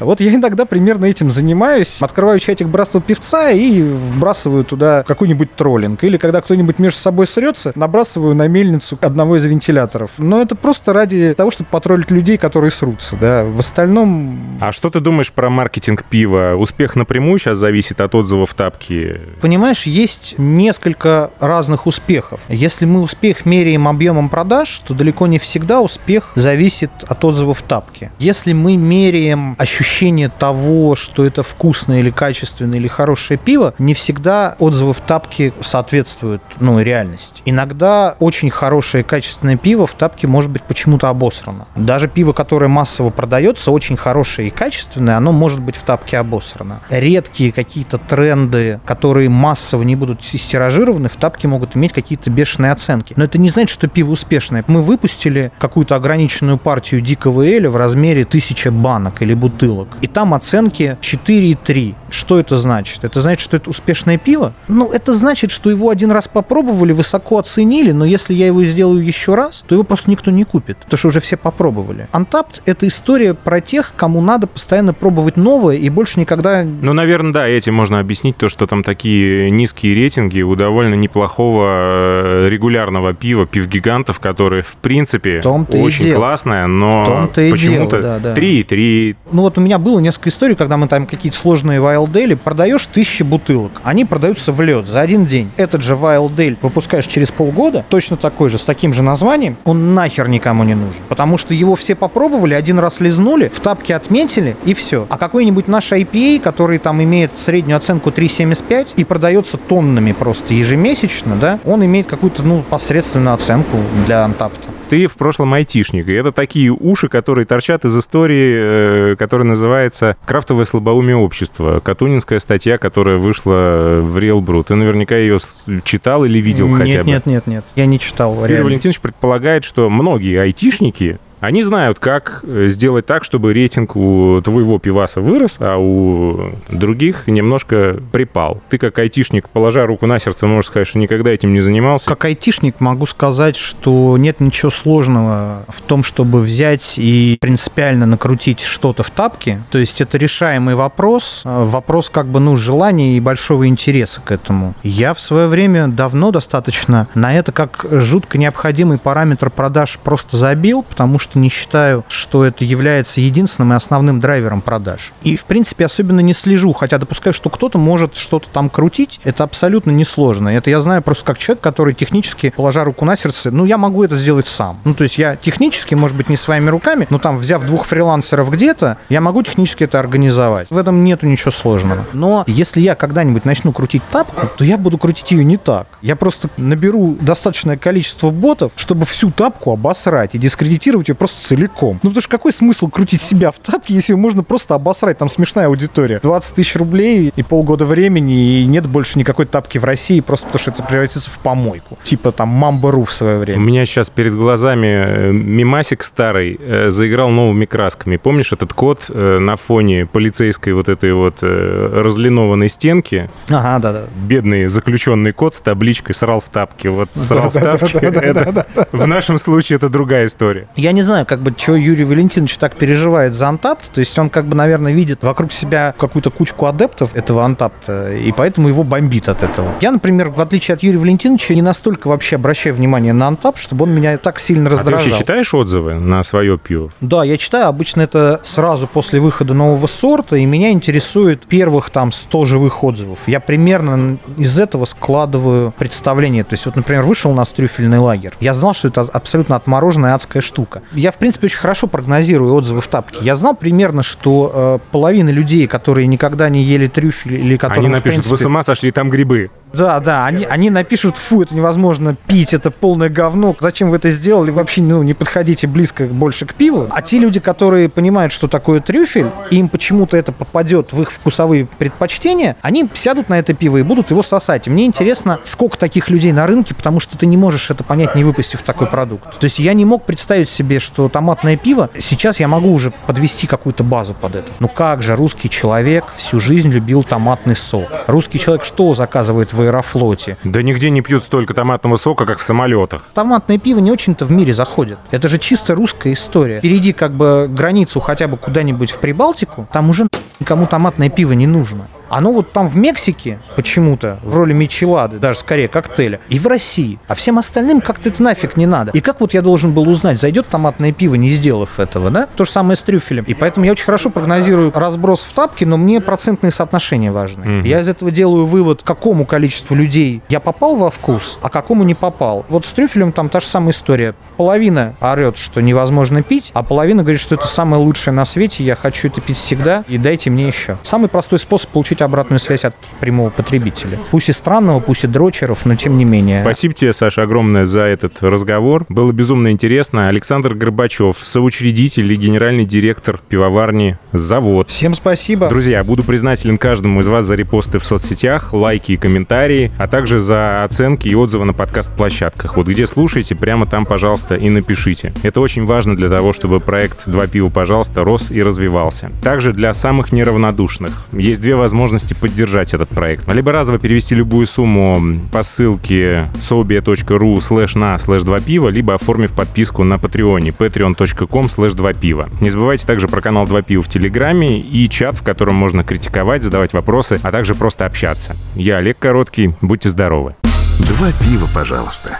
Вот 0.00 0.20
я 0.20 0.34
иногда 0.34 0.64
примерно 0.64 1.06
этим 1.06 1.30
занимаюсь. 1.30 1.98
Открываю 2.00 2.38
чатик 2.40 2.68
братства 2.68 3.00
певца 3.00 3.50
и 3.50 3.82
вбрасываю 3.82 4.64
туда 4.64 5.04
какой-нибудь 5.06 5.54
троллинг. 5.54 6.02
Или 6.04 6.16
когда 6.16 6.40
кто-нибудь 6.40 6.78
между 6.78 7.00
собой 7.00 7.26
срется, 7.26 7.72
набрасываю 7.74 8.34
на 8.34 8.48
мельницу 8.48 8.98
одного 9.00 9.36
из 9.36 9.44
вентиляторов. 9.44 10.10
Но 10.18 10.42
это 10.42 10.56
просто 10.56 10.92
ради 10.92 11.34
того, 11.34 11.50
чтобы 11.50 11.68
потроллить 11.70 12.10
людей, 12.10 12.36
которые 12.36 12.70
срутся. 12.70 13.16
Да. 13.20 13.44
В 13.44 13.58
остальном 13.58 14.58
А 14.60 14.72
что 14.72 14.90
ты 14.90 15.00
думаешь 15.00 15.32
про 15.32 15.50
маркетинг 15.50 16.04
пива? 16.04 16.54
Успех 16.56 16.96
напрямую 16.96 17.38
сейчас 17.38 17.58
зависит 17.58 18.00
от 18.00 18.14
отзывов 18.14 18.54
тапки? 18.54 19.20
Понимаешь, 19.40 19.84
есть 19.84 20.34
несколько 20.38 21.30
разных 21.40 21.86
успехов. 21.86 22.40
Если 22.48 22.84
мы 22.84 23.00
успех 23.00 23.46
меряем 23.46 23.86
объемом 23.88 24.28
продаж, 24.28 24.82
то 24.86 24.94
далеко 24.94 25.26
не 25.26 25.38
всегда 25.38 25.80
успех 25.80 26.32
зависит 26.34 26.90
от 27.06 27.24
отзывов 27.24 27.62
тапки. 27.62 28.10
Если 28.18 28.52
мы 28.52 28.76
меряем 28.76 29.54
ощущение 29.58 29.83
того, 30.28 30.96
что 30.96 31.24
это 31.24 31.42
вкусное 31.42 32.00
или 32.00 32.10
качественное 32.10 32.78
или 32.78 32.88
хорошее 32.88 33.38
пиво, 33.38 33.74
не 33.78 33.94
всегда 33.94 34.56
отзывы 34.58 34.92
в 34.92 35.00
тапке 35.00 35.52
соответствуют 35.60 36.42
ну, 36.60 36.80
реальности. 36.80 37.42
Иногда 37.44 38.16
очень 38.18 38.50
хорошее 38.50 39.04
качественное 39.04 39.56
пиво 39.56 39.86
в 39.86 39.94
тапке 39.94 40.26
может 40.26 40.50
быть 40.50 40.62
почему-то 40.62 41.08
обосрано. 41.08 41.66
Даже 41.76 42.08
пиво, 42.08 42.32
которое 42.32 42.68
массово 42.68 43.10
продается, 43.10 43.70
очень 43.70 43.96
хорошее 43.96 44.48
и 44.48 44.50
качественное, 44.50 45.16
оно 45.16 45.32
может 45.32 45.60
быть 45.60 45.76
в 45.76 45.82
тапке 45.82 46.18
обосрано. 46.18 46.80
Редкие 46.90 47.52
какие-то 47.52 47.98
тренды, 47.98 48.80
которые 48.84 49.28
массово 49.28 49.82
не 49.82 49.96
будут 49.96 50.22
стиражированы, 50.22 51.08
в 51.08 51.16
тапке 51.16 51.48
могут 51.48 51.76
иметь 51.76 51.92
какие-то 51.92 52.30
бешеные 52.30 52.72
оценки. 52.72 53.14
Но 53.16 53.24
это 53.24 53.38
не 53.38 53.50
значит, 53.50 53.70
что 53.70 53.88
пиво 53.88 54.12
успешное. 54.12 54.64
Мы 54.66 54.82
выпустили 54.82 55.52
какую-то 55.58 55.96
ограниченную 55.96 56.58
партию 56.58 57.00
дикого 57.00 57.42
эля 57.42 57.70
в 57.70 57.76
размере 57.76 58.22
1000 58.22 58.70
банок 58.70 59.22
или 59.22 59.34
бутылок. 59.34 59.73
И 60.00 60.06
там 60.06 60.34
оценки 60.34 60.96
4,3. 61.00 61.94
Что 62.10 62.38
это 62.38 62.56
значит? 62.56 63.04
Это 63.04 63.20
значит, 63.20 63.40
что 63.40 63.56
это 63.56 63.70
успешное 63.70 64.18
пиво? 64.18 64.52
Ну, 64.68 64.90
это 64.92 65.12
значит, 65.12 65.50
что 65.50 65.70
его 65.70 65.90
один 65.90 66.10
раз 66.10 66.28
попробовали, 66.28 66.92
высоко 66.92 67.38
оценили, 67.38 67.92
но 67.92 68.04
если 68.04 68.34
я 68.34 68.46
его 68.46 68.64
сделаю 68.64 69.04
еще 69.04 69.34
раз, 69.34 69.64
то 69.66 69.74
его 69.74 69.84
просто 69.84 70.10
никто 70.10 70.30
не 70.30 70.44
купит, 70.44 70.78
потому 70.78 70.98
что 70.98 71.08
уже 71.08 71.20
все 71.20 71.36
попробовали. 71.36 72.08
Untapped— 72.12 72.62
это 72.66 72.86
история 72.86 73.34
про 73.34 73.60
тех, 73.60 73.92
кому 73.96 74.20
надо 74.20 74.46
постоянно 74.46 74.94
пробовать 74.94 75.36
новое 75.36 75.76
и 75.76 75.88
больше 75.90 76.20
никогда... 76.20 76.64
Ну, 76.64 76.92
наверное, 76.92 77.32
да, 77.32 77.48
этим 77.48 77.74
можно 77.74 77.98
объяснить 77.98 78.36
то, 78.36 78.48
что 78.48 78.66
там 78.66 78.82
такие 78.82 79.50
низкие 79.50 79.94
рейтинги 79.94 80.42
у 80.42 80.54
довольно 80.54 80.94
неплохого 80.94 81.66
э, 81.66 82.48
регулярного 82.48 83.12
пива, 83.14 83.46
пив-гигантов, 83.46 84.20
которые, 84.20 84.62
в 84.62 84.76
принципе, 84.76 85.40
и 85.40 85.78
очень 85.78 86.14
классное, 86.14 86.66
но 86.66 87.30
почему-то 87.34 88.00
да, 88.00 88.18
да. 88.18 88.34
3,3. 88.34 89.16
Ну 89.32 89.42
вот 89.42 89.58
у 89.58 89.60
меня 89.64 89.78
было 89.78 89.98
несколько 89.98 90.28
историй, 90.28 90.54
когда 90.54 90.76
мы 90.76 90.86
там 90.86 91.06
какие-то 91.06 91.38
сложные 91.38 91.80
Ale, 91.80 92.36
продаешь 92.36 92.86
тысячи 92.86 93.22
бутылок, 93.22 93.80
они 93.82 94.04
продаются 94.04 94.52
в 94.52 94.60
лед 94.60 94.86
за 94.86 95.00
один 95.00 95.24
день. 95.24 95.50
Этот 95.56 95.82
же 95.82 95.94
Ale 95.94 96.56
выпускаешь 96.62 97.06
через 97.06 97.30
полгода, 97.30 97.84
точно 97.88 98.16
такой 98.16 98.50
же, 98.50 98.58
с 98.58 98.62
таким 98.62 98.92
же 98.92 99.02
названием, 99.02 99.56
он 99.64 99.94
нахер 99.94 100.28
никому 100.28 100.64
не 100.64 100.74
нужен. 100.74 101.00
Потому 101.08 101.38
что 101.38 101.54
его 101.54 101.74
все 101.74 101.94
попробовали, 101.94 102.54
один 102.54 102.78
раз 102.78 103.00
лизнули, 103.00 103.50
в 103.52 103.60
тапке 103.60 103.96
отметили, 103.96 104.56
и 104.64 104.74
все. 104.74 105.06
А 105.08 105.18
какой-нибудь 105.18 105.66
наш 105.66 105.90
IPA, 105.92 106.40
который 106.40 106.78
там 106.78 107.02
имеет 107.02 107.32
среднюю 107.38 107.78
оценку 107.78 108.10
3,75 108.10 108.94
и 108.96 109.04
продается 109.04 109.56
тоннами 109.56 110.12
просто 110.12 110.54
ежемесячно, 110.54 111.36
да, 111.36 111.58
он 111.64 111.84
имеет 111.84 112.06
какую-то, 112.06 112.42
ну, 112.42 112.62
посредственную 112.62 113.34
оценку 113.34 113.78
для 114.06 114.24
антапта. 114.24 114.68
Ты 114.88 115.06
в 115.06 115.14
прошлом 115.16 115.54
айтишник, 115.54 116.08
и 116.08 116.12
это 116.12 116.32
такие 116.32 116.70
уши, 116.70 117.08
которые 117.08 117.46
торчат 117.46 117.84
из 117.84 117.98
истории, 117.98 119.12
э, 119.12 119.16
которая 119.16 119.46
называется 119.46 120.16
«Крафтовое 120.26 120.64
слабоумие 120.64 121.16
общества». 121.16 121.80
Катунинская 121.80 122.38
статья, 122.38 122.78
которая 122.78 123.16
вышла 123.16 124.00
в 124.02 124.18
Реалбру. 124.18 124.62
Ты 124.62 124.74
наверняка 124.74 125.16
ее 125.16 125.38
читал 125.84 126.24
или 126.24 126.38
видел 126.38 126.68
нет, 126.68 126.78
хотя 126.78 127.04
бы. 127.04 127.10
Нет, 127.10 127.26
нет, 127.26 127.46
нет, 127.46 127.64
я 127.76 127.86
не 127.86 127.98
читал. 127.98 128.34
Юрий. 128.46 128.62
Валентинович 128.62 129.00
предполагает, 129.00 129.64
что 129.64 129.88
многие 129.88 130.38
айтишники 130.38 131.18
они 131.46 131.62
знают, 131.62 131.98
как 131.98 132.40
э, 132.42 132.68
сделать 132.68 133.06
так, 133.06 133.24
чтобы 133.24 133.52
рейтинг 133.52 133.96
у 133.96 134.40
твоего 134.42 134.78
пиваса 134.78 135.20
вырос, 135.20 135.56
а 135.60 135.76
у 135.76 136.52
других 136.68 137.26
немножко 137.26 137.98
припал. 138.12 138.62
Ты 138.68 138.78
как 138.78 138.98
айтишник, 138.98 139.48
положа 139.48 139.86
руку 139.86 140.06
на 140.06 140.18
сердце, 140.18 140.46
можешь 140.46 140.68
сказать, 140.68 140.88
что 140.88 140.98
никогда 140.98 141.30
этим 141.30 141.52
не 141.52 141.60
занимался. 141.60 142.08
Как 142.08 142.24
айтишник 142.24 142.80
могу 142.80 143.06
сказать, 143.06 143.56
что 143.56 144.16
нет 144.18 144.40
ничего 144.40 144.70
сложного 144.70 145.64
в 145.68 145.80
том, 145.82 146.02
чтобы 146.02 146.40
взять 146.40 146.94
и 146.96 147.36
принципиально 147.40 148.06
накрутить 148.06 148.60
что-то 148.60 149.02
в 149.02 149.10
тапке. 149.10 149.62
То 149.70 149.78
есть 149.78 150.00
это 150.00 150.18
решаемый 150.18 150.74
вопрос, 150.74 151.42
э, 151.44 151.64
вопрос 151.64 152.10
как 152.10 152.26
бы, 152.26 152.40
ну, 152.40 152.56
желания 152.56 153.16
и 153.16 153.20
большого 153.20 153.68
интереса 153.68 154.20
к 154.20 154.30
этому. 154.32 154.74
Я 154.82 155.14
в 155.14 155.20
свое 155.20 155.48
время 155.48 155.88
давно 155.88 156.30
достаточно 156.30 157.08
на 157.14 157.34
это 157.34 157.52
как 157.52 157.84
жутко 157.90 158.38
необходимый 158.38 158.98
параметр 158.98 159.50
продаж 159.50 159.98
просто 160.02 160.36
забил, 160.36 160.82
потому 160.82 161.18
что 161.18 161.33
не 161.38 161.48
считаю, 161.48 162.04
что 162.08 162.44
это 162.44 162.64
является 162.64 163.20
единственным 163.20 163.72
и 163.72 163.76
основным 163.76 164.20
драйвером 164.20 164.60
продаж. 164.60 165.12
И, 165.22 165.36
в 165.36 165.44
принципе, 165.44 165.86
особенно 165.86 166.20
не 166.20 166.34
слежу, 166.34 166.72
хотя 166.72 166.98
допускаю, 166.98 167.34
что 167.34 167.50
кто-то 167.50 167.78
может 167.78 168.16
что-то 168.16 168.48
там 168.48 168.70
крутить, 168.70 169.20
это 169.24 169.44
абсолютно 169.44 169.90
несложно. 169.90 170.48
Это 170.48 170.70
я 170.70 170.80
знаю 170.80 171.02
просто 171.02 171.24
как 171.24 171.38
человек, 171.38 171.62
который 171.62 171.94
технически, 171.94 172.50
положа 172.50 172.84
руку 172.84 173.04
на 173.04 173.16
сердце, 173.16 173.50
ну, 173.50 173.64
я 173.64 173.78
могу 173.78 174.04
это 174.04 174.16
сделать 174.16 174.48
сам. 174.48 174.80
Ну, 174.84 174.94
то 174.94 175.04
есть 175.04 175.18
я 175.18 175.36
технически, 175.36 175.94
может 175.94 176.16
быть, 176.16 176.28
не 176.28 176.36
своими 176.36 176.70
руками, 176.70 177.06
но 177.10 177.18
там, 177.18 177.38
взяв 177.38 177.64
двух 177.64 177.86
фрилансеров 177.86 178.50
где-то, 178.50 178.98
я 179.08 179.20
могу 179.20 179.42
технически 179.42 179.84
это 179.84 179.98
организовать. 179.98 180.68
В 180.70 180.76
этом 180.76 181.04
нету 181.04 181.26
ничего 181.26 181.50
сложного. 181.50 182.04
Но 182.12 182.44
если 182.46 182.80
я 182.80 182.94
когда-нибудь 182.94 183.44
начну 183.44 183.72
крутить 183.72 184.02
тапку, 184.10 184.48
то 184.56 184.64
я 184.64 184.78
буду 184.78 184.98
крутить 184.98 185.30
ее 185.30 185.44
не 185.44 185.56
так. 185.56 185.86
Я 186.02 186.16
просто 186.16 186.48
наберу 186.56 187.16
достаточное 187.20 187.76
количество 187.76 188.30
ботов, 188.30 188.72
чтобы 188.76 189.06
всю 189.06 189.30
тапку 189.30 189.72
обосрать 189.72 190.34
и 190.34 190.38
дискредитировать 190.38 191.10
себе 191.14 191.18
просто 191.18 191.48
целиком. 191.48 192.00
Ну, 192.02 192.10
потому 192.10 192.20
что 192.20 192.30
какой 192.30 192.52
смысл 192.52 192.88
крутить 192.88 193.22
себя 193.22 193.50
в 193.50 193.58
тапке, 193.58 193.94
если 193.94 194.14
можно 194.14 194.42
просто 194.42 194.74
обосрать? 194.74 195.18
Там 195.18 195.28
смешная 195.28 195.66
аудитория. 195.66 196.20
20 196.22 196.54
тысяч 196.54 196.76
рублей 196.76 197.32
и 197.34 197.42
полгода 197.42 197.86
времени, 197.86 198.60
и 198.60 198.66
нет 198.66 198.86
больше 198.86 199.18
никакой 199.18 199.46
тапки 199.46 199.78
в 199.78 199.84
России, 199.84 200.20
просто 200.20 200.46
потому 200.46 200.60
что 200.60 200.70
это 200.72 200.82
превратится 200.82 201.30
в 201.30 201.38
помойку. 201.38 201.98
Типа 202.04 202.32
там 202.32 202.48
Мамба.ру 202.48 203.04
в 203.04 203.12
свое 203.12 203.36
У 203.36 203.40
время. 203.40 203.58
меня 203.58 203.86
сейчас 203.86 204.10
перед 204.10 204.34
глазами 204.34 204.86
э, 204.86 205.32
мимасик 205.32 206.02
старый 206.02 206.58
э, 206.60 206.90
заиграл 206.90 207.30
новыми 207.30 207.64
красками. 207.64 208.16
Помнишь 208.16 208.52
этот 208.52 208.72
кот 208.72 209.06
э, 209.08 209.38
на 209.38 209.56
фоне 209.56 210.06
полицейской 210.06 210.72
вот 210.72 210.88
этой 210.88 211.12
вот 211.12 211.38
э, 211.42 212.00
разлинованной 212.02 212.68
стенки? 212.68 213.30
Ага, 213.48 213.78
да-да. 213.78 214.04
Бедный 214.16 214.66
заключенный 214.68 215.32
кот 215.32 215.54
с 215.54 215.60
табличкой 215.60 216.14
«срал 216.14 216.40
в 216.40 216.48
тапке». 216.48 216.90
Вот 216.90 217.08
«срал 217.14 217.50
в 217.50 217.54
тапке»— 217.54 217.98
это 218.00 218.66
в 218.92 219.06
нашем 219.06 219.38
случае 219.38 219.76
это 219.76 219.88
другая 219.88 220.26
история. 220.26 220.68
Я 220.76 220.92
не 220.92 221.02
знаю, 221.04 221.26
как 221.26 221.40
бы, 221.40 221.54
чего 221.56 221.76
Юрий 221.76 222.04
Валентинович 222.04 222.58
так 222.58 222.76
переживает 222.76 223.34
за 223.34 223.48
антапт. 223.48 223.90
То 223.92 224.00
есть 224.00 224.18
он, 224.18 224.30
как 224.30 224.46
бы, 224.46 224.56
наверное, 224.56 224.92
видит 224.92 225.22
вокруг 225.22 225.52
себя 225.52 225.94
какую-то 225.96 226.30
кучку 226.30 226.66
адептов 226.66 227.14
этого 227.14 227.44
антапта, 227.44 228.12
и 228.12 228.32
поэтому 228.32 228.68
его 228.68 228.82
бомбит 228.82 229.28
от 229.28 229.42
этого. 229.42 229.68
Я, 229.80 229.92
например, 229.92 230.30
в 230.30 230.40
отличие 230.40 230.74
от 230.74 230.82
Юрия 230.82 230.98
Валентиновича, 230.98 231.54
не 231.54 231.62
настолько 231.62 232.08
вообще 232.08 232.36
обращаю 232.36 232.74
внимание 232.74 233.12
на 233.12 233.28
антап, 233.28 233.58
чтобы 233.58 233.84
он 233.84 233.94
меня 233.94 234.16
так 234.18 234.38
сильно 234.38 234.68
А 234.68 234.70
ты 234.70 234.76
раздражал. 234.76 235.08
вообще 235.08 235.18
читаешь 235.18 235.54
отзывы 235.54 235.94
на 235.94 236.22
свое 236.22 236.58
пиво? 236.58 236.90
Да, 237.00 237.24
я 237.24 237.36
читаю. 237.38 237.68
Обычно 237.68 238.02
это 238.02 238.40
сразу 238.44 238.86
после 238.86 239.20
выхода 239.20 239.54
нового 239.54 239.86
сорта, 239.86 240.36
и 240.36 240.44
меня 240.44 240.70
интересует 240.70 241.46
первых 241.46 241.90
там 241.90 242.12
100 242.12 242.44
живых 242.46 242.82
отзывов. 242.82 243.20
Я 243.26 243.40
примерно 243.40 244.18
из 244.36 244.58
этого 244.58 244.84
складываю 244.84 245.72
представление. 245.78 246.44
То 246.44 246.54
есть, 246.54 246.66
вот, 246.66 246.76
например, 246.76 247.04
вышел 247.04 247.30
у 247.30 247.34
нас 247.34 247.48
трюфельный 247.48 247.98
лагерь. 247.98 248.32
Я 248.40 248.54
знал, 248.54 248.74
что 248.74 248.88
это 248.88 249.02
абсолютно 249.02 249.56
отмороженная 249.56 250.14
адская 250.14 250.42
штука. 250.42 250.82
Я, 250.94 251.12
в 251.12 251.16
принципе, 251.16 251.46
очень 251.46 251.58
хорошо 251.58 251.86
прогнозирую 251.86 252.54
отзывы 252.54 252.80
в 252.80 252.86
тапке. 252.86 253.18
Я 253.20 253.36
знал 253.36 253.54
примерно, 253.54 254.02
что 254.02 254.52
э, 254.54 254.78
половина 254.92 255.30
людей, 255.30 255.66
которые 255.66 256.06
никогда 256.06 256.48
не 256.48 256.62
ели 256.62 256.86
трюфель 256.86 257.34
или 257.34 257.56
которые, 257.56 257.86
Они 257.86 257.88
напишут, 257.88 258.26
вы 258.26 258.38
с 258.38 258.44
ума 258.44 258.62
сошли, 258.62 258.90
там 258.90 259.10
грибы. 259.10 259.50
Да, 259.74 260.00
да, 260.00 260.26
они, 260.26 260.44
они 260.44 260.70
напишут, 260.70 261.16
фу, 261.16 261.42
это 261.42 261.54
невозможно 261.54 262.16
пить, 262.26 262.54
это 262.54 262.70
полное 262.70 263.08
говно, 263.08 263.56
зачем 263.60 263.90
вы 263.90 263.96
это 263.96 264.08
сделали, 264.08 264.50
вообще 264.50 264.82
ну, 264.82 265.02
не 265.02 265.14
подходите 265.14 265.66
близко 265.66 266.04
больше 266.04 266.46
к 266.46 266.54
пиву. 266.54 266.86
А 266.90 267.02
те 267.02 267.18
люди, 267.18 267.40
которые 267.40 267.88
понимают, 267.88 268.32
что 268.32 268.48
такое 268.48 268.80
трюфель, 268.80 269.30
и 269.50 269.56
им 269.56 269.68
почему-то 269.68 270.16
это 270.16 270.32
попадет 270.32 270.92
в 270.92 271.02
их 271.02 271.10
вкусовые 271.10 271.66
предпочтения, 271.66 272.56
они 272.62 272.88
сядут 272.94 273.28
на 273.28 273.38
это 273.38 273.54
пиво 273.54 273.78
и 273.78 273.82
будут 273.82 274.10
его 274.10 274.22
сосать. 274.22 274.66
И 274.66 274.70
мне 274.70 274.86
интересно, 274.86 275.40
сколько 275.44 275.76
таких 275.78 276.10
людей 276.10 276.32
на 276.32 276.46
рынке, 276.46 276.74
потому 276.74 277.00
что 277.00 277.18
ты 277.18 277.26
не 277.26 277.36
можешь 277.36 277.70
это 277.70 277.84
понять, 277.84 278.14
не 278.14 278.24
выпустив 278.24 278.62
такой 278.62 278.86
продукт. 278.86 279.38
То 279.38 279.44
есть 279.44 279.58
я 279.58 279.74
не 279.74 279.84
мог 279.84 280.04
представить 280.04 280.48
себе, 280.48 280.78
что 280.78 281.08
томатное 281.08 281.56
пиво, 281.56 281.90
сейчас 281.98 282.40
я 282.40 282.48
могу 282.48 282.72
уже 282.72 282.92
подвести 283.06 283.46
какую-то 283.46 283.84
базу 283.84 284.14
под 284.14 284.36
это. 284.36 284.48
Ну 284.60 284.68
как 284.68 285.02
же 285.02 285.16
русский 285.16 285.50
человек 285.50 286.04
всю 286.16 286.40
жизнь 286.40 286.70
любил 286.70 287.02
томатный 287.02 287.56
сок? 287.56 287.88
Русский 288.06 288.38
человек 288.38 288.64
что 288.64 288.94
заказывает 288.94 289.52
в 289.52 289.63
Аэрофлоте? 289.64 290.36
Да 290.44 290.62
нигде 290.62 290.90
не 290.90 291.00
пьют 291.00 291.22
столько 291.22 291.54
томатного 291.54 291.96
сока, 291.96 292.26
как 292.26 292.38
в 292.38 292.42
самолетах. 292.42 293.04
Томатное 293.14 293.58
пиво 293.58 293.80
не 293.80 293.90
очень-то 293.90 294.24
в 294.24 294.32
мире 294.32 294.52
заходит. 294.52 294.98
Это 295.10 295.28
же 295.28 295.38
чисто 295.38 295.74
русская 295.74 296.12
история. 296.12 296.60
Перейди 296.60 296.92
как 296.92 297.12
бы 297.12 297.46
границу 297.48 298.00
хотя 298.00 298.28
бы 298.28 298.36
куда-нибудь 298.36 298.90
в 298.90 298.98
Прибалтику, 298.98 299.68
там 299.72 299.90
уже 299.90 300.08
никому 300.40 300.66
томатное 300.66 301.10
пиво 301.10 301.32
не 301.32 301.46
нужно. 301.46 301.86
Оно 302.08 302.32
вот 302.32 302.52
там 302.52 302.68
в 302.68 302.76
Мексике 302.76 303.38
почему-то 303.56 304.18
в 304.22 304.36
роли 304.36 304.52
мичелады, 304.52 305.18
даже 305.18 305.38
скорее 305.40 305.68
коктейля, 305.68 306.20
и 306.28 306.38
в 306.38 306.46
России. 306.46 306.98
А 307.08 307.14
всем 307.14 307.38
остальным 307.38 307.80
как-то 307.80 308.08
это 308.08 308.22
нафиг 308.22 308.56
не 308.56 308.66
надо. 308.66 308.90
И 308.92 309.00
как 309.00 309.20
вот 309.20 309.34
я 309.34 309.42
должен 309.42 309.72
был 309.72 309.88
узнать, 309.88 310.20
зайдет 310.20 310.46
томатное 310.48 310.92
пиво, 310.92 311.14
не 311.14 311.30
сделав 311.30 311.80
этого, 311.80 312.10
да? 312.10 312.28
То 312.36 312.44
же 312.44 312.50
самое 312.50 312.76
с 312.76 312.80
трюфелем. 312.80 313.24
И 313.26 313.34
поэтому 313.34 313.66
я 313.66 313.72
очень 313.72 313.84
хорошо 313.84 314.10
прогнозирую 314.10 314.72
разброс 314.74 315.24
в 315.24 315.32
тапке, 315.32 315.66
но 315.66 315.76
мне 315.76 316.00
процентные 316.00 316.50
соотношения 316.50 317.12
важны. 317.12 317.44
Мгм. 317.44 317.64
Я 317.64 317.80
из 317.80 317.88
этого 317.88 318.10
делаю 318.10 318.46
вывод, 318.46 318.82
какому 318.82 319.26
количеству 319.26 319.74
людей 319.74 320.22
я 320.28 320.40
попал 320.40 320.76
во 320.76 320.90
вкус, 320.90 321.38
а 321.42 321.48
какому 321.48 321.84
не 321.84 321.94
попал. 321.94 322.44
Вот 322.48 322.66
с 322.66 322.70
трюфелем 322.70 323.12
там 323.12 323.28
та 323.28 323.40
же 323.40 323.46
самая 323.46 323.72
история. 323.72 324.14
Половина 324.36 324.94
орет, 325.00 325.38
что 325.38 325.60
невозможно 325.60 326.22
пить, 326.22 326.50
а 326.54 326.62
половина 326.62 327.02
говорит, 327.02 327.20
что 327.20 327.34
это 327.34 327.46
самое 327.46 327.82
лучшее 327.82 328.12
на 328.12 328.24
свете, 328.24 328.64
я 328.64 328.74
хочу 328.74 329.08
это 329.08 329.20
пить 329.20 329.36
всегда, 329.36 329.84
и 329.88 329.98
дайте 329.98 330.30
мне 330.30 330.46
еще. 330.46 330.76
Самый 330.82 331.08
простой 331.08 331.38
способ 331.38 331.70
получить 331.70 331.93
обратную 332.02 332.38
связь 332.38 332.64
от 332.64 332.74
прямого 333.00 333.30
потребителя. 333.30 333.98
Пусть 334.10 334.28
и 334.28 334.32
странного, 334.32 334.80
пусть 334.80 335.04
и 335.04 335.06
дрочеров, 335.06 335.66
но 335.66 335.74
тем 335.76 335.96
не 335.98 336.04
менее. 336.04 336.42
Спасибо 336.42 336.74
тебе, 336.74 336.92
Саша, 336.92 337.22
огромное 337.22 337.64
за 337.64 337.82
этот 337.82 338.22
разговор. 338.22 338.86
Было 338.88 339.12
безумно 339.12 339.50
интересно. 339.50 340.08
Александр 340.08 340.54
Горбачев, 340.54 341.16
соучредитель 341.22 342.12
и 342.12 342.16
генеральный 342.16 342.64
директор 342.64 343.20
пивоварни 343.28 343.98
«Завод». 344.12 344.70
Всем 344.70 344.94
спасибо. 344.94 345.48
Друзья, 345.48 345.84
буду 345.84 346.02
признателен 346.02 346.58
каждому 346.58 347.00
из 347.00 347.06
вас 347.06 347.24
за 347.24 347.34
репосты 347.34 347.78
в 347.78 347.84
соцсетях, 347.84 348.52
лайки 348.52 348.92
и 348.92 348.96
комментарии, 348.96 349.70
а 349.78 349.86
также 349.86 350.18
за 350.18 350.64
оценки 350.64 351.08
и 351.08 351.14
отзывы 351.14 351.44
на 351.44 351.52
подкаст-площадках. 351.52 352.56
Вот 352.56 352.66
где 352.66 352.86
слушаете, 352.86 353.34
прямо 353.34 353.66
там, 353.66 353.86
пожалуйста, 353.86 354.34
и 354.34 354.48
напишите. 354.50 355.12
Это 355.22 355.40
очень 355.40 355.64
важно 355.64 355.96
для 355.96 356.08
того, 356.08 356.32
чтобы 356.32 356.60
проект 356.60 357.08
«Два 357.08 357.26
пива, 357.26 357.50
пожалуйста» 357.50 358.04
рос 358.04 358.30
и 358.30 358.42
развивался. 358.42 359.10
Также 359.22 359.52
для 359.52 359.74
самых 359.74 360.12
неравнодушных 360.12 361.06
есть 361.12 361.40
две 361.40 361.54
возможности 361.56 361.83
поддержать 362.14 362.74
этот 362.74 362.88
проект. 362.88 363.30
Либо 363.32 363.52
разово 363.52 363.78
перевести 363.78 364.14
любую 364.14 364.46
сумму 364.46 365.20
по 365.32 365.42
ссылке 365.42 366.30
sobia.ru 366.34 367.36
slash 367.36 367.78
на 367.78 367.94
slash 367.96 368.24
2 368.24 368.40
пива, 368.40 368.68
либо 368.68 368.94
оформив 368.94 369.32
подписку 369.32 369.84
на 369.84 369.98
Патреоне 369.98 370.50
patreon.com 370.50 371.46
slash 371.46 371.74
2 371.74 371.92
пива. 371.94 372.28
Не 372.40 372.50
забывайте 372.50 372.86
также 372.86 373.08
про 373.08 373.20
канал 373.20 373.46
2 373.46 373.62
пива 373.62 373.82
в 373.82 373.88
Телеграме 373.88 374.58
и 374.58 374.88
чат, 374.88 375.18
в 375.18 375.22
котором 375.22 375.54
можно 375.54 375.84
критиковать, 375.84 376.42
задавать 376.42 376.72
вопросы, 376.72 377.20
а 377.22 377.30
также 377.30 377.54
просто 377.54 377.86
общаться. 377.86 378.36
Я 378.54 378.78
Олег 378.78 378.98
Короткий, 378.98 379.54
будьте 379.60 379.88
здоровы. 379.88 380.34
Два 380.78 381.12
пива, 381.20 381.48
пожалуйста. 381.54 382.18